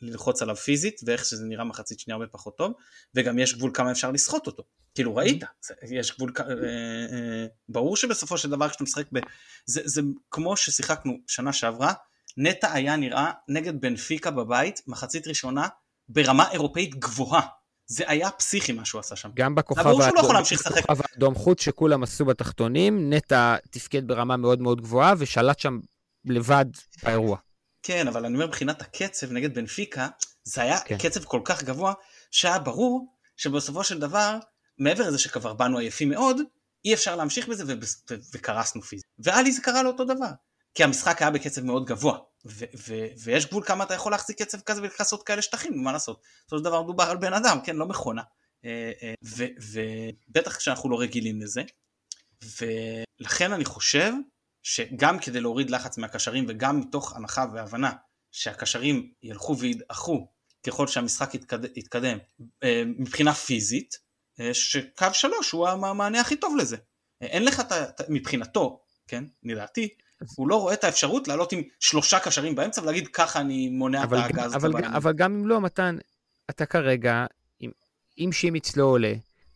ללחוץ 0.02 0.42
עליו 0.42 0.56
פיזית, 0.56 1.02
ואיך 1.06 1.26
שזה 1.26 1.46
נראה 1.46 1.64
מחצית 1.64 2.00
שנייה 2.00 2.16
הרבה 2.16 2.28
פחות 2.28 2.58
טוב, 2.58 2.74
וגם 3.16 3.40
יש 3.40 3.56
גבול 3.56 3.72
כמה 3.74 3.92
אפשר 3.92 4.12
לסחוט 4.12 4.48
אותו. 4.48 4.64
כאילו 4.96 5.16
ראית, 5.16 5.44
יש 5.92 6.16
גבול, 6.16 6.34
אה, 6.40 6.46
אה, 6.50 7.46
ברור 7.70 7.98
שבסופו 7.98 8.38
של 8.38 8.50
דבר 8.50 8.70
כשאתה 8.70 8.84
משחק 8.84 9.06
ב... 9.14 9.20
זה, 9.66 9.82
זה 9.86 10.02
כמו 10.32 10.58
ששיחקנו 10.58 11.18
שנה 11.28 11.54
שעברה, 11.54 11.94
נטע 12.38 12.74
היה 12.74 12.96
נראה 12.96 13.32
נגד 13.48 13.82
בנפיקה 13.82 14.32
בבית, 14.32 14.82
מחצית 14.88 15.28
ראשונה, 15.28 15.68
ברמה 16.10 16.52
אירופאית 16.52 16.96
גבוהה. 16.96 17.42
זה 17.88 18.04
היה 18.08 18.32
פסיכי 18.32 18.72
מה 18.72 18.86
שהוא 18.86 19.00
עשה 19.00 19.16
שם. 19.16 19.30
גם 19.34 19.56
בכוכב 19.56 19.86
האדום 21.14 21.36
חוץ 21.36 21.62
שכולם 21.62 22.04
עשו 22.04 22.26
בתחתונים, 22.26 23.14
נטע 23.14 23.56
תפקד 23.72 24.08
ברמה 24.08 24.38
מאוד 24.38 24.62
מאוד 24.62 24.82
גבוהה 24.82 25.14
ושלט 25.18 25.60
שם 25.60 25.80
לבד 26.26 26.66
באירוע. 27.04 27.38
כן, 27.84 28.08
אבל 28.08 28.26
אני 28.26 28.34
אומר 28.34 28.48
מבחינת 28.48 28.82
הקצב 28.82 29.32
נגד 29.32 29.56
בנפיקה, 29.56 30.08
זה 30.44 30.62
היה 30.62 30.80
כן. 30.80 30.98
קצב 30.98 31.24
כל 31.24 31.42
כך 31.44 31.64
גבוה, 31.64 31.94
שהיה 32.32 32.60
ברור 32.60 33.16
שבסופו 33.38 33.84
של 33.84 34.00
דבר, 34.00 34.38
מעבר 34.78 35.08
לזה 35.08 35.20
שכבר 35.20 35.54
באנו 35.54 35.78
עייפים 35.78 36.10
מאוד, 36.10 36.38
אי 36.86 36.94
אפשר 36.94 37.16
להמשיך 37.16 37.48
בזה 37.48 37.76
וקרסנו 38.34 38.82
פיזית. 38.82 39.06
ואלי 39.20 39.52
זה 39.52 39.62
קרה 39.62 39.84
לו 39.84 39.90
אותו 39.90 40.06
דבר. 40.06 40.30
כי 40.74 40.84
המשחק 40.84 41.22
היה 41.22 41.32
בקצב 41.32 41.62
מאוד 41.62 41.86
גבוה, 41.86 42.18
ו- 42.46 42.66
ו- 42.88 43.08
ויש 43.24 43.46
גבול 43.46 43.64
כמה 43.64 43.84
אתה 43.84 43.94
יכול 43.94 44.12
להחזיק 44.12 44.42
קצב 44.42 44.60
כזה 44.62 44.82
ולעשות 44.82 45.24
כאלה 45.24 45.42
שטחים, 45.42 45.84
מה 45.84 45.92
לעשות? 45.92 46.22
בסופו 46.46 46.58
של 46.58 46.64
דבר 46.64 46.84
מדובר 46.84 47.04
על 47.04 47.18
בן 47.18 47.34
אדם, 47.34 47.60
כן, 47.64 47.76
לא 47.76 47.86
מכונה. 47.86 48.22
אה, 48.66 48.92
אה, 49.04 49.14
ובטח 50.30 50.58
כשאנחנו 50.58 50.90
לא 50.90 51.00
רגילים 51.00 51.42
לזה, 51.42 51.62
ולכן 53.22 53.54
אני 53.54 53.66
חושב 53.66 54.14
שגם 54.64 55.20
כדי 55.20 55.42
להוריד 55.42 55.70
לחץ 55.70 55.98
מהקשרים 55.98 56.46
וגם 56.48 56.80
מתוך 56.80 57.16
הנחה 57.16 57.46
והבנה 57.54 57.92
שהקשרים 58.32 59.12
ילכו 59.24 59.58
וידעכו 59.58 60.28
ככל 60.68 60.88
שהמשחק 60.88 61.36
יתקד... 61.36 61.78
יתקדם 61.78 62.18
אה, 62.64 62.84
מבחינה 62.86 63.34
פיזית, 63.34 64.10
שקו 64.54 65.08
שלוש 65.14 65.52
הוא 65.52 65.68
המענה 65.68 66.22
הכי 66.22 66.36
טוב 66.36 66.56
לזה. 66.58 66.78
אין 67.22 67.46
לך 67.46 67.60
את 67.60 68.02
מבחינתו, 68.10 68.82
כן, 69.08 69.24
לדעתי, 69.44 69.90
הוא 70.36 70.48
לא 70.48 70.56
רואה 70.56 70.74
את 70.74 70.84
האפשרות 70.84 71.28
לעלות 71.28 71.52
עם 71.52 71.62
שלושה 71.80 72.20
קשרים 72.20 72.56
באמצע 72.56 72.82
ולהגיד 72.82 73.08
ככה 73.08 73.42
אני 73.42 73.70
מונע 73.70 74.04
את 74.04 74.10
הגז. 74.12 74.56
אבל, 74.56 74.70
אבל, 74.70 74.86
אבל 74.86 75.14
גם 75.14 75.34
אם 75.34 75.48
לא, 75.48 75.62
מתן, 75.62 75.98
אתה 76.50 76.66
כרגע, 76.66 77.26
אם, 77.62 77.72
אם 78.18 78.30
שימיץ 78.32 78.78
לא 78.78 78.84
עולה, 78.84 79.14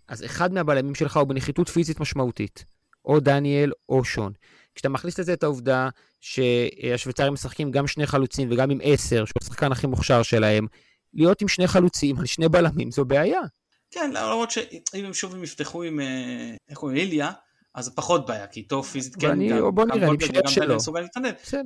אז 0.08 0.26
אחד 0.26 0.54
מהבלמים 0.54 0.96
שלך 0.96 1.18
הוא 1.18 1.28
בנחיתות 1.28 1.70
פיזית 1.70 2.00
משמעותית. 2.00 2.66
או 3.06 3.20
דניאל 3.20 3.72
או 3.90 4.04
שון. 4.04 4.34
כשאתה 4.76 4.90
מכניס 4.90 5.20
לזה 5.20 5.34
את 5.34 5.44
העובדה 5.44 5.90
שהשוויצרים 6.22 7.34
משחקים 7.34 7.72
גם 7.72 7.88
שני 7.88 8.08
חלוצים 8.08 8.52
וגם 8.52 8.70
עם 8.70 8.80
עשר, 8.84 9.26
שהוא 9.26 9.40
השחקן 9.42 9.72
הכי 9.72 9.88
מוכשר 9.88 10.24
שלהם, 10.24 10.68
להיות 11.14 11.42
עם 11.42 11.48
שני 11.48 11.68
חלוצים 11.68 12.20
על 12.20 12.26
שני 12.26 12.50
בלמים 12.50 12.92
זו 12.92 13.06
בעיה. 13.06 13.42
כן, 13.92 14.12
למרות 14.14 14.52
שאם 14.52 15.06
הם 15.06 15.14
שוב 15.14 15.44
יפתחו 15.44 15.84
עם, 15.84 16.00
אה, 16.00 16.56
איך 16.70 16.78
קוראים, 16.78 16.98
איליה, 16.98 17.32
אז 17.76 17.96
פחות 17.96 18.28
בעיה, 18.28 18.48
כי 18.48 18.60
איתו 18.60 18.84
פיזית 18.84 19.16
כן, 19.16 19.30
אני, 19.30 19.50
גם, 19.50 19.76
בוא 19.76 19.86
נראה, 19.86 20.08
אני 20.08 20.18
משער 20.18 20.48
שלא. 20.48 20.78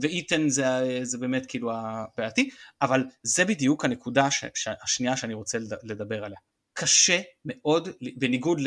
ואיתן 0.01 0.49
זה, 0.49 0.65
זה 1.03 1.17
באמת 1.17 1.45
כאילו 1.45 1.71
הבעייתי, 1.73 2.49
אבל 2.81 3.03
זה 3.23 3.45
בדיוק 3.45 3.85
הנקודה 3.85 4.31
ש, 4.31 4.45
ש, 4.53 4.67
השנייה 4.83 5.17
שאני 5.17 5.33
רוצה 5.33 5.57
לדבר 5.83 6.23
עליה. 6.23 6.37
קשה 6.73 7.21
מאוד, 7.45 7.89
בניגוד 8.17 8.61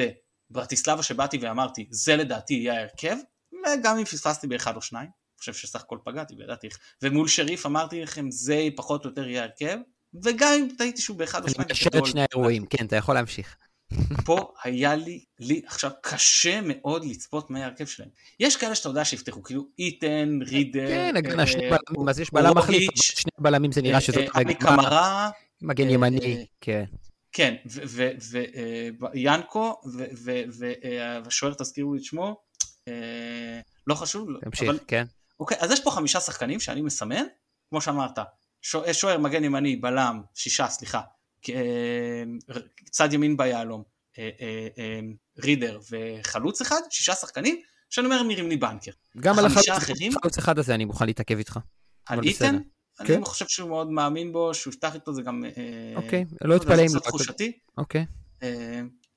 לברטיסלבה 0.50 1.03
שבאתי 1.03 1.38
ואמרתי, 1.38 1.87
זה 1.90 2.16
לדעתי 2.16 2.55
יהיה 2.55 2.74
ההרכב, 2.74 3.16
וגם 3.53 3.99
אם 3.99 4.05
פספסתי 4.05 4.47
באחד 4.47 4.77
או 4.77 4.83
שניים, 4.83 5.07
אני 5.07 5.39
חושב 5.39 5.55
שסך 5.55 5.81
הכל 5.81 5.99
פגעתי 6.05 6.35
וידעתי 6.39 6.67
איך, 6.67 6.79
ומול 7.03 7.29
שריף 7.29 7.67
אמרתי 7.67 8.03
לכם, 8.03 8.31
זה 8.31 8.69
פחות 8.77 9.05
או 9.05 9.11
יותר 9.11 9.29
יהיה 9.29 9.43
ההרכב, 9.43 9.77
וגם 10.25 10.53
אם 10.53 10.69
טעיתי 10.79 11.03
שהוא 11.03 11.17
באחד 11.17 11.45
או 11.45 11.49
שניים, 11.49 11.69
אני 11.69 11.73
מקשר 11.73 11.99
את 11.99 12.07
שני 12.07 12.21
האירועים, 12.21 12.67
כן, 12.67 12.87
אתה 12.87 12.97
יכול 12.97 13.15
להמשיך. 13.15 13.57
פה 14.25 14.53
היה 14.65 14.95
לי, 14.95 15.25
לי 15.41 15.63
עכשיו 15.67 15.91
קשה 16.03 16.61
מאוד 16.61 17.05
לצפות 17.05 17.51
מה 17.51 17.59
ההרכב 17.59 17.87
שלהם. 17.87 18.09
יש 18.41 18.57
כאלה 18.57 18.75
שאתה 18.75 18.89
יודע 18.89 19.05
שיפתחו, 19.05 19.43
כאילו 19.43 19.67
איתן, 19.79 20.39
רידר, 20.47 20.89
כן, 20.89 21.17
הגנה 21.17 21.47
שני 21.47 21.71
אה, 21.71 21.77
בלמים, 21.89 22.09
אז 22.09 22.21
יש 22.21 22.33
בלם 22.33 22.59
מחליף, 22.59 22.91
שני 22.95 23.33
בלמים 23.39 23.73
זה 23.73 23.83
נראה 23.83 24.01
שזאת 24.01 24.25
רגע. 24.37 24.55
קמרה. 24.55 25.31
מגן 25.63 25.87
אה, 25.87 25.93
ימני, 25.93 26.47
כן. 26.61 26.85
כן, 27.33 27.55
ויאנקו, 29.13 29.81
והשוער 31.24 31.55
תזכירו 31.55 31.95
את 31.95 32.05
שמו, 32.05 32.37
לא 33.86 33.95
חשוב. 33.95 34.28
תמשיך, 34.41 34.70
כן. 34.86 35.05
אוקיי, 35.41 35.57
אז 35.61 35.70
יש 35.70 35.80
פה 35.80 35.91
חמישה 35.91 36.20
שחקנים 36.20 36.61
שאני 36.61 36.80
מסמן, 36.80 37.24
כמו 37.70 37.80
שאמרת, 37.80 38.18
שוער 38.93 39.18
מגן 39.18 39.45
ימני, 39.45 39.76
בלם, 39.76 40.22
שישה, 40.34 40.68
סליחה, 40.68 41.01
אה, 41.49 42.22
צד 42.91 43.12
ימין 43.12 43.36
ביהלום, 43.36 43.82
אה, 44.18 44.30
אה, 44.78 45.01
רידר 45.38 45.80
וחלוץ 45.91 46.61
אחד, 46.61 46.80
שישה 46.91 47.14
שחקנים, 47.14 47.61
שאני 47.91 48.07
אומר 48.07 48.22
נראים 48.22 48.49
לי 48.49 48.57
בנקר. 48.57 48.91
גם 49.20 49.38
על 49.38 49.47
החלוץ 49.47 50.38
אחד 50.38 50.59
הזה 50.59 50.74
אני 50.74 50.84
מוכן 50.84 51.07
להתעכב 51.07 51.38
איתך. 51.38 51.59
על 52.07 52.22
איתן? 52.22 52.59
אני 53.01 53.09
כן. 53.09 53.24
חושב 53.24 53.49
שהוא 53.49 53.68
מאוד 53.68 53.91
מאמין 53.91 54.32
בו, 54.32 54.55
שהוא 54.55 54.72
יפתח 54.72 54.95
איתו 54.95 55.12
זה 55.12 55.22
גם... 55.22 55.45
אוקיי, 55.97 56.24
לא 56.45 56.57
אתפלא 56.57 56.82
אם... 56.82 56.88
זה 56.88 57.01
תחושתי. 57.01 57.59
אוקיי. 57.78 58.07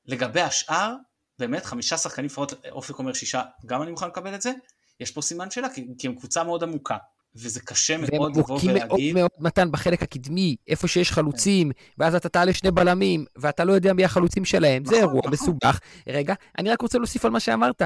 לגבי 0.06 0.42
השאר, 0.42 0.96
באמת 1.40 1.66
חמישה 1.66 1.98
שחקנים, 1.98 2.26
לפחות 2.26 2.54
אופק 2.72 3.00
אומר 3.00 3.14
שישה, 3.14 3.42
גם 3.66 3.82
אני 3.82 3.92
מוכן 3.92 4.08
לקבל 4.08 4.36
את 4.36 4.42
זה. 4.42 4.52
יש 5.00 5.12
פה 5.12 5.22
סימן 5.22 5.52
שאלה, 5.52 5.68
כי 5.98 6.08
הם 6.08 6.16
קבוצה 6.16 6.44
מאוד 6.44 6.64
עמוקה. 6.64 6.98
וזה 7.36 7.60
קשה 7.60 7.98
מאוד 7.98 8.38
לבוא 8.38 8.60
ולהגיד. 8.64 8.82
והם 8.82 8.90
מוכים 8.90 9.16
מאוד 9.16 9.30
מאוד, 9.30 9.30
מתן, 9.40 9.72
בחלק 9.72 10.04
הקדמי, 10.04 10.56
איפה 10.68 10.88
שיש 10.88 11.12
חלוצים, 11.12 11.72
ואז 11.98 12.16
אתה 12.16 12.30
תעלה 12.30 12.54
שני 12.54 12.72
בלמים, 12.72 13.26
ואתה 13.36 13.64
לא 13.64 13.74
יודע 13.74 13.94
מי 13.94 14.06
החלוצים 14.06 14.46
שלהם. 14.46 14.86
זה 14.86 14.92
נכון, 14.92 15.02
אירוע 15.04 15.20
נכון. 15.20 15.32
מסובך. 15.32 15.80
רגע, 16.08 16.34
אני 16.60 16.70
רק 16.70 16.82
רוצה 16.82 16.98
להוסיף 16.98 17.26
על 17.26 17.32
מה 17.32 17.40
שאמרת. 17.40 17.82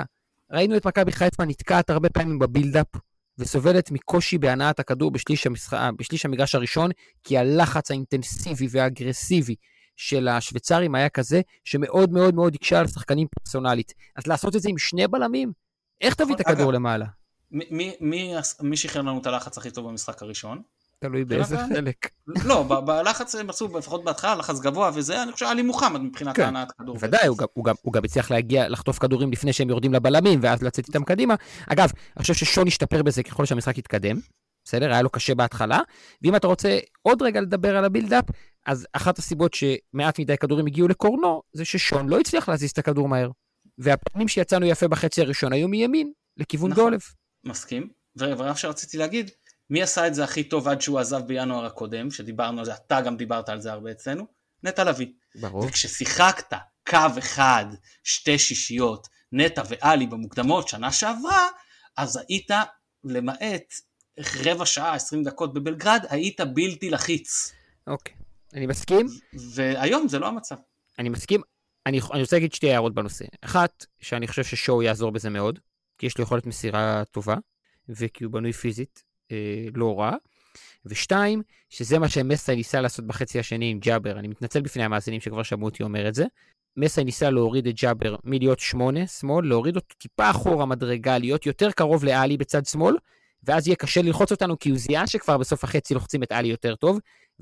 ראינו 0.52 0.78
את 0.78 0.88
מכבי 0.88 1.12
חיפה 1.12 1.46
נתקעת 1.46 1.90
הרבה 1.90 2.10
פעמים 2.10 2.40
בבילדאפ, 2.40 2.88
וסובלת 3.38 3.92
מקושי 3.92 4.38
בהנעת 4.38 4.80
הכדור 4.80 5.12
בשליש, 5.12 5.48
המשח... 5.48 5.74
בשליש 6.00 6.26
המגרש 6.26 6.56
הראשון, 6.56 6.92
כי 7.24 7.38
הלחץ 7.38 7.92
האינטנסיבי 7.92 8.68
והאגרסיבי 8.70 9.56
של 9.98 10.28
השוויצרים 10.28 10.96
היה 10.96 11.10
כזה, 11.10 11.42
שמאוד 11.64 12.12
מאוד 12.12 12.36
מאוד 12.36 12.56
הקשה 12.56 12.80
על 12.80 12.88
שחקנים 12.88 13.28
פרסונלית. 13.40 13.94
אז 14.16 14.28
לעשות 14.28 14.56
את 14.56 14.62
זה 14.62 14.70
עם 14.70 14.78
שני 14.78 15.08
בלמים? 15.08 15.52
איך 16.02 16.16
תביא 16.16 16.36
את 16.36 16.40
הכדור 16.40 16.74
למעלה? 16.74 17.06
מי, 17.52 17.96
מי, 18.00 18.34
מי 18.62 18.78
שחרר 18.78 19.02
לנו 19.02 19.20
את 19.22 19.28
הלחץ 19.28 19.58
הכי 19.58 19.72
טוב 19.72 19.88
במשחק 19.88 20.22
הראשון? 20.22 20.62
תלוי 21.00 21.26
באיזה 21.26 21.58
חלק. 21.58 22.10
לא, 22.46 22.64
בלחץ 22.64 23.36
הם 23.36 23.50
עשו, 23.50 23.78
לפחות 23.78 24.04
בהתחלה, 24.04 24.36
לחץ 24.36 24.60
גבוה 24.60 24.92
וזה, 24.94 25.24
אני 25.24 25.32
חושב, 25.32 25.46
עלי 25.46 25.62
מוחמד 25.62 26.02
מבחינת 26.02 26.36
כן, 26.36 26.44
הנעת 26.44 26.72
כדור. 26.72 26.96
בוודאי, 26.96 27.28
הוא, 27.28 27.38
הוא, 27.54 27.66
הוא 27.82 27.94
גם 27.94 28.04
הצליח 28.06 28.32
להגיע, 28.32 28.70
לחטוף 28.70 29.00
כדורים 29.00 29.32
לפני 29.32 29.54
שהם 29.54 29.70
יורדים 29.70 29.94
לבלמים, 29.94 30.40
ואז 30.44 30.64
לצאת 30.64 30.88
איתם 30.88 31.04
קדימה. 31.04 31.36
אגב, 31.68 31.92
אני 32.18 32.22
חושב 32.22 32.34
ששון 32.34 32.68
השתפר 32.68 33.04
בזה 33.04 33.24
ככל 33.24 33.46
שהמשחק 33.46 33.78
התקדם, 33.78 34.20
בסדר? 34.64 34.92
היה 34.92 35.02
לו 35.02 35.10
קשה 35.10 35.36
בהתחלה, 35.36 35.80
ואם 36.22 36.36
אתה 36.36 36.48
רוצה 36.48 36.78
עוד 37.02 37.22
רגע 37.22 37.42
לדבר 37.42 37.78
על 37.78 37.86
הבילדאפ, 37.86 38.26
אז 38.68 38.88
אחת 38.94 39.20
הסיבות 39.20 39.54
שמעט 39.54 40.20
מדי 40.20 40.38
כדורים 40.38 40.66
הגיעו 40.66 40.88
לקורנו, 40.88 41.42
זה 41.54 41.66
ששון 41.66 42.10
לא 42.10 42.20
הצליח 42.20 42.50
להזיז 42.50 42.72
את 42.72 42.78
הכדור 42.78 43.08
מהר. 43.08 43.30
והפעמים 43.78 44.28
שיצאנו 44.28 44.66
יפה 44.66 44.88
בחצי 44.88 45.22
הראשון 45.22 45.54
היו 45.54 45.68
מימין, 45.68 46.12
לכיוון 46.38 46.72
נכון, 46.72 46.84
דולב. 46.84 47.00
מסכים, 47.44 47.90
ורק 48.18 48.58
שרציתי 48.58 48.98
להגיד, 48.98 49.32
מי 49.70 49.82
עשה 49.82 50.08
את 50.08 50.16
זה 50.16 50.24
הכי 50.24 50.44
טוב 50.44 50.68
עד 50.68 50.82
שהוא 50.82 51.00
עזב 51.00 51.22
בינואר 51.28 51.66
הקודם, 51.66 52.12
שדיברנו 52.12 52.60
על 52.60 52.66
זה, 52.66 52.74
אתה 52.74 53.02
גם 53.02 53.18
דיברת 53.18 53.50
על 53.50 53.62
זה 53.62 53.72
הרבה 53.72 53.92
אצלנו, 53.92 54.28
נטע 54.64 54.84
לביא. 54.84 55.08
ברור. 55.42 55.66
וכששיחקת 55.66 56.58
קו 56.90 57.20
אחד, 57.20 57.66
שתי 58.04 58.40
שישיות, 58.40 59.08
נטע 59.32 59.64
ואלי 59.70 60.08
במוקדמות 60.08 60.68
שנה 60.68 60.92
שעברה, 60.92 61.48
אז 61.98 62.20
היית, 62.30 62.52
למעט 63.04 63.74
רבע 64.20 64.66
שעה, 64.66 64.94
עשרים 64.94 65.24
דקות 65.24 65.54
בבלגרד, 65.54 66.06
היית 66.10 66.42
בלתי 66.42 66.90
לחיץ. 66.90 67.52
אוקיי, 67.88 68.14
אני 68.54 68.68
מסכים. 68.68 69.08
והיום 69.56 70.08
זה 70.08 70.20
לא 70.20 70.28
המצב. 70.28 70.56
אני 71.00 71.10
מסכים. 71.10 71.42
אני, 71.86 72.00
אני 72.14 72.22
רוצה 72.22 72.36
להגיד 72.36 72.54
שתי 72.54 72.72
הערות 72.72 72.94
בנושא. 72.94 73.26
אחת, 73.42 73.86
שאני 74.00 74.28
חושב 74.28 74.44
ששואו 74.44 74.84
יעזור 74.84 75.12
בזה 75.12 75.30
מאוד, 75.30 75.60
כי 75.98 76.06
יש 76.06 76.18
לו 76.18 76.24
יכולת 76.24 76.46
מסירה 76.46 77.04
טובה, 77.12 77.36
וכי 77.90 78.24
הוא 78.24 78.34
בנוי 78.34 78.54
פיזית, 78.54 79.04
אה, 79.32 79.66
לא 79.76 80.00
רע. 80.00 80.12
ושתיים, 80.86 81.42
שזה 81.70 82.00
מה 82.00 82.10
שמסי 82.10 82.56
ניסה 82.56 82.82
לעשות 82.82 83.08
בחצי 83.08 83.40
השני 83.40 83.72
עם 83.72 83.80
ג'אבר. 83.80 84.20
אני 84.20 84.28
מתנצל 84.28 84.62
בפני 84.62 84.84
המאזינים 84.84 85.22
שכבר 85.22 85.44
שמעו 85.44 85.66
אותי 85.66 85.84
אומר 85.84 86.08
את 86.08 86.16
זה. 86.16 86.26
מסאי 86.78 87.04
ניסה 87.04 87.30
להוריד 87.30 87.68
את 87.68 87.76
ג'אבר 87.82 88.16
מלהיות 88.24 88.60
שמונה, 88.60 89.08
שמאל, 89.08 89.48
להוריד 89.48 89.76
אותו 89.76 89.96
טיפה 89.98 90.30
אחורה 90.30 90.66
מדרגה, 90.66 91.18
להיות 91.18 91.46
יותר 91.46 91.72
קרוב 91.72 92.06
לאלי 92.06 92.38
בצד 92.38 92.66
שמאל, 92.66 92.96
ואז 93.48 93.68
יהיה 93.68 93.76
קשה 93.76 94.02
ללחוץ 94.02 94.32
אותנו, 94.32 94.60
כי 94.60 94.70
הוא 94.70 94.78
זיהה 94.78 95.08
שכבר 95.08 95.38
בסוף 95.38 95.64
החצי 95.64 95.94
לוחצים 95.94 96.24
את 96.24 96.32
אלי 96.32 96.48
יותר 96.48 96.76
טוב, 96.76 97.00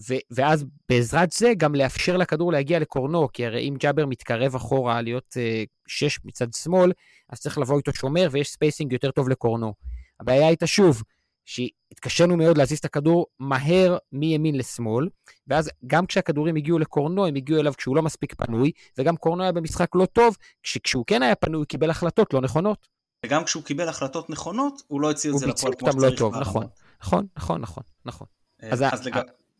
ו- 0.10 0.24
ואז 0.32 0.66
בעזרת 0.90 1.32
זה 1.32 1.54
גם 1.58 1.76
לאפשר 1.76 2.18
לכדור 2.18 2.52
להגיע 2.52 2.80
לקורנו, 2.80 3.28
כי 3.34 3.46
הרי 3.46 3.70
אם 3.70 3.76
ג'אבר 3.80 4.06
מתקרב 4.06 4.56
אחורה 4.56 5.02
להיות 5.02 5.34
uh, 5.34 5.68
שש 5.88 6.20
מצד 6.26 6.54
שמאל, 6.54 6.92
אז 7.30 7.40
צריך 7.40 7.58
לבוא 7.58 7.78
איתו 7.78 7.94
שומר 7.94 8.28
ויש 8.32 8.48
spacing 8.48 8.94
יותר 8.94 9.12
טוב 9.12 9.30
לקורנו. 9.30 9.74
הבעיה 10.20 10.48
הייתה 10.48 10.68
שוב, 10.68 11.04
שהתקשינו 11.46 12.38
מאוד 12.38 12.58
להזיז 12.58 12.78
את 12.78 12.86
הכדור 12.86 13.26
מהר 13.40 13.98
מימין 14.12 14.56
לשמאל, 14.56 15.10
ואז 15.48 15.70
גם 15.88 16.06
כשהכדורים 16.06 16.56
הגיעו 16.56 16.80
לקורנו, 16.80 17.26
הם 17.26 17.36
הגיעו 17.36 17.60
אליו 17.60 17.74
כשהוא 17.78 17.96
לא 17.96 18.02
מספיק 18.02 18.34
פנוי, 18.36 18.72
וגם 18.98 19.18
קורנו 19.18 19.44
היה 19.44 19.52
במשחק 19.52 19.96
לא 19.96 20.06
טוב, 20.06 20.38
כשהוא 20.84 21.04
כן 21.08 21.24
היה 21.24 21.36
פנוי, 21.36 21.58
הוא 21.58 21.66
קיבל 21.66 21.90
החלטות 21.90 22.34
לא 22.34 22.42
נכונות. 22.42 22.95
וגם 23.26 23.44
כשהוא 23.44 23.64
קיבל 23.64 23.90
החלטות 23.90 24.30
נכונות, 24.30 24.82
הוא 24.88 25.02
לא 25.02 25.12
הוציא 25.12 25.32
את 25.32 25.38
זה 25.38 25.48
לפועל 25.48 25.74
כמו 25.80 25.88
לא 25.88 25.94
שצריך. 25.94 26.14
לא 26.14 26.18
טוב, 26.18 26.36
נכון, 26.36 26.68
נכון, 27.02 27.28
נכון, 27.38 27.62
נכון, 27.62 27.84
נכון. 28.06 28.28
אה, 28.64 28.70
אז, 28.72 28.84
אז 28.92 29.06
לג... 29.06 29.20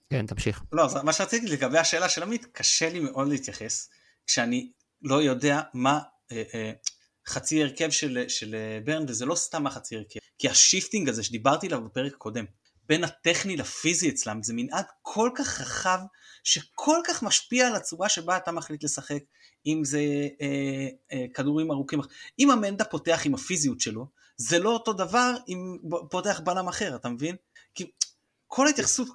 כן, 0.10 0.26
תמשיך. 0.26 0.64
לא, 0.72 0.86
אז 0.86 0.96
מה 0.96 1.14
שרציתי 1.14 1.48
לגבי 1.48 1.78
השאלה 1.78 2.10
של 2.10 2.24
עמית, 2.24 2.46
קשה 2.52 2.90
לי 2.90 3.00
מאוד 3.00 3.28
להתייחס, 3.28 3.90
כשאני 4.28 4.72
לא 5.02 5.22
יודע 5.22 5.62
מה 5.74 6.00
אה, 6.32 6.44
אה, 6.54 6.72
חצי 7.28 7.64
הרכב 7.64 7.90
של, 7.90 8.26
של 8.28 8.56
ברן, 8.86 9.06
וזה 9.08 9.26
לא 9.26 9.36
סתם 9.36 9.68
החצי 9.68 9.96
הרכב, 9.96 10.20
כי 10.40 10.50
ה 10.50 10.57
shifting 10.57 11.10
הזה 11.10 11.24
שדיברתי 11.24 11.68
עליו 11.68 11.82
בפרק 11.82 12.14
הקודם, 12.14 12.46
בין 12.88 13.04
הטכני 13.04 13.58
לפיזי 13.58 14.10
אצלם, 14.10 14.44
זה 14.44 14.54
מנעד 14.56 14.86
כל 15.02 15.30
כך 15.36 15.62
רחב, 15.62 16.00
שכל 16.46 16.98
כך 17.08 17.24
משפיע 17.24 17.68
על 17.68 17.76
הצורה 17.76 18.10
שבה 18.10 18.38
אתה 18.38 18.52
מחליט 18.52 18.84
לשחק, 18.84 19.24
אם 19.66 19.82
זה 19.84 20.00
אה, 20.42 20.88
אה, 21.12 21.26
כדורים 21.34 21.72
ארוכים. 21.72 22.00
אם 22.40 22.52
המנדה 22.52 22.84
פותח 22.84 23.22
עם 23.26 23.34
הפיזיות 23.34 23.80
שלו, 23.80 24.08
זה 24.38 24.60
לא 24.60 24.70
אותו 24.70 24.94
דבר 24.94 25.36
אם 25.48 25.78
פותח 26.10 26.42
בלם 26.44 26.68
אחר, 26.68 26.96
אתה 26.96 27.10
מבין? 27.10 27.36
כי 27.76 27.92
כל 28.48 28.68
ההתייחסות, 28.68 29.08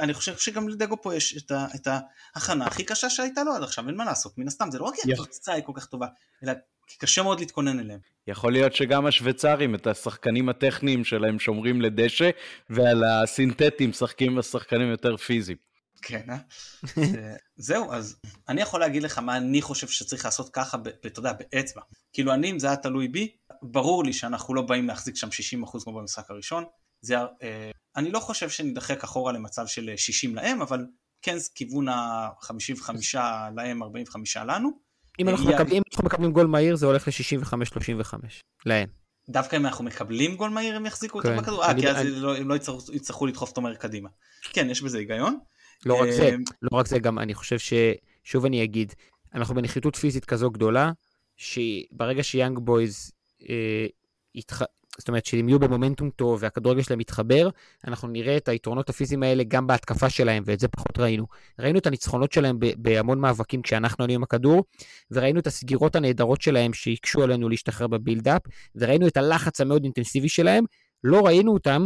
אני 0.00 0.14
חושב 0.14 0.36
שגם 0.36 0.68
לדגו 0.68 1.02
פה 1.02 1.14
יש 1.14 1.36
את, 1.36 1.50
ה, 1.50 1.66
את 1.74 1.88
ההכנה 2.34 2.66
הכי 2.66 2.84
קשה 2.84 3.10
שהייתה 3.10 3.44
לו 3.44 3.54
עד 3.54 3.62
עכשיו, 3.62 3.88
אין 3.88 3.96
מה 3.96 4.04
לעשות, 4.04 4.38
מן 4.38 4.48
הסתם, 4.48 4.70
זה 4.70 4.78
לא 4.78 4.84
רק 4.84 4.94
כי 5.02 5.12
התוצאה 5.12 5.54
היא 5.54 5.64
כל 5.64 5.72
כך 5.74 5.86
טובה, 5.86 6.06
אלא 6.42 6.52
כי 6.86 6.98
קשה 6.98 7.22
מאוד 7.22 7.40
להתכונן 7.40 7.80
אליהם. 7.80 8.00
יכול 8.26 8.52
להיות 8.52 8.74
שגם 8.74 9.06
השוויצרים, 9.06 9.74
את 9.74 9.86
השחקנים 9.86 10.48
הטכניים 10.48 11.04
שלהם 11.04 11.38
שומרים 11.38 11.80
לדשא, 11.80 12.30
ועל 12.70 13.04
הסינתטים 13.04 13.90
משחקים 13.90 14.38
השחקנים 14.38 14.90
יותר 14.90 15.16
פיזיים. 15.16 15.71
כן, 16.02 16.22
אה? 16.30 16.36
זהו, 17.56 17.92
אז 17.92 18.16
אני 18.48 18.60
יכול 18.60 18.80
להגיד 18.80 19.02
לך 19.02 19.18
מה 19.18 19.36
אני 19.36 19.62
חושב 19.62 19.88
שצריך 19.88 20.24
לעשות 20.24 20.48
ככה, 20.52 20.78
אתה 21.06 21.20
יודע, 21.20 21.32
באצבע. 21.32 21.82
כאילו 22.12 22.34
אני, 22.34 22.50
אם 22.50 22.58
זה 22.58 22.66
היה 22.66 22.76
תלוי 22.76 23.08
בי, 23.08 23.36
ברור 23.62 24.04
לי 24.04 24.12
שאנחנו 24.12 24.54
לא 24.54 24.62
באים 24.62 24.86
להחזיק 24.88 25.16
שם 25.16 25.28
60% 25.64 25.84
כמו 25.84 26.00
במשחק 26.00 26.30
הראשון. 26.30 26.64
זה, 27.00 27.16
אה, 27.16 27.70
אני 27.96 28.10
לא 28.10 28.20
חושב 28.20 28.50
שנדחק 28.50 29.04
אחורה 29.04 29.32
למצב 29.32 29.66
של 29.66 29.90
60 29.96 30.34
להם, 30.34 30.62
אבל 30.62 30.86
כן 31.22 31.36
כיוון 31.54 31.88
ה-55 31.88 32.90
להם, 33.56 33.82
45 33.82 34.36
לנו. 34.36 34.70
אם 35.20 35.28
אנחנו, 35.28 35.50
י... 35.50 35.54
מקבלים, 35.54 35.82
אנחנו 35.92 36.04
מקבלים 36.04 36.32
גול 36.32 36.46
מהיר 36.46 36.76
זה 36.76 36.86
הולך 36.86 37.08
ל-65-35 37.08 38.14
להם. 38.66 38.88
דווקא 39.28 39.56
אם 39.56 39.66
אנחנו 39.66 39.84
מקבלים 39.84 40.36
גול 40.36 40.50
מהיר 40.50 40.76
הם 40.76 40.86
יחזיקו 40.86 41.20
כן. 41.20 41.28
אותו 41.28 41.42
בכדור? 41.42 41.64
אה, 41.64 41.80
כי 41.80 41.88
אז 41.88 41.96
אני... 41.96 42.10
לא, 42.10 42.36
הם 42.36 42.48
לא 42.48 42.54
יצטרכו, 42.54 42.92
יצטרכו 42.92 43.26
לדחוף 43.26 43.48
אותו 43.48 43.60
מהר 43.60 43.74
קדימה. 43.74 44.08
כן, 44.52 44.70
יש 44.70 44.82
בזה 44.82 44.98
היגיון. 44.98 45.38
לא 45.86 45.94
רק 45.94 46.10
זה, 46.10 46.28
אמ, 46.28 46.42
לא 46.62 46.78
רק 46.78 46.86
זה, 46.86 46.98
גם 46.98 47.18
אני 47.18 47.34
חושב 47.34 47.58
ש... 47.58 47.72
שוב 48.24 48.44
אני 48.44 48.64
אגיד, 48.64 48.92
אנחנו 49.34 49.54
בנחיתות 49.54 49.96
פיזית 49.96 50.24
כזו 50.24 50.50
גדולה, 50.50 50.92
שברגע 51.36 52.22
שיאנג 52.22 52.58
בויז, 52.58 53.12
אה, 53.48 53.86
יתח... 54.34 54.62
זאת 54.98 55.08
אומרת 55.08 55.26
שהם 55.26 55.48
יהיו 55.48 55.58
במומנטום 55.58 56.10
טוב 56.10 56.38
והכדורגל 56.42 56.82
שלהם 56.82 56.98
מתחבר, 56.98 57.48
אנחנו 57.86 58.08
נראה 58.08 58.36
את 58.36 58.48
היתרונות 58.48 58.88
הפיזיים 58.88 59.22
האלה 59.22 59.44
גם 59.48 59.66
בהתקפה 59.66 60.10
שלהם, 60.10 60.42
ואת 60.46 60.60
זה 60.60 60.68
פחות 60.68 60.98
ראינו. 60.98 61.26
ראינו 61.58 61.78
את 61.78 61.86
הניצחונות 61.86 62.32
שלהם 62.32 62.58
בהמון 62.76 63.20
מאבקים 63.20 63.62
כשאנחנו 63.62 64.04
היינו 64.04 64.14
עם 64.14 64.22
הכדור, 64.22 64.64
וראינו 65.10 65.40
את 65.40 65.46
הסגירות 65.46 65.96
הנהדרות 65.96 66.42
שלהם 66.42 66.72
שהקשו 66.72 67.22
עלינו 67.22 67.48
להשתחרר 67.48 67.86
בבילדאפ, 67.86 68.42
וראינו 68.74 69.06
את 69.06 69.16
הלחץ 69.16 69.60
המאוד 69.60 69.84
אינטנסיבי 69.84 70.28
שלהם, 70.28 70.64
לא 71.04 71.20
ראינו 71.26 71.52
אותם 71.52 71.84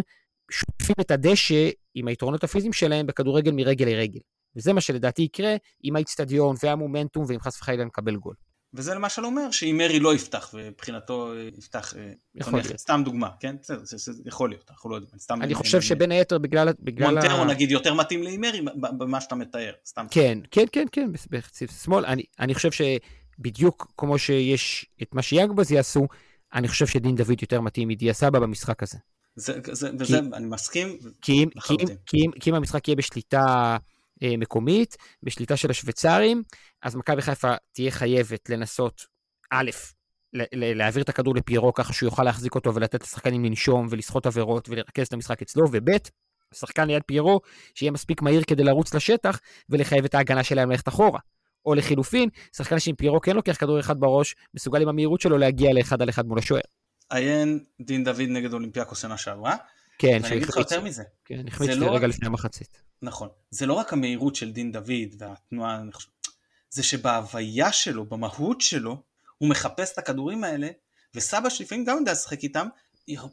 שוטפים 0.51 0.97
את 1.01 1.11
הדשא 1.11 1.71
עם 1.97 2.09
היתרונות 2.09 2.45
הפיזיים 2.45 2.73
שלהם 2.73 3.07
בכדורגל 3.07 3.53
מרגל 3.53 3.87
לרגל. 3.87 4.21
וזה 4.57 4.73
מה 4.73 4.81
שלדעתי 4.81 5.23
יקרה 5.23 5.57
עם 5.83 5.97
האיצטדיון 5.97 6.57
והמומנטום, 6.63 7.25
ואם 7.29 7.41
חס 7.41 7.61
וחלילה 7.61 7.85
נקבל 7.85 8.17
גול. 8.17 8.35
וזה 8.75 8.95
למשל 8.95 9.25
אומר 9.25 9.51
שאם 9.51 9.77
מרי 9.79 10.01
לא 10.01 10.15
יפתח 10.15 10.51
ומבחינתו 10.55 11.33
יפתח 11.59 11.95
אה, 11.97 12.13
יכול 12.35 12.61
להיות. 12.61 12.77
סתם 12.77 13.03
דוגמה, 13.05 13.29
כן? 13.41 13.57
זה, 13.63 13.75
זה, 13.85 13.97
זה, 13.97 14.13
זה 14.13 14.23
יכול 14.27 14.51
להיות, 14.51 14.71
אנחנו 14.71 14.91
לא 14.91 14.97
יודעים. 14.97 15.19
סתם 15.19 15.43
אני 15.43 15.55
חושב 15.55 15.81
שבין 15.81 16.13
היתר 16.13 16.39
בגלל... 16.39 16.69
בגלל 16.81 17.15
מונטרו 17.15 17.43
ה... 17.43 17.45
נגיד 17.45 17.71
יותר 17.71 17.95
מתאים 17.95 18.23
לאימרי 18.23 18.61
במה 18.75 19.21
שאתה 19.21 19.35
מתאר, 19.35 19.73
סתם. 19.87 20.07
כן, 20.11 20.39
כן, 20.51 20.65
כן, 20.73 20.87
כן, 20.93 21.11
בחציף 21.31 21.83
שמאל. 21.83 22.07
אני, 22.07 22.23
אני 22.41 22.55
חושב 22.55 22.71
שבדיוק 22.71 23.93
כמו 23.97 24.19
שיש 24.19 24.87
את 25.03 25.15
מה 25.15 25.23
שיאגבז 25.23 25.73
יעשו, 25.73 26.07
אני 26.55 26.69
חושב 26.69 26.87
שדין 26.87 27.17
דוד 27.17 27.43
יותר 27.43 27.61
מתאים 27.61 27.89
מדיה 27.89 28.13
סבא 28.13 28.39
במשחק 28.39 28.83
הזה. 28.83 28.99
זה, 29.37 29.53
זה, 29.73 29.91
וזה, 29.99 30.19
אני 30.19 30.47
מסכים 30.47 30.99
כי 31.23 31.33
אם, 31.33 31.49
כי, 31.67 31.75
אם, 31.75 31.87
כי, 32.07 32.17
אם, 32.17 32.31
כי 32.41 32.51
אם 32.51 32.55
המשחק 32.55 32.89
יהיה 32.89 32.97
בשליטה 32.97 33.77
אה, 34.23 34.37
מקומית, 34.37 34.97
בשליטה 35.23 35.57
של 35.57 35.71
השוויצרים, 35.71 36.43
אז 36.83 36.97
מכבי 36.97 37.23
חיפה 37.23 37.55
תהיה 37.73 37.91
חייבת 37.91 38.51
לנסות, 38.51 39.07
א', 39.51 39.71
להעביר 40.53 41.03
את 41.03 41.09
הכדור 41.09 41.35
לפיירו 41.35 41.75
ככה 41.75 41.93
שהוא 41.93 42.07
יוכל 42.07 42.23
להחזיק 42.23 42.55
אותו 42.55 42.75
ולתת 42.75 43.03
לשחקנים 43.03 43.45
לנשום 43.45 43.87
ולסחוט 43.91 44.27
עבירות 44.27 44.69
ולרכז 44.69 45.07
את 45.07 45.13
המשחק 45.13 45.43
אצלו, 45.43 45.65
וב', 45.73 45.91
שחקן 46.55 46.87
ליד 46.87 47.03
פיירו 47.07 47.41
שיהיה 47.75 47.93
מספיק 47.93 48.23
מהיר 48.23 48.43
כדי 48.47 48.65
לרוץ 48.65 48.95
לשטח 48.95 49.41
ולחייב 49.71 50.05
את 50.05 50.15
ההגנה 50.15 50.45
שלהם 50.45 50.71
ללכת 50.71 50.89
אחורה. 50.89 51.21
או 51.67 51.75
לחילופין, 51.75 52.29
שחקן 52.57 52.79
שעם 52.79 52.95
פיירו 52.95 53.21
כן 53.21 53.37
לוקח 53.37 53.57
כדור 53.57 53.81
אחד 53.81 54.01
בראש, 54.01 54.35
מסוגל 54.55 54.83
עם 54.83 54.89
המהירות 54.89 55.21
שלו 55.21 55.39
להגיע 55.39 55.73
לאחד 55.73 56.03
על 56.03 56.09
אחד 56.09 56.27
מול 56.27 56.39
השוער. 56.39 56.61
עיין 57.11 57.65
דין 57.81 58.05
דוד 58.05 58.21
נגד 58.29 58.53
אולימפיאקוס 58.53 59.03
שנה 59.03 59.17
שעברה. 59.17 59.57
כן, 59.99 60.21
ואני 60.23 60.37
אגיד 60.37 60.49
לך 60.49 60.57
יותר 60.57 60.81
מזה. 60.81 61.03
כן, 61.25 61.49
החמיץ 61.49 61.71
לי 61.71 61.89
רגע 61.89 62.07
לפני 62.07 62.27
המחצית. 62.27 62.83
נכון. 63.03 63.29
זה 63.51 63.67
לא 63.67 63.73
רק 63.73 63.93
המהירות 63.93 64.37
של 64.37 64.53
דין 64.53 64.73
דוד 64.73 65.15
והתנועה, 65.19 65.83
זה 66.71 66.83
שבהוויה 66.83 67.73
שלו, 67.73 68.05
במהות 68.05 68.61
שלו, 68.61 69.03
הוא 69.39 69.49
מחפש 69.49 69.93
את 69.93 69.99
הכדורים 69.99 70.45
האלה, 70.45 70.69
וסבא 71.15 71.49
שלפעמים 71.49 71.85
גם 71.85 71.97
יודע 71.97 72.13
לשחק 72.13 72.43
איתם, 72.43 72.67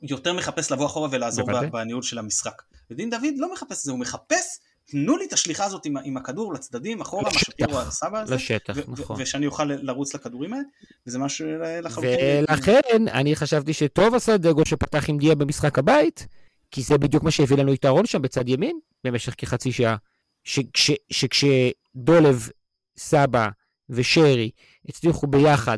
יותר 0.04 0.34
מחפש 0.34 0.72
לבוא 0.72 0.86
אחורה 0.86 1.10
ולעזור. 1.12 1.50
בניהול 1.72 2.02
של 2.02 2.20
המשחק. 2.20 2.62
ודין 2.92 3.10
דוד 3.10 3.34
לא 3.38 3.54
מחפש 3.54 3.80
את 3.80 3.84
זה, 3.84 3.92
הוא 3.92 4.00
מחפש, 4.00 4.60
תנו 4.94 5.18
לי 5.18 5.26
את 5.26 5.34
השליחה 5.34 5.66
הזאת 5.66 5.86
עם, 5.86 5.98
עם 6.04 6.18
הכדור 6.18 6.54
לצדדים, 6.54 7.02
אחורה, 7.02 7.24
מה 7.24 7.30
לשטח. 7.30 7.42
שפירו 7.52 7.80
עשה 7.80 8.10
בזה, 8.10 8.36
לשטח, 8.36 8.74
ו- 8.78 8.82
ו- 8.88 8.92
נכון. 9.02 9.22
ושאני 9.22 9.46
אוכל 9.46 9.64
לרוץ 9.64 10.16
לכדורים 10.16 10.54
האלה, 10.54 10.64
וזה 11.08 11.20
משהו 11.20 11.48
לחלוטין. 11.84 12.46
ולכן 12.50 13.08
אני 13.14 13.36
חשבתי 13.36 13.74
שטוב 13.74 14.16
עשה 14.16 14.38
דגו 14.38 14.66
שפתח 14.66 15.10
עם 15.10 15.18
דיה 15.18 15.36
במשחק 15.36 15.80
הבית, 15.80 16.28
כי 16.72 16.82
זה 16.82 16.98
בדיוק 16.98 17.24
מה 17.24 17.32
שהביא 17.32 17.58
לנו 17.58 17.74
יתרון 17.74 18.06
שם 18.06 18.22
בצד 18.22 18.50
ימין 18.50 18.80
במשך 19.04 19.34
כחצי 19.38 19.72
שעה. 19.72 19.96
שכש- 20.44 20.92
שכשדולב, 21.12 22.50
סבא 22.98 23.48
ושרי 23.90 24.50
הצליחו 24.90 25.28
ביחד 25.28 25.78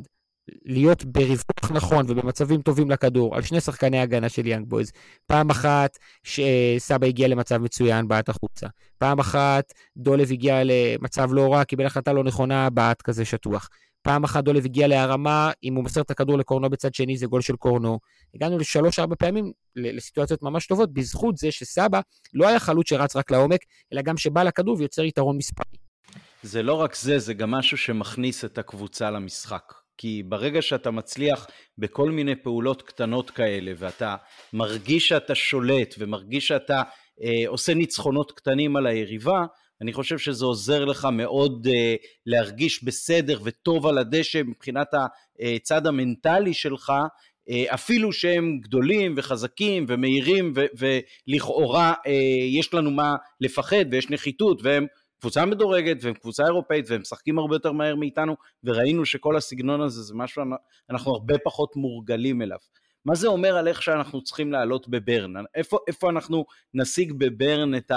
להיות 0.65 1.05
בריווח 1.05 1.71
נכון 1.71 2.05
ובמצבים 2.09 2.61
טובים 2.61 2.91
לכדור 2.91 3.35
על 3.35 3.41
שני 3.41 3.61
שחקני 3.61 3.99
הגנה 3.99 4.29
של 4.29 4.45
יאנג 4.47 4.65
בויז. 4.67 4.91
פעם 5.27 5.49
אחת 5.49 5.97
שסבא 6.23 7.07
הגיע 7.07 7.27
למצב 7.27 7.57
מצוין, 7.57 8.07
בעט 8.07 8.29
החוצה. 8.29 8.67
פעם 8.97 9.19
אחת 9.19 9.73
דולב 9.97 10.31
הגיע 10.31 10.61
למצב 10.63 11.29
לא 11.33 11.53
רע, 11.53 11.63
קיבל 11.63 11.85
החלטה 11.85 12.13
לא 12.13 12.23
נכונה, 12.23 12.69
בעט 12.69 13.01
כזה 13.01 13.25
שטוח. 13.25 13.69
פעם 14.01 14.23
אחת 14.23 14.43
דולב 14.43 14.65
הגיע 14.65 14.87
להרמה, 14.87 15.51
אם 15.63 15.75
הוא 15.75 15.83
מוסר 15.83 16.01
את 16.01 16.11
הכדור 16.11 16.37
לקורנו 16.37 16.69
בצד 16.69 16.93
שני 16.93 17.17
זה 17.17 17.27
גול 17.27 17.41
של 17.41 17.55
קורנו. 17.55 17.99
הגענו 18.35 18.57
לשלוש-ארבע 18.57 19.15
פעמים 19.19 19.51
לסיטואציות 19.75 20.41
ממש 20.43 20.67
טובות, 20.67 20.93
בזכות 20.93 21.37
זה 21.37 21.51
שסבא 21.51 21.99
לא 22.33 22.47
היה 22.47 22.59
חלוץ 22.59 22.89
שרץ 22.89 23.15
רק 23.15 23.31
לעומק, 23.31 23.59
אלא 23.93 24.01
גם 24.01 24.17
שבא 24.17 24.43
לכדור 24.43 24.77
ויוצר 24.77 25.03
יתרון 25.03 25.37
מספרי. 25.37 25.77
זה 26.43 26.63
לא 26.63 26.73
רק 26.73 26.95
זה, 26.95 27.19
זה 27.19 27.33
גם 27.33 27.51
משהו 27.51 27.77
שמכניס 27.77 28.45
את 28.45 28.57
הקבוצה 28.57 29.11
למשחק. 29.11 29.84
כי 29.97 30.23
ברגע 30.23 30.61
שאתה 30.61 30.91
מצליח 30.91 31.47
בכל 31.77 32.11
מיני 32.11 32.35
פעולות 32.35 32.81
קטנות 32.81 33.31
כאלה, 33.31 33.71
ואתה 33.77 34.15
מרגיש 34.53 35.07
שאתה 35.07 35.35
שולט, 35.35 35.95
ומרגיש 35.99 36.47
שאתה 36.47 36.81
אה, 37.23 37.47
עושה 37.47 37.73
ניצחונות 37.73 38.31
קטנים 38.31 38.75
על 38.75 38.87
היריבה, 38.87 39.45
אני 39.81 39.93
חושב 39.93 40.17
שזה 40.17 40.45
עוזר 40.45 40.85
לך 40.85 41.07
מאוד 41.11 41.67
אה, 41.71 41.95
להרגיש 42.25 42.83
בסדר 42.83 43.39
וטוב 43.43 43.87
על 43.87 43.97
הדשא 43.97 44.41
מבחינת 44.45 44.87
הצד 45.39 45.87
המנטלי 45.87 46.53
שלך, 46.53 46.93
אה, 47.49 47.63
אפילו 47.73 48.13
שהם 48.13 48.59
גדולים 48.61 49.13
וחזקים 49.17 49.85
ומהירים 49.87 50.53
ו- 50.55 50.65
ולכאורה 51.27 51.93
אה, 52.07 52.11
יש 52.59 52.73
לנו 52.73 52.91
מה 52.91 53.15
לפחד 53.41 53.85
ויש 53.91 54.09
נחיתות 54.09 54.59
והם 54.63 54.87
קבוצה 55.19 55.45
מדורגת 55.45 55.97
והם 56.01 56.13
קבוצה 56.13 56.43
אירופאית 56.45 56.85
והם 56.89 57.01
משחקים 57.01 57.39
הרבה 57.39 57.55
יותר 57.55 57.71
מהר 57.71 57.95
מאיתנו 57.95 58.35
וראינו 58.63 59.05
שכל 59.05 59.37
הסגנון 59.37 59.81
הזה 59.81 60.01
זה 60.03 60.13
משהו 60.15 60.43
אנחנו 60.89 61.11
הרבה 61.11 61.37
פחות 61.43 61.75
מורגלים 61.75 62.41
אליו. 62.41 62.57
מה 63.05 63.15
זה 63.15 63.27
אומר 63.27 63.57
על 63.57 63.67
איך 63.67 63.81
שאנחנו 63.81 64.23
צריכים 64.23 64.51
לעלות 64.51 64.87
בברן? 64.87 65.33
איפה, 65.55 65.77
איפה 65.87 66.09
אנחנו 66.09 66.45
נשיג 66.73 67.13
בברן 67.17 67.75
את 67.75 67.91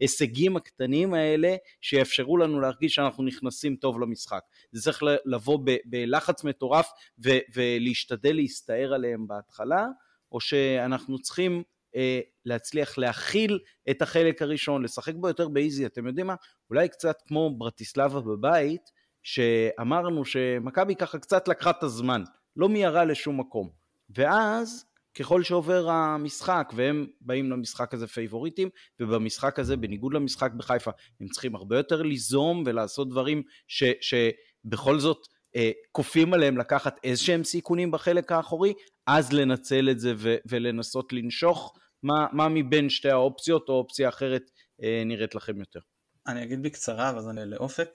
ההישגים 0.00 0.56
הקטנים 0.56 1.14
האלה 1.14 1.56
שיאפשרו 1.80 2.36
לנו 2.36 2.60
להרגיש 2.60 2.94
שאנחנו 2.94 3.24
נכנסים 3.24 3.76
טוב 3.76 4.00
למשחק? 4.00 4.40
זה 4.72 4.82
צריך 4.82 5.02
לבוא 5.24 5.58
ב, 5.64 5.76
בלחץ 5.84 6.44
מטורף 6.44 6.90
ו, 7.24 7.30
ולהשתדל 7.54 8.36
להסתער 8.36 8.94
עליהם 8.94 9.26
בהתחלה, 9.26 9.86
או 10.32 10.40
שאנחנו 10.40 11.18
צריכים 11.18 11.62
אה, 11.98 12.20
להצליח 12.44 12.98
להכיל 12.98 13.58
את 13.90 14.02
החלק 14.02 14.42
הראשון, 14.42 14.82
לשחק 14.82 15.14
בו 15.14 15.28
יותר 15.28 15.48
באיזי, 15.48 15.86
אתם 15.86 16.06
יודעים 16.06 16.26
מה? 16.26 16.34
אולי 16.70 16.88
קצת 16.88 17.16
כמו 17.26 17.58
ברטיסלבה 17.58 18.20
בבית, 18.20 18.82
שאמרנו 19.22 20.24
שמכבי 20.24 20.96
ככה 20.96 21.18
קצת 21.18 21.48
לקחה 21.48 21.70
את 21.70 21.82
הזמן, 21.82 22.22
לא 22.56 22.68
מיהרה 22.68 23.04
לשום 23.04 23.40
מקום. 23.40 23.70
ואז 24.10 24.84
ככל 25.14 25.42
שעובר 25.42 25.90
המשחק 25.90 26.72
והם 26.76 27.06
באים 27.20 27.50
למשחק 27.50 27.94
הזה 27.94 28.06
פייבוריטים 28.06 28.68
ובמשחק 29.00 29.58
הזה 29.58 29.76
בניגוד 29.76 30.14
למשחק 30.14 30.52
בחיפה 30.52 30.90
הם 31.20 31.28
צריכים 31.28 31.54
הרבה 31.54 31.76
יותר 31.76 32.02
ליזום 32.02 32.62
ולעשות 32.66 33.08
דברים 33.08 33.42
ש, 33.68 33.84
שבכל 34.00 34.98
זאת 34.98 35.26
אה, 35.56 35.70
כופים 35.92 36.34
עליהם 36.34 36.58
לקחת 36.58 36.98
איזה 37.04 37.22
שהם 37.22 37.44
סיכונים 37.44 37.90
בחלק 37.90 38.32
האחורי 38.32 38.72
אז 39.06 39.32
לנצל 39.32 39.90
את 39.90 40.00
זה 40.00 40.14
ו, 40.16 40.36
ולנסות 40.46 41.12
לנשוך 41.12 41.74
מה, 42.02 42.26
מה 42.32 42.48
מבין 42.48 42.90
שתי 42.90 43.10
האופציות 43.10 43.68
או 43.68 43.74
אופציה 43.74 44.08
אחרת 44.08 44.50
אה, 44.82 45.02
נראית 45.06 45.34
לכם 45.34 45.60
יותר. 45.60 45.80
אני 46.26 46.42
אגיד 46.42 46.62
בקצרה 46.62 47.12
ואז 47.14 47.28
אני 47.28 47.40
לאופק. 47.44 47.90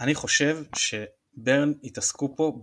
אני 0.00 0.14
חושב 0.14 0.58
ש... 0.76 0.94
ברן 1.36 1.72
התעסקו 1.84 2.36
פה 2.36 2.60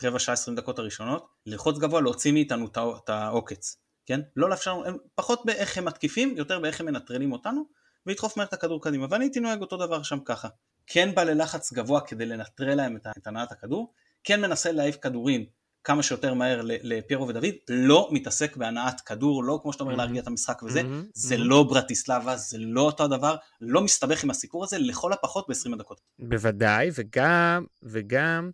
ברבע 0.00 0.18
שעה 0.18 0.32
עשרים 0.32 0.56
דקות 0.56 0.78
הראשונות 0.78 1.28
ללחוץ 1.46 1.78
גבוה 1.78 2.00
להוציא 2.00 2.32
מאיתנו 2.32 2.66
את 2.96 3.08
העוקץ, 3.08 3.76
כן? 4.06 4.20
לא 4.36 4.50
לאפשר 4.50 4.72
לנו, 4.72 4.84
הם 4.84 4.96
פחות 5.14 5.46
באיך 5.46 5.78
הם 5.78 5.84
מתקיפים, 5.84 6.36
יותר 6.36 6.60
באיך 6.60 6.80
הם 6.80 6.86
מנטרלים 6.86 7.32
אותנו 7.32 7.64
ולדחוף 8.06 8.36
מהר 8.36 8.46
את 8.46 8.52
הכדור 8.52 8.82
קדימה 8.82 9.06
ואני 9.10 9.24
הייתי 9.24 9.40
נוהג 9.40 9.60
אותו 9.60 9.76
דבר 9.76 10.02
שם 10.02 10.18
ככה. 10.24 10.48
כן 10.86 11.14
בא 11.14 11.22
ללחץ 11.22 11.72
גבוה 11.72 12.00
כדי 12.00 12.26
לנטרל 12.26 12.74
להם 12.74 12.96
את 13.18 13.26
הנעת 13.26 13.52
הכדור, 13.52 13.94
כן 14.24 14.40
מנסה 14.40 14.72
להעיף 14.72 14.96
כדורים 14.96 15.46
כמה 15.86 16.02
שיותר 16.02 16.34
מהר 16.34 16.60
לפיירו 16.64 17.28
ודוד, 17.28 17.44
לא 17.68 18.08
מתעסק 18.12 18.56
בהנעת 18.56 19.00
כדור, 19.00 19.44
לא 19.44 19.58
כמו 19.62 19.72
שאתה 19.72 19.84
אומר 19.84 19.94
להרגיע 19.94 20.22
את 20.22 20.26
המשחק 20.26 20.62
וזה, 20.62 20.82
זה 21.14 21.36
לא 21.36 21.62
ברטיסלבה, 21.62 22.36
זה 22.36 22.58
לא 22.60 22.80
אותו 22.80 23.08
דבר, 23.08 23.36
לא 23.60 23.80
מסתבך 23.80 24.24
עם 24.24 24.30
הסיפור 24.30 24.64
הזה, 24.64 24.78
לכל 24.78 25.12
הפחות 25.12 25.46
ב-20 25.48 25.74
הדקות. 25.74 26.00
בוודאי, 26.18 26.90
וגם, 26.94 27.64
וגם, 27.82 28.50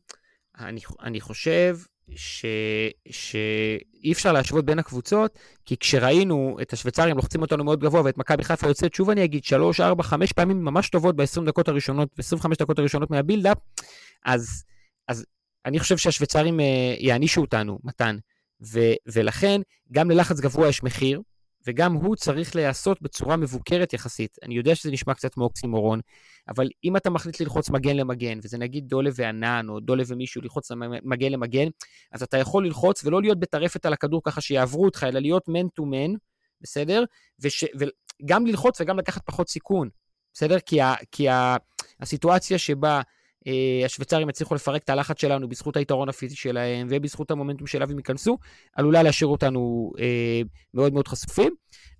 אני, 0.58 0.80
אני 1.02 1.20
חושב 1.20 1.78
ש, 2.16 2.44
שאי 3.10 4.12
אפשר 4.12 4.32
להשוות 4.32 4.64
בין 4.64 4.78
הקבוצות, 4.78 5.38
כי 5.66 5.76
כשראינו 5.76 6.56
את 6.62 6.72
השוויצרים 6.72 7.16
לוחצים 7.16 7.42
אותנו 7.42 7.64
מאוד 7.64 7.80
גבוה 7.80 8.02
ואת 8.04 8.18
מכבי 8.18 8.44
חיפה 8.44 8.66
יוצאת, 8.66 8.94
שוב 8.94 9.10
אני 9.10 9.24
אגיד, 9.24 9.44
3, 9.44 9.80
4, 9.80 10.02
5 10.02 10.32
פעמים 10.32 10.64
ממש 10.64 10.88
טובות 10.90 11.16
ב-20 11.16 11.46
דקות 11.46 11.68
הראשונות, 11.68 12.08
ב-25 12.18 12.48
דקות 12.58 12.78
הראשונות 12.78 13.10
מהבילדאפ, 13.10 13.58
אז 14.24 14.64
אני 15.66 15.78
חושב 15.80 15.96
שהשוויצרים 15.96 16.60
uh, 16.60 16.62
יענישו 16.98 17.40
אותנו, 17.40 17.78
מתן. 17.84 18.16
ו- 18.72 18.94
ולכן, 19.06 19.60
גם 19.92 20.10
ללחץ 20.10 20.40
גבוה 20.40 20.68
יש 20.68 20.82
מחיר, 20.82 21.20
וגם 21.66 21.92
הוא 21.94 22.16
צריך 22.16 22.56
להיעשות 22.56 23.02
בצורה 23.02 23.36
מבוקרת 23.36 23.92
יחסית. 23.92 24.36
אני 24.42 24.54
יודע 24.54 24.74
שזה 24.74 24.90
נשמע 24.90 25.14
קצת 25.14 25.34
כמו 25.34 25.44
אוקסימורון, 25.44 26.00
אבל 26.48 26.68
אם 26.84 26.96
אתה 26.96 27.10
מחליט 27.10 27.40
ללחוץ 27.40 27.70
מגן 27.70 27.96
למגן, 27.96 28.38
וזה 28.42 28.58
נגיד 28.58 28.88
דולה 28.88 29.10
וענן, 29.14 29.66
או 29.68 29.80
דולה 29.80 30.02
ומישהו 30.06 30.42
ללחוץ 30.42 30.70
מגן 31.04 31.32
למגן, 31.32 31.68
אז 32.12 32.22
אתה 32.22 32.36
יכול 32.36 32.66
ללחוץ 32.66 33.04
ולא 33.04 33.22
להיות 33.22 33.40
בטרפת 33.40 33.86
על 33.86 33.92
הכדור 33.92 34.20
ככה 34.24 34.40
שיעברו 34.40 34.84
אותך, 34.84 35.04
אלא 35.08 35.20
להיות 35.20 35.48
מן 35.48 35.68
טו 35.68 35.86
מן, 35.86 36.14
בסדר? 36.60 37.04
וש- 37.40 37.64
וגם 38.22 38.46
ללחוץ 38.46 38.80
וגם 38.80 38.98
לקחת 38.98 39.22
פחות 39.26 39.48
סיכון, 39.48 39.88
בסדר? 40.34 40.58
כי, 40.60 40.80
ה- 40.80 40.94
כי 41.10 41.28
ה- 41.28 41.56
הסיטואציה 42.00 42.58
שבה... 42.58 43.00
Uh, 43.48 43.84
השוויצרים 43.84 44.28
יצליחו 44.28 44.54
לפרק 44.54 44.82
את 44.82 44.90
הלחץ 44.90 45.20
שלנו 45.20 45.48
בזכות 45.48 45.76
היתרון 45.76 46.08
הפיזי 46.08 46.36
שלהם 46.36 46.86
ובזכות 46.90 47.30
המומנטום 47.30 47.66
שאליו 47.66 47.90
הם 47.90 47.98
ייכנסו, 47.98 48.38
עלולה 48.76 49.02
להשאיר 49.02 49.28
אותנו 49.28 49.92
uh, 49.96 50.00
מאוד 50.74 50.92
מאוד 50.92 51.08
חשופים. 51.08 51.54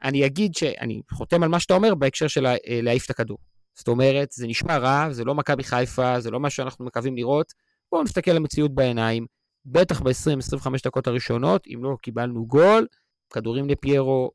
אני 0.05 0.26
אגיד 0.26 0.55
שאני 0.55 1.01
חותם 1.12 1.43
על 1.43 1.49
מה 1.49 1.61
שאתה 1.61 1.74
אומר 1.74 1.95
בהקשר 1.95 2.28
של 2.28 2.47
uh, 2.47 2.51
להעיף 2.68 3.05
את 3.05 3.11
הכדור. 3.11 3.38
זאת 3.74 3.88
אומרת, 3.88 4.32
זה 4.32 4.47
נשמע 4.47 4.78
רע, 4.78 5.12
זה 5.12 5.24
לא 5.24 5.34
מכבי 5.34 5.64
חיפה, 5.64 6.20
זה 6.20 6.30
לא 6.30 6.40
מה 6.40 6.51
שאנחנו 6.51 6.84
מקווים 6.84 7.16
לראות. 7.16 7.53
בואו 7.93 8.03
נסתכל 8.03 8.30
על 8.30 8.36
המציאות 8.36 8.74
בעיניים, 8.74 9.26
בטח 9.66 10.01
ב-20-25 10.01 10.68
דקות 10.84 11.07
הראשונות, 11.07 11.66
אם 11.74 11.84
לא 11.84 11.97
קיבלנו 12.03 12.47
גול, 12.47 12.86
כדורים 13.30 13.68
לפיירו, 13.68 14.30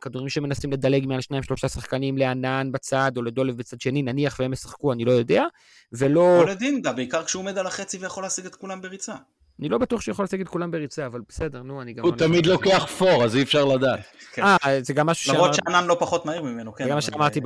כדורים 0.00 0.28
שמנסים 0.28 0.72
לדלג 0.72 1.06
מעל 1.06 1.20
שניים 1.20 1.42
שלושה 1.42 1.68
שחקנים 1.68 2.18
לענן 2.18 2.72
בצד 2.72 3.12
או 3.16 3.22
לדולב 3.22 3.56
בצד 3.56 3.80
שני, 3.80 4.02
נניח 4.02 4.36
והם 4.40 4.52
ישחקו, 4.52 4.92
אני 4.92 5.04
לא 5.04 5.12
יודע, 5.12 5.44
ולא... 5.92 6.38
או 6.38 6.44
לדינדה, 6.44 6.92
בעיקר 6.92 7.24
כשהוא 7.24 7.40
עומד 7.40 7.58
על 7.58 7.66
החצי 7.66 7.98
ויכול 7.98 8.22
להשיג 8.22 8.46
את 8.46 8.54
כולם 8.54 8.80
בריצה. 8.80 9.14
אני 9.60 9.68
לא 9.68 9.78
בטוח 9.78 10.00
שיכול 10.00 10.22
להשיג 10.22 10.40
את 10.40 10.48
כולם 10.48 10.70
בריצה, 10.70 11.06
אבל 11.06 11.20
בסדר, 11.28 11.62
נו, 11.62 11.82
אני 11.82 11.92
גם... 11.92 12.04
הוא 12.04 12.16
תמיד 12.16 12.46
לוקח 12.46 12.86
פור, 12.98 13.24
אז 13.24 13.36
אי 13.36 13.42
אפשר 13.42 13.64
לדעת. 13.64 14.00
אה, 14.38 14.82
זה 14.82 14.92
גם 14.92 15.06
משהו 15.06 15.34
למרות 15.34 15.54
שענן 15.54 15.86
לא 15.86 15.96
פחות 16.00 16.26
מהיר 16.26 16.42
ממנו, 16.42 16.74
כן. 16.74 16.84
זה 16.84 16.90
גם 16.90 16.96
מה 16.96 17.02
שאמרתי 17.02 17.40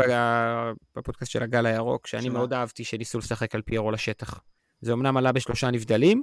בפודקאסט 0.97 1.31
של 1.31 1.43
הגל 1.43 1.67
הירוק, 1.67 2.07
שאני 2.07 2.29
מאוד 2.29 2.53
אהבתי 2.53 2.85
שניסו 2.85 3.19
לשחק 3.19 3.55
על 3.55 3.63
פיירו 3.63 3.91
לשטח. 3.91 4.41
זה 4.81 4.93
אמנם 4.93 5.17
עלה 5.17 5.33
בשלושה 5.33 5.71
נבדלים, 5.71 6.23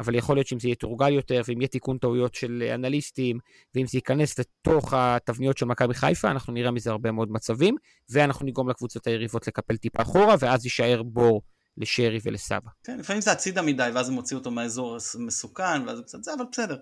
אבל 0.00 0.14
יכול 0.14 0.36
להיות 0.36 0.46
שאם 0.46 0.60
זה 0.60 0.68
יתורגל 0.68 1.12
יותר, 1.12 1.42
ואם 1.46 1.60
יהיה 1.60 1.68
תיקון 1.68 1.98
טעויות 1.98 2.34
של 2.34 2.70
אנליסטים, 2.74 3.38
ואם 3.74 3.86
זה 3.86 3.98
ייכנס 3.98 4.38
לתוך 4.38 4.92
התבניות 4.92 5.58
של 5.58 5.66
מכבי 5.66 5.94
חיפה, 5.94 6.30
אנחנו 6.30 6.52
נראה 6.52 6.70
מזה 6.70 6.90
הרבה 6.90 7.12
מאוד 7.12 7.30
מצבים, 7.30 7.76
ואנחנו 8.10 8.46
נגרום 8.46 8.68
לקבוצות 8.68 9.06
היריבות 9.06 9.46
לקפל 9.46 9.76
טיפה 9.76 10.02
אחורה, 10.02 10.34
ואז 10.40 10.64
יישאר 10.64 11.02
בור 11.02 11.42
לשרי 11.76 12.18
ולסבא. 12.22 12.70
כן, 12.84 12.98
לפעמים 12.98 13.22
זה 13.22 13.32
הצידה 13.32 13.62
מדי, 13.62 13.90
ואז 13.94 14.06
זה 14.06 14.12
מוציא 14.12 14.36
אותו 14.36 14.50
מהאזור 14.50 14.96
המסוכן, 15.14 15.82
ואז 15.86 16.00
קצת 16.00 16.24
זה, 16.24 16.34
אבל 16.34 16.44
בסדר. 16.52 16.76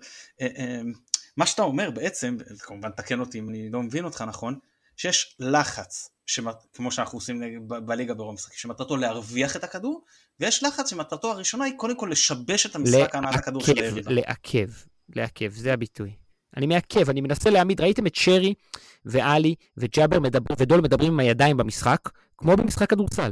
מה 1.37 1.45
שאתה 1.45 1.61
אומר 1.61 1.91
בעצם, 1.91 2.37
כמובן 2.59 2.89
תקן 2.91 3.19
אותי 3.19 3.39
אם 3.39 3.49
אני 3.49 3.69
לא 3.69 3.83
מבין 3.83 4.05
אותך 4.05 4.21
נכון, 4.27 4.59
שיש 4.97 5.35
לחץ 5.39 6.09
כמו 6.73 6.91
שאנחנו 6.91 7.17
עושים 7.17 7.67
בליגה 7.67 8.13
ברוב 8.13 8.29
המשחקים, 8.29 8.57
שמטרתו 8.57 8.97
להרוויח 8.97 9.55
את 9.55 9.63
הכדור, 9.63 10.03
ויש 10.39 10.63
לחץ 10.63 10.89
שמטרתו 10.89 11.31
הראשונה 11.31 11.65
היא 11.65 11.73
קודם 11.77 11.97
כל 11.97 12.07
לשבש 12.11 12.65
את 12.65 12.75
המשחק 12.75 13.15
הנעת 13.15 13.35
הכדור 13.35 13.63
של 13.63 13.77
היריבה. 13.77 14.11
לעכב, 14.11 14.69
לעכב, 15.15 15.51
זה 15.53 15.73
הביטוי. 15.73 16.15
אני 16.57 16.65
מעכב, 16.65 17.09
אני 17.09 17.21
מנסה 17.21 17.49
להעמיד, 17.49 17.81
ראיתם 17.81 18.07
את 18.07 18.15
שרי 18.15 18.53
ואלי 19.05 19.55
וג'אבר 19.77 20.19
מדבר, 20.19 20.55
ודול 20.57 20.81
מדברים 20.81 21.11
עם 21.11 21.19
הידיים 21.19 21.57
במשחק, 21.57 22.09
כמו 22.37 22.55
במשחק 22.55 22.89
כדורסל, 22.89 23.31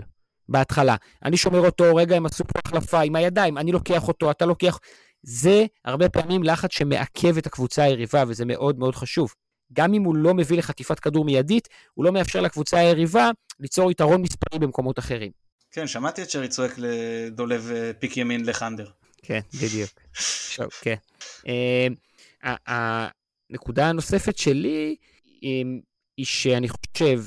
בהתחלה. 0.49 0.95
אני 1.25 1.37
שומר 1.37 1.59
אותו, 1.59 1.95
רגע 1.95 2.15
הם 2.15 2.25
עשו 2.25 2.43
פה 2.43 2.59
החלפה 2.65 3.01
עם 3.01 3.15
הידיים, 3.15 3.57
אני 3.57 3.71
לוקח 3.71 4.07
אותו, 4.07 4.31
אתה 4.31 4.45
לוקח... 4.45 4.79
זה 5.25 5.65
הרבה 5.85 6.09
פעמים 6.09 6.43
לחץ 6.43 6.71
שמעכב 6.71 7.37
את 7.37 7.45
הקבוצה 7.45 7.83
היריבה, 7.83 8.23
וזה 8.27 8.45
מאוד 8.45 8.79
מאוד 8.79 8.95
חשוב. 8.95 9.33
גם 9.73 9.93
אם 9.93 10.03
הוא 10.03 10.15
לא 10.15 10.33
מביא 10.33 10.57
לחטיפת 10.57 10.99
כדור 10.99 11.25
מיידית, 11.25 11.69
הוא 11.93 12.05
לא 12.05 12.11
מאפשר 12.11 12.41
לקבוצה 12.41 12.77
היריבה 12.77 13.31
ליצור 13.59 13.91
יתרון 13.91 14.21
מספרי 14.21 14.59
במקומות 14.59 14.99
אחרים. 14.99 15.31
כן, 15.71 15.87
שמעתי 15.87 16.23
את 16.23 16.29
שרי 16.29 16.47
צועק 16.47 16.71
לדולב 16.77 17.71
אה, 17.71 17.91
פיק 17.99 18.17
ימין 18.17 18.45
לחנדר. 18.45 18.89
כן, 19.23 19.39
בדיוק. 19.61 19.89
טוב, 20.57 20.69
כן. 20.81 20.95
אה, 21.47 21.87
הנקודה 22.65 23.89
הנוספת 23.89 24.37
שלי 24.37 24.95
היא 26.17 26.25
שאני 26.25 26.67
חושב 26.69 27.19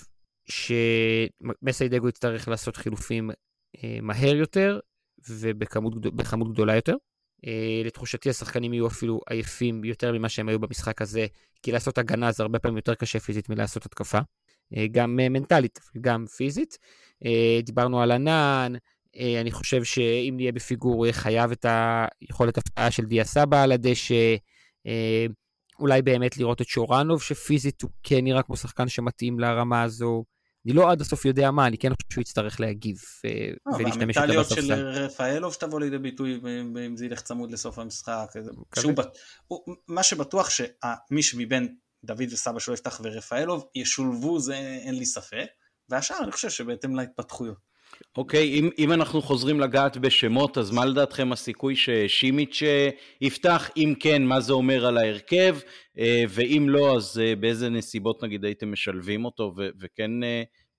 שמסיידגו 0.48 2.08
יצטרך 2.08 2.48
לעשות 2.48 2.76
חילופים 2.76 3.30
אה, 3.84 3.98
מהר 4.02 4.36
יותר 4.36 4.80
ובכמות 5.28 6.52
גדולה 6.52 6.76
יותר. 6.76 6.94
אה, 7.46 7.82
לתחושתי 7.84 8.30
השחקנים 8.30 8.72
יהיו 8.72 8.86
אפילו 8.86 9.20
עייפים 9.30 9.84
יותר 9.84 10.12
ממה 10.12 10.28
שהם 10.28 10.48
היו 10.48 10.58
במשחק 10.58 11.02
הזה, 11.02 11.26
כי 11.62 11.72
לעשות 11.72 11.98
הגנה 11.98 12.32
זה 12.32 12.42
הרבה 12.42 12.58
פעמים 12.58 12.76
יותר 12.76 12.94
קשה 12.94 13.20
פיזית 13.20 13.48
מלעשות 13.48 13.86
התקפה. 13.86 14.18
אה, 14.76 14.86
גם 14.90 15.16
מנטלית, 15.16 15.80
גם 16.00 16.26
פיזית. 16.26 16.78
דיברנו 17.62 18.02
על 18.02 18.12
ענן, 18.12 18.72
אני 19.40 19.50
חושב 19.50 19.84
שאם 19.84 20.34
נהיה 20.36 20.52
בפיגור, 20.52 20.94
הוא 20.94 21.06
יהיה 21.06 21.12
חייב 21.12 21.50
את 21.50 21.66
היכולת 22.20 22.58
הפתעה 22.58 22.90
של 22.90 23.04
דיה 23.04 23.24
סבא 23.24 23.62
על 23.62 23.72
הדשא. 23.72 24.36
אולי 25.80 26.02
באמת 26.02 26.36
לראות 26.36 26.60
את 26.60 26.68
שורנוב, 26.68 27.22
שפיזית 27.22 27.82
הוא 27.82 27.90
כן 28.02 28.24
נראה 28.24 28.42
כמו 28.42 28.56
שחקן 28.56 28.88
שמתאים 28.88 29.40
לרמה 29.40 29.82
הזו. 29.82 30.24
אני 30.66 30.74
לא 30.74 30.90
עד 30.90 31.00
הסוף 31.00 31.24
יודע 31.24 31.50
מה, 31.50 31.66
אני 31.66 31.78
כן 31.78 31.88
חושב 31.90 32.12
שהוא 32.12 32.22
יצטרך 32.22 32.60
להגיב 32.60 32.96
אה, 33.24 33.74
ולהשתמש 33.78 34.18
איתה 34.18 34.40
בספסל. 34.40 34.62
של 34.62 34.72
רפאלוב 34.88 35.52
שתבוא 35.52 35.80
לידי 35.80 35.98
ביטוי 35.98 36.40
אם 36.86 36.96
זה 36.96 37.06
ילך 37.06 37.20
צמוד 37.20 37.50
לסוף 37.52 37.78
המשחק. 37.78 38.26
מה 39.88 40.02
שבטוח 40.02 40.50
שמי 40.50 41.22
שמבין 41.22 41.76
דוד 42.04 42.32
וסבא 42.32 42.58
שלו 42.58 42.74
יפתח 42.74 43.00
ורפאלוב 43.04 43.66
ישולבו 43.74 44.40
זה 44.40 44.56
אין 44.56 44.94
לי 44.94 45.06
ספק, 45.06 45.46
והשאר 45.88 46.16
אני 46.22 46.32
חושב 46.32 46.50
שבהתאם 46.50 46.96
להתפתחויות. 46.96 47.75
אוקיי, 48.16 48.48
אם, 48.48 48.70
אם 48.78 48.92
אנחנו 48.92 49.22
חוזרים 49.22 49.60
לגעת 49.60 49.96
בשמות, 49.96 50.58
אז 50.58 50.70
מה 50.70 50.84
לדעתכם 50.84 51.32
הסיכוי 51.32 51.76
ששימיץ' 51.76 52.62
אה, 52.62 52.88
יפתח? 53.20 53.70
אם 53.76 53.94
כן, 54.00 54.22
מה 54.22 54.40
זה 54.40 54.52
אומר 54.52 54.86
על 54.86 54.98
ההרכב? 54.98 55.56
אה, 55.98 56.24
ואם 56.28 56.66
לא, 56.68 56.96
אז 56.96 57.20
אה, 57.24 57.36
באיזה 57.36 57.68
נסיבות 57.68 58.24
נגיד 58.24 58.44
הייתם 58.44 58.72
משלבים 58.72 59.24
אותו 59.24 59.52
ו- 59.56 59.68
וכן 59.80 60.10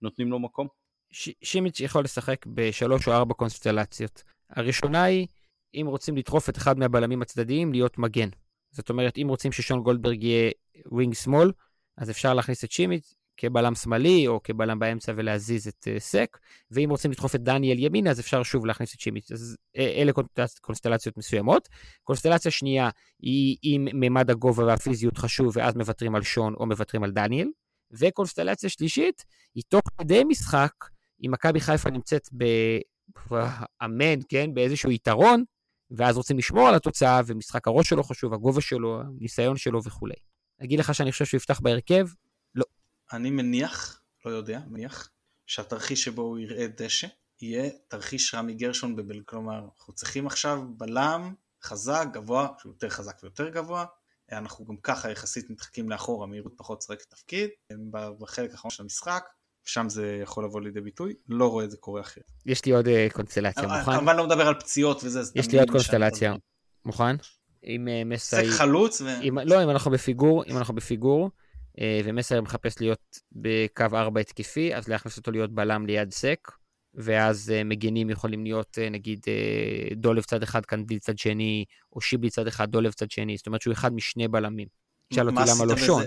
נותנים 0.02 0.32
לו 0.32 0.40
מקום? 0.40 0.68
ש- 1.12 1.30
שימיץ' 1.44 1.80
יכול 1.80 2.04
לשחק 2.04 2.46
בשלוש 2.46 3.08
או 3.08 3.14
ארבע 3.14 3.34
קונסטלציות. 3.34 4.24
הראשונה 4.50 5.04
היא, 5.04 5.28
אם 5.76 5.86
רוצים 5.88 6.18
לדחוף 6.18 6.50
את 6.50 6.58
אחד 6.58 6.80
מהבלמים 6.80 7.22
הצדדיים, 7.22 7.72
להיות 7.72 7.98
מגן. 7.98 8.30
זאת 8.72 8.90
אומרת, 8.90 9.18
אם 9.18 9.28
רוצים 9.30 9.52
ששון 9.52 9.84
גולדברג 9.84 10.24
יהיה 10.24 10.52
wing 10.86 11.14
שמאל, 11.14 11.52
אז 11.98 12.10
אפשר 12.10 12.34
להכניס 12.34 12.64
את 12.64 12.72
שימיץ', 12.72 13.16
כבלם 13.38 13.76
שמאלי 13.76 14.28
או 14.28 14.44
כבלם 14.44 14.80
באמצע 14.80 15.12
ולהזיז 15.16 15.68
את 15.68 15.88
uh, 15.88 16.00
סק, 16.00 16.38
ואם 16.72 16.90
רוצים 16.90 17.12
לדחוף 17.12 17.36
את 17.36 17.44
דניאל 17.44 17.80
ימינה 17.80 18.10
אז 18.10 18.20
אפשר 18.20 18.44
שוב 18.44 18.66
להכניס 18.66 18.96
את 18.96 19.00
שימיץ'. 19.00 19.32
אז 19.32 19.58
אה, 19.78 19.94
אלה 20.02 20.12
קונסטלציות 20.62 21.18
מסוימות. 21.18 21.70
קונסטלציה 22.04 22.52
שנייה 22.52 22.90
היא 23.20 23.58
אם 23.64 23.88
ממד 23.94 24.30
הגובה 24.30 24.66
והפיזיות 24.66 25.18
חשוב 25.18 25.58
ואז 25.58 25.76
מוותרים 25.76 26.16
על 26.16 26.24
שון 26.24 26.54
או 26.54 26.66
מוותרים 26.66 27.04
על 27.04 27.12
דניאל. 27.12 27.48
וקונסטלציה 27.92 28.70
שלישית 28.70 29.26
היא 29.56 29.64
תוך 29.68 29.82
כדי 29.98 30.24
משחק, 30.24 30.72
אם 31.26 31.32
מכבי 31.32 31.60
חיפה 31.60 31.90
נמצאת 31.90 32.30
באמת, 33.30 34.20
כן, 34.30 34.54
באיזשהו 34.54 34.92
יתרון, 34.92 35.44
ואז 35.92 36.18
רוצים 36.18 36.38
לשמור 36.38 36.68
על 36.68 36.76
התוצאה, 36.76 37.22
ומשחק 37.26 37.68
הראש 37.68 37.90
שלו 37.90 38.04
חשוב, 38.04 38.34
הגובה 38.34 38.62
שלו, 38.62 39.02
הניסיון 39.02 39.58
שלו 39.58 39.84
וכולי. 39.84 40.16
אגיד 40.64 40.80
לך 40.80 40.96
שאני 40.96 41.12
חושב 41.12 41.26
שהוא 41.26 41.38
יפתח 41.38 41.60
בהרכב, 41.60 42.08
אני 43.14 43.30
מניח, 43.30 44.02
לא 44.26 44.32
יודע, 44.32 44.60
מניח, 44.68 45.10
שהתרחיש 45.46 46.04
שבו 46.04 46.22
הוא 46.22 46.40
יראה 46.40 46.68
דשא 46.68 47.08
יהיה 47.42 47.70
תרחיש 47.88 48.34
רמי 48.34 48.54
גרשון 48.54 48.96
בבל, 48.96 49.22
כלומר 49.26 49.60
אנחנו 49.78 49.94
צריכים 49.94 50.28
עכשיו 50.28 50.62
בלם 50.78 51.34
חזק, 51.64 52.08
גבוה, 52.14 52.48
שהוא 52.60 52.72
יותר 52.72 52.90
חזק 52.90 53.20
ויותר 53.24 53.50
גבוה, 53.50 53.86
אנחנו 54.32 54.66
גם 54.66 54.78
ככה 54.78 55.12
יחסית 55.12 55.50
מתחקים 55.50 55.90
לאחור, 55.90 56.24
המהירות 56.24 56.54
פחות 56.58 56.80
צועקת 56.80 57.10
תפקיד, 57.10 57.50
בחלק 58.20 58.52
האחרון 58.52 58.72
של 58.72 58.84
המשחק, 58.84 59.24
שם 59.66 59.90
זה 59.90 60.20
יכול 60.24 60.46
לבוא 60.46 60.62
לידי 60.62 60.82
ביטוי, 60.82 61.14
לא 61.30 61.52
רואה 61.52 61.66
את 61.66 61.72
זה 61.72 61.78
קורה 61.78 62.02
אחרת. 62.02 62.32
יש 62.46 62.66
לי 62.66 62.72
עוד 62.72 62.86
uh, 62.88 62.90
קונסטלציה, 63.14 63.64
אה, 63.64 63.80
מוכן? 63.80 63.98
כמובן 63.98 64.16
לא 64.16 64.26
מדבר 64.26 64.48
על 64.48 64.60
פציעות 64.60 65.04
וזה, 65.04 65.22
יש 65.36 65.52
לי 65.52 65.60
עוד 65.60 65.70
קונסטלציה, 65.70 66.36
מוכן? 66.86 67.16
עם 67.62 67.88
uh, 67.88 68.06
מסי... 68.06 68.36
סק 68.36 68.58
חלוץ 68.58 69.02
ו... 69.02 69.06
לא, 69.46 69.64
אם 69.64 69.70
אנחנו 69.70 69.92
בפיגור, 69.92 70.44
אם 70.46 70.58
אנחנו 70.58 70.76
בפיגור, 70.76 71.24
אה, 71.24 71.30
ומסר 72.04 72.42
מחפש 72.42 72.82
להיות 72.82 73.20
בקו 73.32 73.86
4 73.94 74.22
התקפי, 74.22 74.76
אז 74.76 74.88
להכניס 74.88 75.18
אותו 75.18 75.32
להיות 75.32 75.52
בלם 75.54 75.86
ליד 75.86 76.12
סק, 76.12 76.52
ואז 76.94 77.52
אה, 77.56 77.64
מגנים 77.64 78.10
יכולים 78.10 78.44
להיות 78.44 78.78
אה, 78.82 78.90
נגיד 78.90 79.20
דולב 79.96 80.24
צד 80.24 80.44
אחד, 80.44 80.66
קנדיל 80.66 81.00
צד 81.00 81.18
שני, 81.18 81.66
או 81.94 82.02
שיבלי 82.02 82.30
צד 82.30 82.48
אחד, 82.48 82.72
דולב 82.72 82.92
צד 82.92 83.12
שני, 83.12 83.38
זאת 83.38 83.48
אומרת 83.48 83.62
שהוא 83.62 83.74
אחד 83.74 83.94
משני 83.94 84.28
בלמים. 84.28 84.68
שאל 85.14 85.28
אותי 85.28 85.40
למה 85.52 85.66
לא 85.66 85.78
שון. 85.78 86.04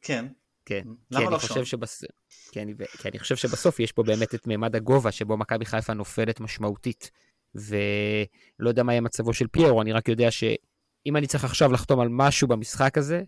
כן. 0.00 0.26
כן, 0.64 0.82
למה 1.10 1.26
כי 1.26 1.32
לא 1.32 1.38
שון? 1.38 1.64
שבס... 1.64 2.04
כי, 2.50 2.62
אני... 2.62 2.74
כי 2.98 3.08
אני 3.08 3.18
חושב 3.18 3.36
שבסוף 3.36 3.80
יש 3.80 3.92
פה 3.92 4.02
באמת 4.02 4.34
את 4.34 4.46
מימד 4.46 4.76
הגובה 4.76 5.12
שבו 5.12 5.36
מכבי 5.36 5.64
חיפה 5.64 5.94
נופלת 5.94 6.40
משמעותית. 6.40 7.10
ולא 7.54 8.68
יודע 8.68 8.82
מה 8.82 8.92
יהיה 8.92 9.00
מצבו 9.00 9.34
של 9.34 9.46
פיירו, 9.46 9.82
אני 9.82 9.92
רק 9.92 10.08
יודע 10.08 10.30
שאם 10.30 11.16
אני 11.16 11.26
צריך 11.26 11.44
עכשיו 11.44 11.72
לחתום 11.72 12.00
על 12.00 12.08
משהו 12.10 12.48
במשחק 12.48 12.98
הזה, 12.98 13.16
זה 13.16 13.24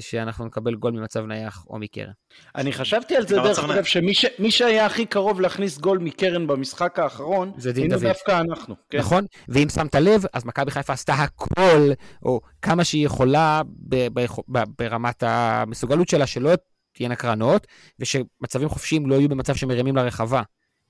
שאנחנו 0.00 0.46
נקבל 0.46 0.74
גול 0.74 0.92
ממצב 0.92 1.26
נייח 1.26 1.64
או 1.70 1.78
מקרן. 1.78 2.12
אני 2.54 2.72
חשבתי 2.72 3.16
על 3.16 3.26
זה 3.26 3.36
דרך 3.36 3.58
אגב, 3.58 3.84
שמי 3.84 4.50
שהיה 4.50 4.86
הכי 4.86 5.06
קרוב 5.06 5.40
להכניס 5.40 5.78
גול 5.78 5.98
מקרן 5.98 6.46
במשחק 6.46 6.98
האחרון, 6.98 7.52
זה 7.56 7.72
דין 7.72 7.90
דוד. 7.90 8.02
דווקא 8.02 8.40
אנחנו. 8.40 8.74
כן. 8.90 8.98
נכון, 8.98 9.26
ואם 9.48 9.68
שמת 9.68 9.94
לב, 9.94 10.22
אז 10.32 10.44
מכבי 10.44 10.70
חיפה 10.70 10.92
עשתה 10.92 11.14
הכל, 11.14 11.90
או 12.22 12.40
כמה 12.62 12.84
שהיא 12.84 13.06
יכולה 13.06 13.62
ברמת 14.78 15.22
המסוגלות 15.22 16.08
שלה, 16.08 16.26
שלא 16.26 16.52
תהיינה 16.92 17.16
קרנות, 17.16 17.66
ושמצבים 17.98 18.68
חופשיים 18.68 19.06
לא 19.06 19.14
יהיו 19.14 19.28
במצב 19.28 19.54
שמרימים 19.54 19.96
לרחבה, 19.96 20.42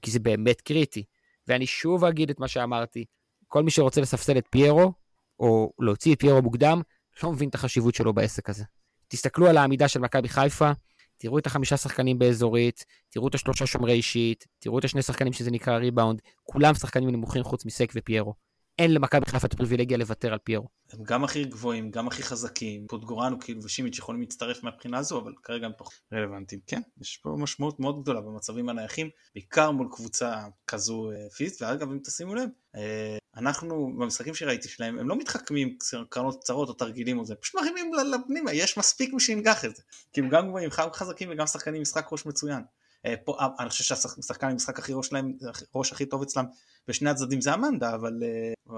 כי 0.03 0.11
זה 0.11 0.19
באמת 0.19 0.61
קריטי. 0.61 1.05
ואני 1.49 1.67
שוב 1.67 2.05
אגיד 2.05 2.31
את 2.31 2.41
מה 2.41 2.49
שאמרתי, 2.49 3.05
כל 3.49 3.63
מי 3.63 3.71
שרוצה 3.71 4.01
לספסל 4.01 4.39
את 4.39 4.45
פיירו, 4.51 4.93
או 5.41 5.73
להוציא 5.79 6.15
את 6.15 6.21
פיירו 6.21 6.43
מוקדם, 6.43 6.81
לא 7.23 7.33
מבין 7.33 7.49
את 7.49 7.55
החשיבות 7.55 7.95
שלו 7.95 8.13
בעסק 8.13 8.51
הזה. 8.51 8.65
תסתכלו 9.09 9.47
על 9.47 9.57
העמידה 9.57 9.89
של 9.89 10.01
מכבי 10.01 10.29
חיפה, 10.29 10.71
תראו 11.19 11.39
את 11.39 11.47
החמישה 11.47 11.77
שחקנים 11.77 12.19
באזורית, 12.19 12.85
תראו 13.11 13.29
את 13.29 13.35
השלושה 13.35 13.67
שומרי 13.67 13.93
אישית, 13.93 14.45
תראו 14.59 14.79
את 14.79 14.85
השני 14.85 15.03
שחקנים 15.03 15.33
שזה 15.33 15.51
נקרא 15.51 15.77
ריבאונד, 15.77 16.21
כולם 16.43 16.75
שחקנים 16.75 17.11
נמוכים 17.11 17.43
חוץ 17.43 17.67
מסק 17.67 17.93
ופיירו. 17.95 18.35
אין 18.79 18.95
למכבי 18.95 19.27
חיפה 19.27 19.47
את 19.47 19.53
הפריבילגיה 19.53 19.99
לוותר 19.99 20.33
על 20.33 20.39
פיירו. 20.39 20.69
הם 20.93 21.05
גם 21.05 21.25
הכי 21.25 21.45
גבוהים, 21.45 21.91
גם 21.91 22.09
הכי 22.09 22.23
חזקים, 22.23 22.87
פוטגורנו 22.87 23.41
כאילו 23.41 23.63
ושימיץ' 23.63 23.99
יכולים 23.99 24.21
להצטרף 24.21 24.63
מהבחינה 24.63 24.99
הזו, 24.99 25.21
אבל 25.21 25.33
כרגע 25.43 25.67
הם 25.67 25.73
פחות 25.79 25.95
רלוונטיים. 26.13 26.61
כן, 26.67 26.81
יש 27.01 27.17
פה 27.17 27.37
משמעות 27.39 27.81
מאוד 27.81 28.03
גדולה 28.03 28.21
במצבים 28.21 28.69
הנייחים, 28.69 29.11
בעיקר 29.35 29.71
מול 29.71 29.89
קבוצה 29.93 30.45
כזו 30.67 31.11
אה, 31.11 31.31
פיזית, 31.31 31.63
ואגב 31.63 31.91
אם 31.91 31.99
תשימו 32.05 32.35
לב, 32.35 32.49
אה, 32.77 33.17
אנחנו 33.37 33.93
במשחקים 33.99 34.35
שראיתי 34.35 34.69
שלהם, 34.69 34.99
הם 34.99 35.09
לא 35.09 35.17
מתחכמים 35.19 35.77
קרנות 36.09 36.41
קצרות 36.41 36.69
או 36.69 36.75
תרגילים 36.75 37.19
או 37.19 37.25
זה, 37.25 37.35
פשוט 37.35 37.55
מרימים 37.61 37.91
לפנימה, 37.95 38.53
יש 38.53 38.79
מספיק 38.79 39.15
מי 39.15 39.21
שינגח 39.21 39.65
את 39.65 39.77
זה. 39.77 39.83
כי 40.13 40.21
הם 40.21 40.29
גם 40.29 40.49
גבוהים, 40.49 40.71
חזקים 40.71 41.29
וגם 41.33 41.47
שחקנים 41.47 41.83
משחק 41.83 42.13
ראש 42.13 42.27
מצוין. 42.27 42.63
אה, 43.07 43.15
פה, 43.25 43.39
אני 43.59 43.71
חושב 43.71 43.85
שהשחקן 43.85 44.49
עם 44.49 44.57
משחק 44.57 44.79
הכי 44.79 44.93
ראש 44.93 45.07
שלהם, 45.07 45.33
ראש 45.75 45.93
הכי 45.93 46.07
טוב 46.07 46.23
אצלם 46.23 46.45
בשני 46.89 47.11
הצדדים 47.11 47.41
זה 47.41 47.55
אמנדה, 47.55 47.95
אבל 47.95 48.23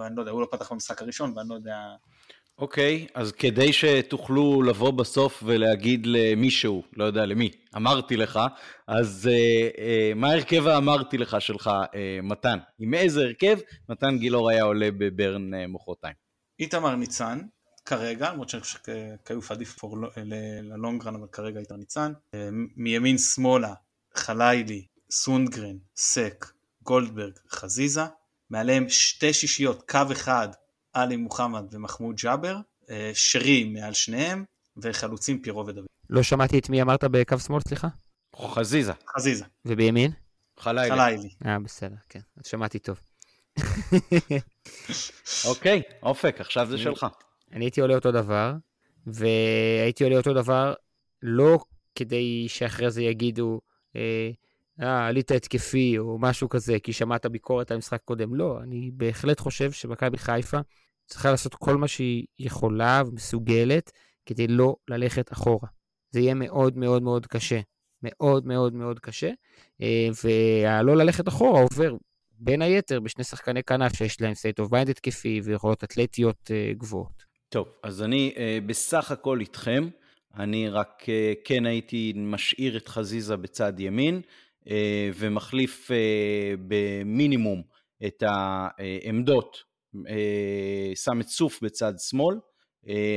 אני 0.07 0.17
לא 0.17 0.23
יודע, 0.23 0.33
הוא 0.33 0.41
לא 0.41 0.49
פתח 0.51 0.73
במשחק 0.73 1.03
הראשון 1.03 1.33
ואני 1.37 1.49
לא 1.49 1.55
יודע 1.55 1.77
אוקיי, 2.59 3.07
okay, 3.09 3.11
אז 3.15 3.33
כדי 3.33 3.73
שתוכלו 3.73 4.63
לבוא 4.63 4.91
בסוף 4.91 5.43
ולהגיד 5.47 6.07
למישהו, 6.07 6.83
לא 6.97 7.05
יודע 7.05 7.27
למי, 7.27 7.51
אמרתי 7.77 8.17
לך, 8.17 8.41
אז 8.87 9.31
uh, 9.33 9.77
uh, 9.77 9.81
מה 10.15 10.31
ההרכב 10.31 10.67
האמרתי 10.67 11.19
לך 11.19 11.41
שלך, 11.41 11.67
uh, 11.67 11.97
מתן? 12.23 12.59
עם 12.79 12.95
איזה 12.95 13.21
הרכב 13.21 13.59
מתן 13.89 14.19
גילאור 14.19 14.51
היה 14.51 14.63
עולה 14.63 14.89
בברן 14.99 15.55
uh, 15.55 15.57
מוחרתיים? 15.69 16.15
איתמר 16.61 16.95
ניצן, 16.95 17.41
כרגע, 17.85 18.33
למרות 18.33 18.49
שאני 18.49 18.63
חושב 18.63 18.79
שכיוף 18.79 19.51
עדיף 19.51 19.77
ללונגרן, 20.63 21.15
אבל 21.15 21.27
כרגע 21.33 21.61
איתמר 21.61 21.79
ניצן. 21.79 22.13
מימין 22.77 23.19
שמאלה, 23.19 23.75
חלילי, 24.15 24.87
סונדגרן, 25.11 25.77
סק, 25.97 26.47
גולדברג, 26.87 27.33
חזיזה, 27.51 28.05
מעליהם 28.51 28.89
שתי 28.89 29.33
שישיות, 29.33 29.91
קו 29.91 30.01
אחד, 30.13 30.49
עלי 30.93 31.17
מוחמד 31.17 31.65
ומחמוד 31.75 32.17
ג'אבר, 32.17 32.57
אה, 32.91 33.11
שרי 33.15 33.65
מעל 33.65 33.93
שניהם, 33.93 34.45
וחלוצים 34.77 35.43
פירו 35.43 35.67
ודוד. 35.67 35.87
לא 36.11 36.23
שמעתי 36.23 36.59
את 36.59 36.69
מי 36.69 36.83
אמרת 36.83 37.05
בקו 37.05 37.39
שמאל, 37.39 37.61
סליחה? 37.69 37.89
חזיזה. 38.37 38.93
חזיזה. 39.17 39.45
ובימין? 39.65 40.11
חלילי. 40.59 40.91
חלילי. 40.91 41.29
אה, 41.47 41.59
בסדר, 41.59 41.97
כן. 42.09 42.21
אז 42.37 42.47
שמעתי 42.47 42.79
טוב. 42.79 43.01
אוקיי, 45.49 45.83
אופק, 46.03 46.37
עכשיו 46.41 46.67
זה 46.71 46.79
שלך. 46.79 47.07
אני 47.53 47.65
הייתי 47.65 47.81
עולה 47.81 47.95
אותו 47.95 48.13
דבר, 48.13 48.53
והייתי 49.07 50.05
עולה 50.05 50.17
אותו 50.17 50.35
דבר 50.35 50.75
לא 51.23 51.59
כדי 51.95 52.49
שאחרי 52.49 52.91
זה 52.91 53.03
יגידו, 53.03 53.61
אה, 53.97 54.31
אה, 54.83 55.07
עלית 55.07 55.31
התקפי 55.31 55.99
או 55.99 56.19
משהו 56.19 56.49
כזה, 56.49 56.77
כי 56.83 56.93
שמעת 56.93 57.27
ביקורת 57.27 57.71
על 57.71 57.75
המשחק 57.75 58.01
קודם. 58.05 58.35
לא, 58.35 58.59
אני 58.63 58.91
בהחלט 58.95 59.41
חושב 59.41 59.73
שמכבי 59.73 60.19
חיפה 60.19 60.59
צריכה 61.07 61.31
לעשות 61.31 61.55
כל 61.55 61.77
מה 61.77 61.89
שהיא 61.89 62.27
יכולה 62.39 63.03
ומסוגלת 63.07 63.93
כדי 64.27 64.47
לא 64.47 64.77
ללכת 64.89 65.33
אחורה. 65.33 65.69
זה 66.11 66.21
יהיה 66.21 66.35
מאוד 66.35 66.77
מאוד 66.77 67.03
מאוד 67.03 67.27
קשה. 67.27 67.61
מאוד 68.03 68.47
מאוד 68.47 68.75
מאוד 68.75 69.01
קשה, 69.01 69.31
אה, 69.83 70.09
והלא 70.25 70.97
ללכת 70.97 71.29
אחורה 71.29 71.61
עובר 71.61 71.97
בין 72.39 72.63
היתר 72.63 73.01
בשני 73.01 73.25
שחקני 73.25 73.63
כנף 73.63 73.97
שיש 73.97 74.21
להם 74.21 74.33
state 74.33 74.65
of 74.65 74.71
mind 74.71 74.91
התקפי 74.91 75.41
ויכולות 75.45 75.85
אתלטיות 75.85 76.51
אה, 76.51 76.73
גבוהות. 76.77 77.25
טוב, 77.49 77.69
אז 77.83 78.03
אני 78.03 78.35
אה, 78.37 78.59
בסך 78.67 79.11
הכל 79.11 79.41
איתכם. 79.41 79.89
אני 80.39 80.69
רק 80.69 81.03
כן 81.45 81.67
הייתי 81.67 82.13
משאיר 82.17 82.77
את 82.77 82.89
חזיזה 82.89 83.37
בצד 83.37 83.81
ימין, 83.81 84.21
ומחליף 85.15 85.91
במינימום 86.69 87.63
את 88.07 88.23
העמדות, 88.23 89.57
שם 90.95 91.21
את 91.21 91.29
סוף 91.29 91.63
בצד 91.63 91.93
שמאל. 91.99 92.37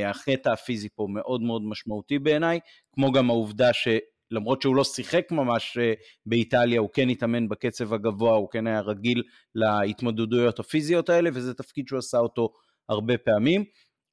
הקטע 0.05 0.53
הפיזי 0.53 0.89
פה 0.95 1.07
מאוד 1.09 1.41
מאוד 1.41 1.61
משמעותי 1.65 2.19
בעיניי, 2.19 2.59
כמו 2.93 3.11
גם 3.11 3.29
העובדה 3.29 3.73
ש... 3.73 3.87
למרות 4.31 4.61
שהוא 4.61 4.75
לא 4.75 4.83
שיחק 4.83 5.31
ממש 5.31 5.77
אה, 5.81 5.93
באיטליה, 6.25 6.79
הוא 6.79 6.89
כן 6.93 7.09
התאמן 7.09 7.49
בקצב 7.49 7.93
הגבוה, 7.93 8.35
הוא 8.35 8.49
כן 8.49 8.67
היה 8.67 8.81
רגיל 8.81 9.23
להתמודדויות 9.55 10.59
הפיזיות 10.59 11.09
האלה, 11.09 11.29
וזה 11.33 11.53
תפקיד 11.53 11.87
שהוא 11.87 11.99
עשה 11.99 12.17
אותו 12.17 12.53
הרבה 12.89 13.17
פעמים. 13.17 13.63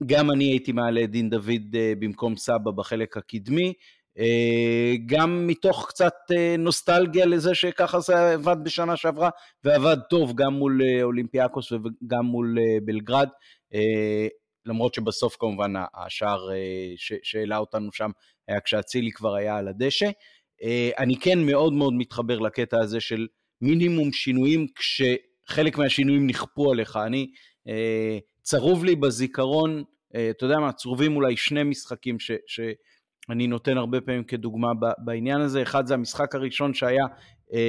גם 0.07 0.31
אני 0.31 0.45
הייתי 0.45 0.73
מעלה 0.73 1.05
את 1.05 1.11
דין 1.11 1.31
דוד 1.31 1.75
אה, 1.75 1.93
במקום 1.99 2.37
סבא 2.37 2.71
בחלק 2.77 3.17
הקדמי, 3.17 3.67
אה, 3.67 3.73
גם 5.07 5.47
מתוך 5.47 5.87
קצת 5.89 6.15
נוסטלגיה 6.59 7.27
לזה 7.27 7.55
שככה 7.55 8.01
זה 8.01 8.33
עבד 8.33 8.57
בשנה 8.63 8.97
שעברה, 8.97 9.31
ועבד 9.65 9.97
טוב 10.11 10.33
גם 10.35 10.53
מול 10.53 10.81
אולימפיאקוס 11.03 11.73
וגם 11.73 12.25
מול 12.25 12.59
בלגרד. 12.85 13.29
למרות 14.67 14.95
שבסוף 14.95 15.37
כמובן 15.39 15.73
השער 15.95 16.49
שהעלה 17.23 17.59
אותנו 17.59 17.93
שם 17.93 18.11
היה 18.49 18.61
כשאצילי 18.61 19.13
כבר 19.13 19.35
היה 19.35 19.57
על 19.57 19.69
הדשא. 19.69 20.11
אה, 20.63 20.91
אני 20.99 21.17
כן 21.21 21.39
מאוד 21.39 21.73
מאוד 21.73 21.95
מתחבר 21.95 22.39
לקטע 22.39 22.81
הזה 22.81 23.01
של 23.01 23.27
מינימום 23.61 24.13
שינויים 24.13 24.67
כשחלק 24.75 25.79
מהשינויים 25.79 26.27
נכפו 26.27 26.73
עליך. 26.73 26.97
אני, 26.97 27.31
אה, 27.69 28.19
צרוב 28.43 28.85
לי 28.85 28.97
בזיכרון, 28.97 29.85
אה, 30.15 30.31
אתה 30.31 30.45
יודע 30.45 30.59
מה, 30.59 30.73
צרובים 30.73 31.17
אולי 31.17 31.37
שני 31.37 31.63
משחקים 31.63 32.21
ש, 32.21 32.61
שאני 33.29 33.47
נותן 33.47 33.79
הרבה 33.79 34.01
פעמים 34.01 34.25
כדוגמה 34.25 34.69
בעניין 34.99 35.41
הזה. 35.41 35.63
אחד 35.63 35.87
זה 35.87 35.95
המשחק 35.95 36.35
הראשון 36.35 36.75
שהיה 36.75 37.07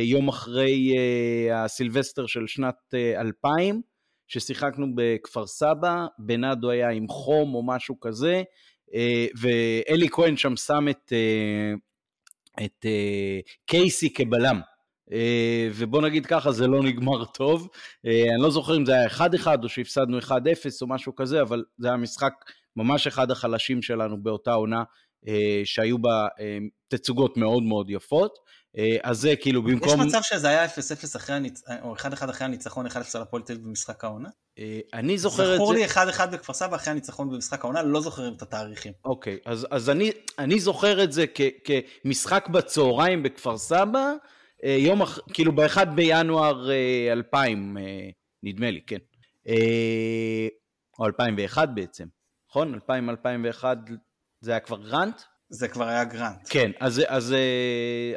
יום 0.04 0.28
אחרי 0.28 0.94
הסילבסטר 1.54 2.26
של 2.26 2.48
שנת 2.48 2.94
2000, 3.20 3.82
ששיחקנו 4.28 4.88
בכפר 4.96 5.48
סבא, 5.48 6.06
בנאדו 6.20 6.70
היה 6.70 6.90
עם 6.90 7.08
חום 7.08 7.56
או 7.56 7.64
משהו 7.64 8.00
כזה, 8.00 8.44
אה, 8.94 9.26
ואלי 9.40 10.10
כהן 10.12 10.38
שם 10.38 10.56
שם 10.56 10.86
את, 10.90 11.14
אה, 11.14 11.74
את 12.66 12.86
אה, 12.86 13.40
קייסי 13.66 14.14
כבלם. 14.14 14.62
ובוא 15.76 16.02
נגיד 16.02 16.26
ככה, 16.26 16.52
זה 16.52 16.68
לא 16.68 16.84
נגמר 16.84 17.26
טוב. 17.26 17.70
אני 18.06 18.42
לא 18.42 18.50
זוכר 18.50 18.78
אם 18.78 18.86
זה 18.86 18.94
היה 18.94 19.08
1-1 19.08 19.48
או 19.64 19.70
שהפסדנו 19.70 20.20
1-0 20.20 20.32
או 20.82 20.88
משהו 20.88 21.16
כזה, 21.16 21.42
אבל 21.42 21.64
זה 21.78 21.88
היה 21.88 21.98
משחק 21.98 22.34
ממש 22.76 23.08
אחד 23.08 23.32
החלשים 23.32 23.82
שלנו 23.82 24.24
באותה 24.24 24.54
עונה, 24.54 24.84
שהיו 25.66 25.98
בה 25.98 26.28
תצוגות 26.88 27.38
מאוד 27.38 27.64
מאוד 27.64 27.90
יפות. 27.90 28.48
אה, 28.78 28.98
אז 29.04 29.18
זה 29.20 29.36
כאילו 29.36 29.64
במקום... 29.64 30.02
יש 30.02 30.08
מצב 30.08 30.20
שזה 30.22 30.50
היה 30.50 30.66
0-0 30.66 30.70
אחרי 31.16 31.36
הניצחון, 31.36 31.76
או 31.82 31.96
1-1 31.96 32.30
אחרי 32.30 32.46
הניצחון 32.46 32.88
1-0 32.88 32.96
על 33.14 33.22
הפועל 33.22 33.44
תל 33.44 33.54
אביב 33.54 33.66
במשחק 33.66 34.04
העונה? 34.04 34.30
אה, 34.60 34.80
אני 34.94 35.18
זוכר 35.18 35.44
את 35.44 35.48
זה... 35.48 35.56
זכור 35.56 35.74
לי 35.74 35.86
1-1 35.86 36.26
בכפר 36.32 36.54
סבא 36.54 36.76
אחרי 36.76 36.92
הניצחון 36.92 37.30
במשחק 37.30 37.64
העונה, 37.64 37.84
לא 37.84 38.02
זוכרים 38.02 38.34
את 38.34 38.42
התאריכים. 38.42 38.94
אוקיי, 39.06 39.38
אז, 39.46 39.68
אז 39.72 39.90
אני, 39.90 40.12
אני 40.40 40.60
זוכר 40.60 41.04
את 41.04 41.12
זה 41.12 41.26
כ, 41.36 41.42
כמשחק 41.64 42.48
בצהריים 42.48 43.24
בכפר 43.24 43.58
סבא, 43.58 44.14
אה, 44.64 44.78
יום 44.80 45.02
אח... 45.02 45.20
כאילו 45.34 45.56
ב-1 45.56 45.86
בינואר 45.86 46.70
2000, 47.12 47.78
נדמה 48.44 48.72
לי, 48.72 48.82
כן. 48.88 48.98
או 51.00 51.06
2001 51.06 51.70
בעצם, 51.74 52.06
נכון? 52.50 52.76
2000-2001 52.76 53.66
זה 54.48 54.52
היה 54.52 54.60
כבר 54.60 54.78
גרנט? 54.78 55.22
זה 55.50 55.68
כבר 55.68 55.88
היה 55.88 56.04
גרנט. 56.04 56.48
כן, 56.50 56.72
אז, 56.80 57.02
אז 57.08 57.36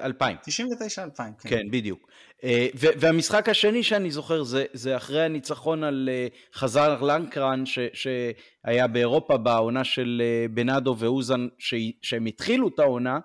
2000. 0.01 0.37
99-2000, 0.37 1.17
כן. 1.17 1.49
כן, 1.49 1.71
בדיוק. 1.71 2.11
אה, 2.45 2.67
והמשחק 2.75 3.49
השני 3.49 3.83
שאני 3.83 4.11
זוכר 4.11 4.43
זה, 4.43 4.65
זה 4.73 4.97
אחרי 4.97 5.25
הניצחון 5.25 5.85
על 5.85 6.09
אה, 6.13 6.27
חזר 6.55 7.03
לנקרן 7.03 7.67
ש, 7.67 7.79
שהיה 7.93 8.87
באירופה 8.87 9.37
בעונה 9.37 9.85
של 9.85 10.23
אה, 10.25 10.47
בנאדו 10.51 10.97
ואוזן 10.99 11.47
ש, 11.59 11.75
שהם 12.03 12.27
התחילו 12.27 12.69
את 12.69 12.79
העונה 12.79 13.19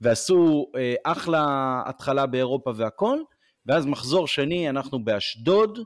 ועשו 0.00 0.66
אחלה 1.04 1.46
התחלה 1.86 2.26
באירופה 2.26 2.70
והכל 2.76 3.18
ואז 3.66 3.86
מחזור 3.86 4.26
שני 4.26 4.70
אנחנו 4.70 5.04
באשדוד 5.04 5.78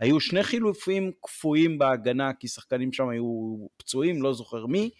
היו 0.00 0.20
שני 0.20 0.42
חילופים 0.42 1.12
קפואים 1.22 1.78
בהגנה 1.78 2.32
כי 2.32 2.48
שחקנים 2.48 2.92
שם 2.92 3.08
היו 3.08 3.56
פצועים 3.76 4.22
לא 4.22 4.32
זוכר 4.32 4.66
מי 4.66 4.90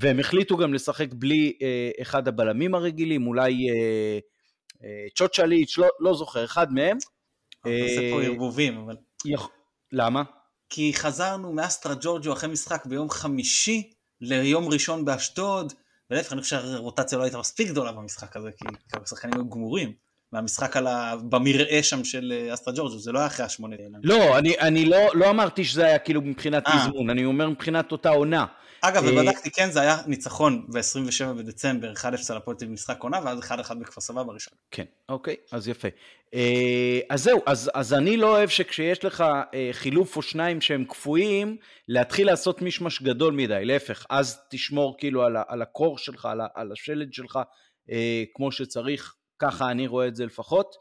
והם 0.00 0.20
החליטו 0.20 0.56
גם 0.56 0.74
לשחק 0.74 1.06
בלי 1.12 1.52
אה, 1.62 1.90
אחד 2.02 2.28
הבלמים 2.28 2.74
הרגילים, 2.74 3.26
אולי 3.26 3.52
אה, 3.70 4.18
אה, 4.84 5.06
צ'וצ'ליץ', 5.14 5.78
לא, 5.78 5.88
לא 6.00 6.14
זוכר, 6.14 6.44
אחד 6.44 6.72
מהם. 6.72 6.96
אה, 7.66 7.86
זה 7.96 8.10
פה 8.12 8.22
ערבובים, 8.22 8.78
אבל... 8.78 8.96
יכ... 9.24 9.48
למה? 9.92 10.22
כי 10.70 10.92
חזרנו 10.94 11.52
מאסטרה 11.52 11.94
ג'ורג'ו 12.00 12.32
אחרי 12.32 12.50
משחק 12.50 12.86
ביום 12.86 13.10
חמישי 13.10 13.90
ליום 14.20 14.68
ראשון 14.68 15.04
באשדוד, 15.04 15.72
ולהפך, 16.10 16.32
אני 16.32 16.42
חושב 16.42 16.60
שהרוטציה 16.60 17.18
לא 17.18 17.22
הייתה 17.22 17.38
מספיק 17.38 17.68
גדולה 17.68 17.92
במשחק 17.92 18.36
הזה, 18.36 18.50
כי 18.56 18.64
השחקנים 19.02 19.34
היו 19.34 19.48
גמורים. 19.48 19.92
מהמשחק 20.32 20.76
על 20.76 20.86
ה... 20.86 21.14
במרעה 21.28 21.82
שם 21.82 22.04
של 22.04 22.32
אה, 22.36 22.54
אסטרה 22.54 22.74
ג'ורג'ו, 22.76 22.98
זה 22.98 23.12
לא 23.12 23.18
היה 23.18 23.26
אחרי 23.26 23.46
השמונה. 23.46 23.76
לא, 24.02 24.38
אני, 24.38 24.58
אני 24.58 24.84
לא, 24.84 24.98
לא 25.14 25.30
אמרתי 25.30 25.64
שזה 25.64 25.86
היה 25.86 25.98
כאילו 25.98 26.22
מבחינת 26.22 26.66
אה. 26.66 26.78
תזמון, 26.78 27.10
אני 27.10 27.24
אומר 27.24 27.48
מבחינת 27.48 27.92
אותה 27.92 28.10
עונה. 28.10 28.46
אגב, 28.80 29.04
אה, 29.04 29.12
ובדקתי, 29.12 29.50
כן, 29.50 29.70
זה 29.70 29.80
היה 29.80 29.96
ניצחון 30.06 30.66
ב-27 30.68 31.32
בדצמבר, 31.38 31.92
1-0 31.92 32.04
על 32.30 32.36
הפועל 32.36 32.56
תל 32.56 32.66
במשחק 32.66 33.02
עונה, 33.02 33.20
ואז 33.24 33.38
1-1 33.38 33.74
בכפר 33.74 34.00
סבא 34.00 34.22
בראשון. 34.22 34.54
כן, 34.70 34.84
אוקיי, 35.08 35.36
אז 35.52 35.68
יפה. 35.68 35.88
אה, 36.34 37.00
אז 37.10 37.22
זהו, 37.22 37.40
אז, 37.46 37.70
אז 37.74 37.94
אני 37.94 38.16
לא 38.16 38.36
אוהב 38.36 38.48
שכשיש 38.48 39.04
לך 39.04 39.24
אה, 39.54 39.68
חילוף 39.72 40.16
או 40.16 40.22
שניים 40.22 40.60
שהם 40.60 40.84
קפואים, 40.84 41.56
להתחיל 41.88 42.26
לעשות 42.26 42.62
מישמש 42.62 43.02
גדול 43.02 43.34
מדי, 43.34 43.64
להפך, 43.64 44.06
אז 44.10 44.38
תשמור 44.50 44.96
כאילו 44.98 45.22
על, 45.22 45.36
על 45.48 45.62
הקור 45.62 45.98
שלך, 45.98 46.26
על, 46.26 46.40
על 46.54 46.72
השלד 46.72 47.12
שלך, 47.12 47.38
כמו 48.34 48.52
שצריך, 48.52 49.14
ככה 49.38 49.70
אני 49.70 49.86
רואה 49.86 50.08
את 50.08 50.16
זה 50.16 50.26
לפחות. 50.26 50.76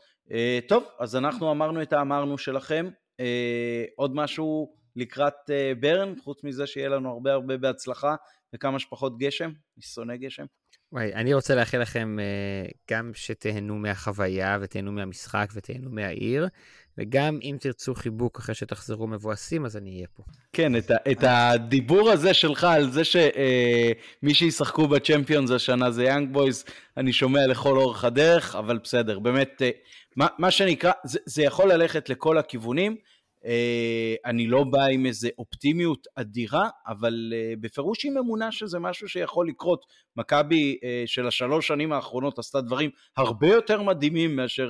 טוב, 0.68 0.84
אז 1.00 1.16
אנחנו 1.16 1.52
אמרנו 1.52 1.82
את 1.82 1.94
האמרנו 1.94 2.38
שלכם. 2.38 2.90
עוד 3.96 4.16
משהו 4.16 4.74
לקראת 4.96 5.34
uh, 5.34 5.80
ברן, 5.80 6.14
חוץ 6.24 6.44
מזה 6.44 6.68
שיהיה 6.68 6.90
לנו 6.90 7.12
הרבה 7.12 7.34
הרבה 7.34 7.58
בהצלחה 7.58 8.16
וכמה 8.56 8.80
שפחות 8.80 9.18
גשם, 9.18 9.46
אני 9.46 9.82
שונא 9.82 10.16
גשם. 10.16 10.46
וואי, 10.92 11.14
אני 11.14 11.34
רוצה 11.34 11.56
לאחל 11.56 11.78
לכם 11.82 12.18
גם 12.92 13.12
שתהנו 13.14 13.76
מהחוויה 13.76 14.58
ותהנו 14.62 14.92
מהמשחק 14.92 15.50
ותהנו 15.54 15.90
מהעיר, 15.92 16.48
וגם 16.98 17.40
אם 17.44 17.58
תרצו 17.60 17.96
חיבוק 17.96 18.40
אחרי 18.40 18.56
שתחזרו 18.56 19.08
מבואסים, 19.08 19.66
אז 19.66 19.78
אני 19.78 19.96
אהיה 19.96 20.08
פה. 20.14 20.24
כן, 20.54 20.76
את, 20.76 20.92
ה- 20.92 21.12
את 21.12 21.24
הדיבור 21.24 22.10
הזה 22.10 22.34
שלך 22.34 22.64
על 22.64 22.92
זה 22.92 23.04
שמי 23.04 23.32
uh, 24.32 24.34
שישחקו 24.34 24.88
בצ'מפיונס 24.88 25.52
השנה 25.52 25.92
זה 25.92 26.04
יאנג 26.04 26.34
בויז, 26.34 26.66
אני 26.98 27.14
שומע 27.14 27.48
לכל 27.48 27.78
אורך 27.78 28.04
הדרך, 28.04 28.56
אבל 28.56 28.78
בסדר, 28.84 29.20
באמת, 29.20 29.62
uh, 29.62 29.90
מה, 30.16 30.28
מה 30.38 30.52
שנקרא, 30.52 30.92
זה, 31.04 31.20
זה 31.26 31.44
יכול 31.44 31.72
ללכת 31.74 32.10
לכל 32.10 32.38
הכיוונים. 32.38 32.96
אה, 33.48 34.16
אני 34.26 34.48
לא 34.48 34.64
בא 34.64 34.86
עם 34.86 35.06
איזה 35.06 35.30
אופטימיות 35.38 36.08
אדירה, 36.16 36.70
אבל 36.88 37.34
אה, 37.36 37.54
בפירוש 37.62 38.06
עם 38.06 38.18
אמונה 38.18 38.52
שזה 38.52 38.80
משהו 38.80 39.10
שיכול 39.10 39.48
לקרות. 39.48 39.86
מכבי 40.16 40.78
אה, 40.84 41.04
של 41.06 41.28
השלוש 41.28 41.68
שנים 41.68 41.94
האחרונות 41.94 42.40
עשתה 42.40 42.62
דברים 42.62 42.90
הרבה 43.18 43.48
יותר 43.48 43.82
מדהימים 43.82 44.36
מאשר 44.36 44.70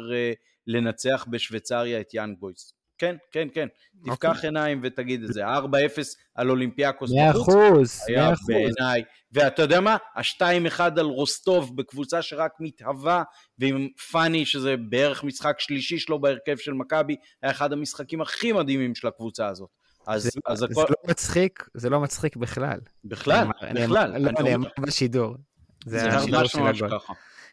לנצח 0.67 1.25
בשוויצריה 1.29 2.01
את 2.01 2.13
יאנג 2.13 2.37
בויס. 2.39 2.76
כן, 2.97 3.15
כן, 3.31 3.47
כן. 3.53 3.67
Okay. 3.67 4.11
תפקח 4.11 4.35
אוקיי. 4.35 4.47
עיניים 4.47 4.79
ותגיד 4.83 5.23
את 5.23 5.33
זה. 5.33 5.45
ה-4-0 5.45 6.01
על 6.35 6.49
אולימפיאקוס 6.49 7.11
בחוץ. 7.11 7.55
מאה 7.55 7.69
אחוז, 7.71 8.01
מאה 8.09 8.33
אחוז. 8.33 8.47
בעיניי. 8.47 9.03
ואתה 9.31 9.61
יודע 9.61 9.79
מה? 9.79 9.97
ה-2-1 10.15 10.79
על 10.79 11.05
רוסטוב 11.05 11.77
בקבוצה 11.77 12.21
שרק 12.21 12.51
מתהווה, 12.59 13.23
ועם 13.59 13.87
פאני, 14.11 14.45
שזה 14.45 14.75
בערך 14.89 15.23
משחק 15.23 15.59
שלישי 15.59 15.99
שלו 15.99 16.21
בהרכב 16.21 16.57
של 16.57 16.73
מכבי, 16.73 17.15
היה 17.41 17.51
אחד 17.51 17.73
המשחקים 17.73 18.21
הכי 18.21 18.51
מדהימים 18.51 18.95
של 18.95 19.07
הקבוצה 19.07 19.47
הזאת. 19.47 19.69
אז, 20.07 20.23
זה, 20.23 20.29
אז 20.45 20.57
זה 20.57 20.65
הכל... 20.71 20.81
לא 20.81 20.95
מצחיק, 21.11 21.69
זה 21.73 21.89
לא 21.89 21.99
מצחיק 21.99 22.35
בכלל. 22.35 22.79
בכלל, 23.05 23.47
בכלל. 23.73 24.17
לא, 24.17 24.31
נאמר 24.31 24.69
בשידור. 24.79 25.35
זה 25.85 26.07
השידור 26.07 26.45
של 26.45 26.59
הגול. 26.59 26.89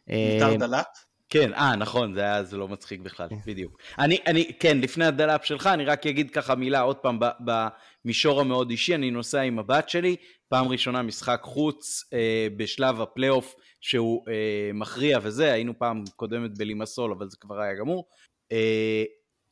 מותר 0.09 0.53
אה, 0.53 0.57
דלת? 0.57 0.87
כן, 1.35 1.55
אה, 1.55 1.77
נכון, 1.77 2.15
זה 2.15 2.21
היה, 2.21 2.45
זה 2.45 2.57
לא 2.57 2.69
מצחיק 2.69 3.01
בכלל, 3.01 3.29
כן. 3.29 3.37
בדיוק. 3.47 3.79
אני, 3.99 4.19
אני, 4.27 4.53
כן, 4.61 4.81
לפני 4.81 5.05
הדלאפ 5.05 5.45
שלך, 5.45 5.67
אני 5.67 5.85
רק 5.85 6.07
אגיד 6.07 6.31
ככה 6.31 6.55
מילה 6.55 6.81
עוד 6.81 6.97
פעם, 6.97 7.19
במישור 7.41 8.41
המאוד 8.41 8.71
אישי, 8.71 8.95
אני 8.95 9.11
נוסע 9.11 9.41
עם 9.41 9.59
הבת 9.59 9.89
שלי, 9.89 10.17
פעם 10.49 10.69
ראשונה 10.69 11.03
משחק 11.03 11.41
חוץ 11.43 12.05
אה, 12.13 12.49
בשלב 12.57 13.01
הפלייאוף 13.01 13.55
שהוא 13.81 14.25
אה, 14.29 14.71
מכריע 14.75 15.19
וזה, 15.23 15.53
היינו 15.53 15.79
פעם 15.79 16.05
קודמת 16.17 16.59
בלימסול, 16.59 17.13
אבל 17.13 17.31
זה 17.31 17.37
כבר 17.41 17.61
היה 17.61 17.75
גמור. 17.75 18.09
אה, 18.53 19.05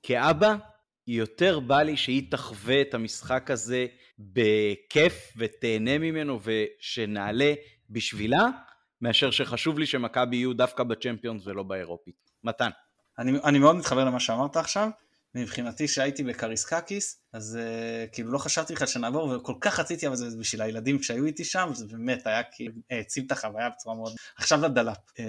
כאבא, 0.03 0.57
יותר 1.07 1.61
בא 1.61 1.83
לי 1.83 1.97
שהיא 1.97 2.31
תחווה 2.31 2.81
את 2.81 2.95
המשחק 2.95 3.51
הזה 3.51 3.87
בכיף 4.19 5.33
ותהנה 5.37 5.99
ממנו 5.99 6.41
ושנעלה 6.43 7.55
בשבילה, 7.91 8.47
מאשר 9.03 9.31
שחשוב 9.31 9.79
לי 9.79 9.87
שמכבי 9.87 10.37
יהיו 10.37 10.53
דווקא 10.53 10.83
בצ'מפיונס 10.83 11.47
ולא 11.47 11.63
באירופית. 11.63 12.31
מתן. 12.45 12.71
אני, 13.19 13.39
אני 13.45 13.59
מאוד 13.59 13.77
מתחבר 13.77 14.05
למה 14.05 14.21
שאמרת 14.21 14.57
עכשיו. 14.57 14.89
מבחינתי 15.35 15.89
שהייתי 15.89 16.23
בקרייסקאקיס, 16.23 17.21
אז 17.33 17.59
uh, 17.59 18.15
כאילו 18.15 18.33
לא 18.33 18.39
חשבתי 18.39 18.75
בכלל 18.75 18.87
שנעבור, 18.87 19.29
וכל 19.29 19.55
כך 19.61 19.81
רציתי, 19.81 20.07
אבל 20.07 20.17
זה 20.17 20.39
בשביל 20.39 20.63
הילדים 20.63 21.03
שהיו 21.03 21.25
איתי 21.25 21.45
שם, 21.45 21.71
זה 21.75 21.87
באמת 21.87 22.27
היה 22.27 22.43
כאילו 22.43 22.75
העצים 22.91 23.27
את 23.27 23.33
החוויה 23.33 23.69
בצורה 23.71 23.97
מאוד... 23.97 24.13
עכשיו 24.37 24.61
לדלאפ. 24.61 25.11
Uh, 25.11 25.21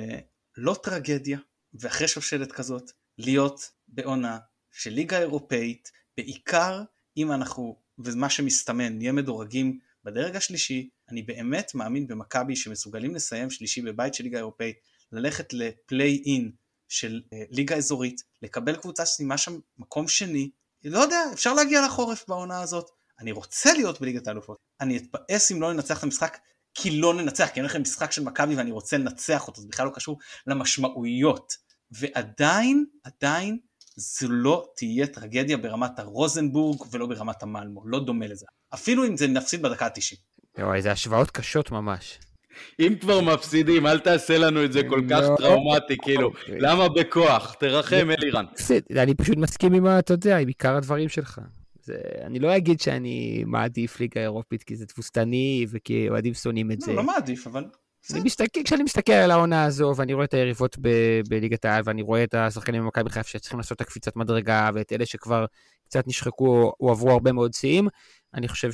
לא 0.58 0.76
טרגדיה, 0.84 1.38
ואחרי 1.74 2.08
שושלת 2.08 2.52
כזאת, 2.52 2.92
להיות 3.18 3.72
בעונה 3.88 4.38
של 4.72 4.90
ליגה 4.90 5.20
אירופאית, 5.20 5.92
בעיקר 6.18 6.84
אם 7.18 7.32
אנחנו, 7.32 7.80
ומה 7.98 8.30
שמסתמן, 8.30 8.98
נהיה 8.98 9.12
מדורגים 9.12 9.80
בדרג 10.04 10.36
השלישי, 10.36 10.90
אני 11.10 11.22
באמת 11.22 11.76
מאמין 11.76 12.08
במכבי 12.08 12.56
שמסוגלים 12.56 13.16
לסיים 13.16 13.50
שלישי 13.50 13.82
בבית 13.82 14.14
של 14.14 14.24
ליגה 14.24 14.38
אירופאית, 14.38 14.78
ללכת 15.12 15.54
לפליי 15.54 16.24
אין 16.26 16.52
של 16.88 17.22
uh, 17.26 17.38
ליגה 17.52 17.76
אזורית, 17.76 18.24
לקבל 18.42 18.76
קבוצה 18.76 19.06
שסיימה 19.06 19.38
שם 19.38 19.60
מקום 19.78 20.08
שני, 20.08 20.50
לא 20.84 21.00
יודע, 21.00 21.24
אפשר 21.34 21.54
להגיע 21.54 21.86
לחורף 21.86 22.26
בעונה 22.28 22.62
הזאת. 22.62 22.90
אני 23.20 23.32
רוצה 23.32 23.74
להיות 23.74 24.02
בליגת 24.02 24.28
האלופות. 24.28 24.58
אני 24.82 24.98
אתפעס 24.98 25.52
אם 25.52 25.62
לא 25.62 25.74
ננצח 25.74 25.98
את 25.98 26.04
המשחק, 26.04 26.38
כי 26.74 26.92
לא 26.92 27.14
ננצח, 27.14 27.50
כי 27.54 27.60
אין 27.60 27.66
לכם 27.66 27.82
משחק 27.82 28.12
של 28.12 28.24
מכבי 28.24 28.56
ואני 28.56 28.72
רוצה 28.72 28.98
לנצח 28.98 29.48
אותו, 29.48 29.62
זה 29.62 29.68
בכלל 29.68 29.86
לא 29.86 29.92
קשור 29.96 30.20
למשמעויות. 30.48 31.54
ועדיין, 31.92 32.86
עדיין, 33.04 33.58
זו 33.96 34.28
לא 34.30 34.72
תהיה 34.76 35.08
טרגדיה 35.08 35.58
ברמת 35.58 36.00
הרוזנבורג 36.00 36.82
ולא 36.92 37.06
ברמת 37.06 37.44
המלמו, 37.44 37.88
לא 37.88 38.06
דומה 38.06 38.28
לזה. 38.28 38.46
אפילו 38.74 39.08
אם 39.08 39.18
זה 39.18 39.28
נפסיד 39.28 39.62
בדקה 39.62 39.86
ה-90. 39.86 40.33
וואי, 40.60 40.82
זה 40.82 40.92
השוואות 40.92 41.32
קשות 41.32 41.72
ממש. 41.72 42.20
אם 42.80 42.94
כבר 43.02 43.22
מפסידים, 43.22 43.88
אל 43.88 44.00
תעשה 44.00 44.38
לנו 44.38 44.66
את 44.66 44.74
זה 44.74 44.82
כל 44.90 45.02
כך 45.10 45.22
לא. 45.22 45.36
טראומטי, 45.38 45.98
כאילו, 46.02 46.28
אוקיי. 46.28 46.60
למה 46.60 46.90
בכוח? 46.90 47.56
תרחם, 47.60 48.10
אלירן. 48.20 48.46
אני 48.92 49.16
פשוט 49.16 49.38
מסכים 49.38 49.74
עם, 49.74 49.88
אתה 50.00 50.14
יודע, 50.14 50.38
עם 50.38 50.48
עיקר 50.48 50.76
הדברים 50.76 51.10
שלך. 51.10 51.42
זה, 51.84 51.98
אני 52.26 52.40
לא 52.40 52.58
אגיד 52.58 52.80
שאני 52.80 53.44
מעדיף 53.48 54.00
ליגה 54.00 54.22
אירופית 54.22 54.64
כי 54.64 54.76
זה 54.76 54.86
תבוסתני 54.86 55.66
וכי 55.70 56.10
אוהדים 56.10 56.34
שונאים 56.34 56.72
את 56.72 56.78
לא, 56.80 56.86
זה. 56.86 56.92
לא, 56.92 56.98
לא 56.98 57.04
מעדיף, 57.04 57.48
אבל... 57.48 57.66
אני 58.14 58.20
מסתכל, 58.20 58.64
כשאני 58.64 58.84
מסתכל 58.84 59.14
על 59.14 59.32
העונה 59.32 59.66
הזו 59.66 59.94
ואני 59.96 60.14
רואה 60.14 60.26
את 60.26 60.34
היריבות 60.34 60.78
בליגת 61.30 61.66
העל 61.66 61.82
ואני 61.86 62.02
רואה 62.02 62.24
את 62.24 62.34
השחקנים 62.34 62.84
במכבי 62.84 63.10
חיפה 63.10 63.30
שצריכים 63.30 63.60
לעשות 63.60 63.76
את 63.76 63.82
הקפיצת 63.82 64.16
מדרגה 64.16 64.70
ואת 64.74 64.94
אלה 64.94 65.06
שכבר 65.06 65.46
קצת 65.86 66.08
נשחקו 66.08 66.74
או 66.80 66.92
עברו 66.92 67.12
הרבה 67.12 67.32
מאוד 67.32 67.54
שיאים, 67.54 67.88
אני 68.34 68.48
חושב 68.48 68.72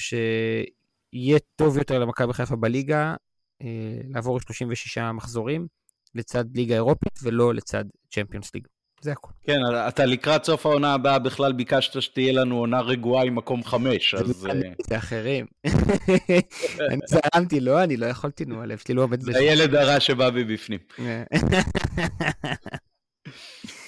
שיהיה 1.11 1.39
טוב 1.55 1.77
יותר 1.77 1.99
למכבי 1.99 2.33
חיפה 2.33 2.55
בליגה 2.55 3.15
אה, 3.61 3.67
לעבור 4.09 4.39
36 4.39 4.97
מחזורים 4.97 5.67
לצד 6.15 6.45
ליגה 6.55 6.75
אירופית 6.75 7.19
ולא 7.23 7.53
לצד 7.53 7.85
צ'מפיונס 8.11 8.53
ליג. 8.55 8.67
זה 9.01 9.11
הכול. 9.11 9.31
כן, 9.43 9.59
אתה 9.87 10.05
לקראת 10.05 10.43
סוף 10.43 10.65
העונה 10.65 10.93
הבאה 10.93 11.19
בכלל 11.19 11.53
ביקשת 11.53 12.01
שתהיה 12.01 12.33
לנו 12.33 12.57
עונה 12.57 12.81
רגועה 12.81 13.23
עם 13.23 13.35
מקום 13.35 13.63
חמש, 13.63 14.13
אז... 14.13 14.27
זה 14.27 14.49
אה, 14.91 14.97
אחרים. 14.97 15.45
אני 16.91 16.99
זרמתי, 17.07 17.59
לא, 17.59 17.83
אני 17.83 17.97
לא 17.97 18.05
יכולתי, 18.05 18.45
נו, 18.45 18.61
הלב 18.61 18.77
שלי 18.77 18.93
לא 18.95 19.03
עובד 19.03 19.19
בזה. 19.19 19.31
זה 19.31 19.39
הילד 19.39 19.75
הרע 19.75 19.99
שבא 19.99 20.29
מבפנים. 20.33 20.79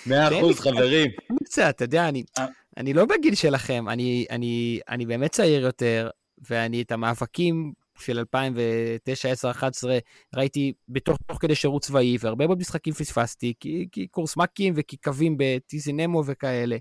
מאה 0.07 0.39
אחוז, 0.39 0.59
חברים. 0.59 1.11
קצת, 1.43 1.73
אתה 1.75 1.83
יודע, 1.83 2.09
אני 2.77 2.93
לא 2.93 3.05
בגיל 3.05 3.35
שלכם, 3.35 3.89
אני 4.89 5.05
באמת 5.07 5.31
צעיר 5.31 5.61
יותר, 5.61 6.09
ואני 6.49 6.81
את 6.81 6.91
המאבקים 6.91 7.73
של 7.99 8.19
2009, 8.19 9.29
10, 9.29 9.51
11, 9.51 9.97
ראיתי 10.35 10.73
בתוך 10.89 11.17
תוך 11.27 11.37
כדי 11.41 11.55
שירות 11.55 11.81
צבאי, 11.81 12.17
והרבה 12.19 12.47
מאוד 12.47 12.59
משחקים 12.59 12.93
פספסתי, 12.93 13.53
כי, 13.59 13.87
כי 13.91 14.07
קורס 14.07 14.37
מ"כים 14.37 14.73
וכי 14.77 14.97
קווים 14.97 15.35
בטיזינמו 15.37 16.23
וכאלה. 16.25 16.77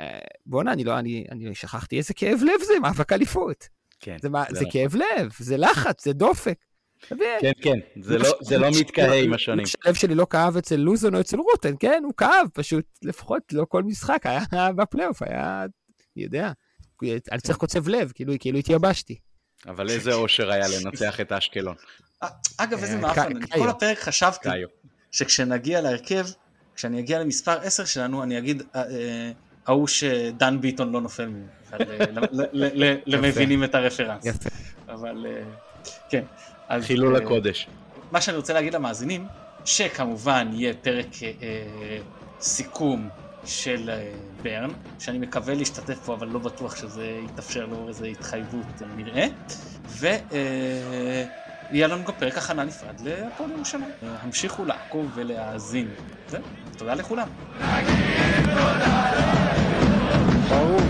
אה, 0.00 0.18
בואנה, 0.46 0.72
אני 0.72 0.84
לא, 0.84 0.98
אני, 0.98 1.24
אני 1.30 1.54
שכחתי 1.54 1.98
איזה 1.98 2.14
כאב 2.14 2.38
לב 2.42 2.62
זה, 2.66 2.72
מאבק 2.82 3.12
אליפות. 3.12 3.68
כן. 4.00 4.16
זה, 4.22 4.28
זה, 4.50 4.58
זה 4.58 4.64
כאב 4.72 4.96
לב, 4.96 5.32
זה 5.38 5.56
לחץ, 5.56 6.04
זה 6.04 6.12
דופק. 6.12 6.58
כן, 7.40 7.52
כן, 7.62 7.78
זה 8.00 8.18
לא, 8.18 8.28
זה 8.40 8.58
לא 8.58 8.68
מתקהה 8.80 9.14
עם 9.14 9.32
השנים. 9.32 9.64
הלב 9.84 9.94
שלי 9.94 10.14
לא 10.14 10.26
כאב 10.30 10.56
אצל 10.56 10.76
לוזון 10.76 11.14
או 11.14 11.20
אצל 11.20 11.36
רוטן, 11.36 11.74
כן, 11.80 12.02
הוא 12.04 12.12
כאב, 12.16 12.48
פשוט 12.52 12.84
לפחות 13.02 13.42
לא 13.52 13.64
כל 13.68 13.82
משחק 13.82 14.26
היה 14.26 14.72
בפלייאוף, 14.72 15.22
היה, 15.22 15.62
אני 16.16 16.24
יודע, 16.24 16.52
אני 17.02 17.40
צריך 17.40 17.58
קוצב 17.58 17.88
לב, 17.88 18.12
כאילו, 18.14 18.34
כאילו 18.40 18.58
התייבשתי. 18.58 19.18
אבל 19.66 19.90
איזה 19.90 20.14
אושר 20.14 20.50
היה 20.50 20.64
לנצח 20.68 21.20
את 21.20 21.32
אשקלון. 21.32 21.74
אגב, 22.58 22.78
איזה 22.78 22.94
אה, 22.94 23.00
מאפן, 23.00 23.36
אני 23.36 23.46
כל 23.46 23.68
הפרק 23.68 23.98
חשבתי 23.98 24.48
שכשנגיע 25.10 25.80
להרכב, 25.80 26.26
כשאני 26.74 27.00
אגיע 27.00 27.18
למספר 27.18 27.60
10 27.60 27.84
שלנו, 27.84 28.22
אני 28.22 28.38
אגיד, 28.38 28.62
אה, 28.74 28.82
אה, 28.82 29.30
ההוא 29.66 29.86
שדן 29.86 30.60
ביטון 30.60 30.92
לא 30.92 31.00
נופל 31.00 31.26
ממנו, 31.26 32.22
למבינים 33.06 33.64
את 33.64 33.74
הרפרנס. 33.74 34.26
יפה. 34.26 34.48
אבל 34.88 35.26
כן. 36.08 36.24
חילול 36.80 37.16
הקודש. 37.16 37.66
מה 38.10 38.20
שאני 38.20 38.36
רוצה 38.36 38.52
להגיד 38.52 38.74
למאזינים, 38.74 39.26
שכמובן 39.64 40.50
יהיה 40.52 40.74
פרק 40.74 41.06
סיכום 42.40 43.08
של 43.44 43.90
אה, 43.90 44.12
ברן, 44.42 44.70
שאני 44.98 45.18
מקווה 45.18 45.54
להשתתף 45.54 45.98
פה, 46.04 46.14
אבל 46.14 46.28
לא 46.28 46.38
בטוח 46.38 46.76
שזה 46.76 47.20
יתאפשר 47.24 47.66
לאור 47.66 47.88
איזו 47.88 48.04
התחייבות, 48.04 48.82
אה, 48.82 48.86
נראה. 48.96 49.26
ויהיה 49.88 51.28
אה, 51.72 51.86
לנו 51.86 52.04
גם 52.04 52.14
פרק 52.18 52.38
הכנה 52.38 52.64
נפרד 52.64 53.00
להפועל 53.00 53.50
ירושלים. 53.50 53.92
המשיכו 54.02 54.64
לעקוב 54.64 55.10
ולהאזין. 55.14 55.94
זהו, 56.28 56.42
תודה 56.76 56.94
לכולם. 56.94 57.28
ברור. 60.50 60.80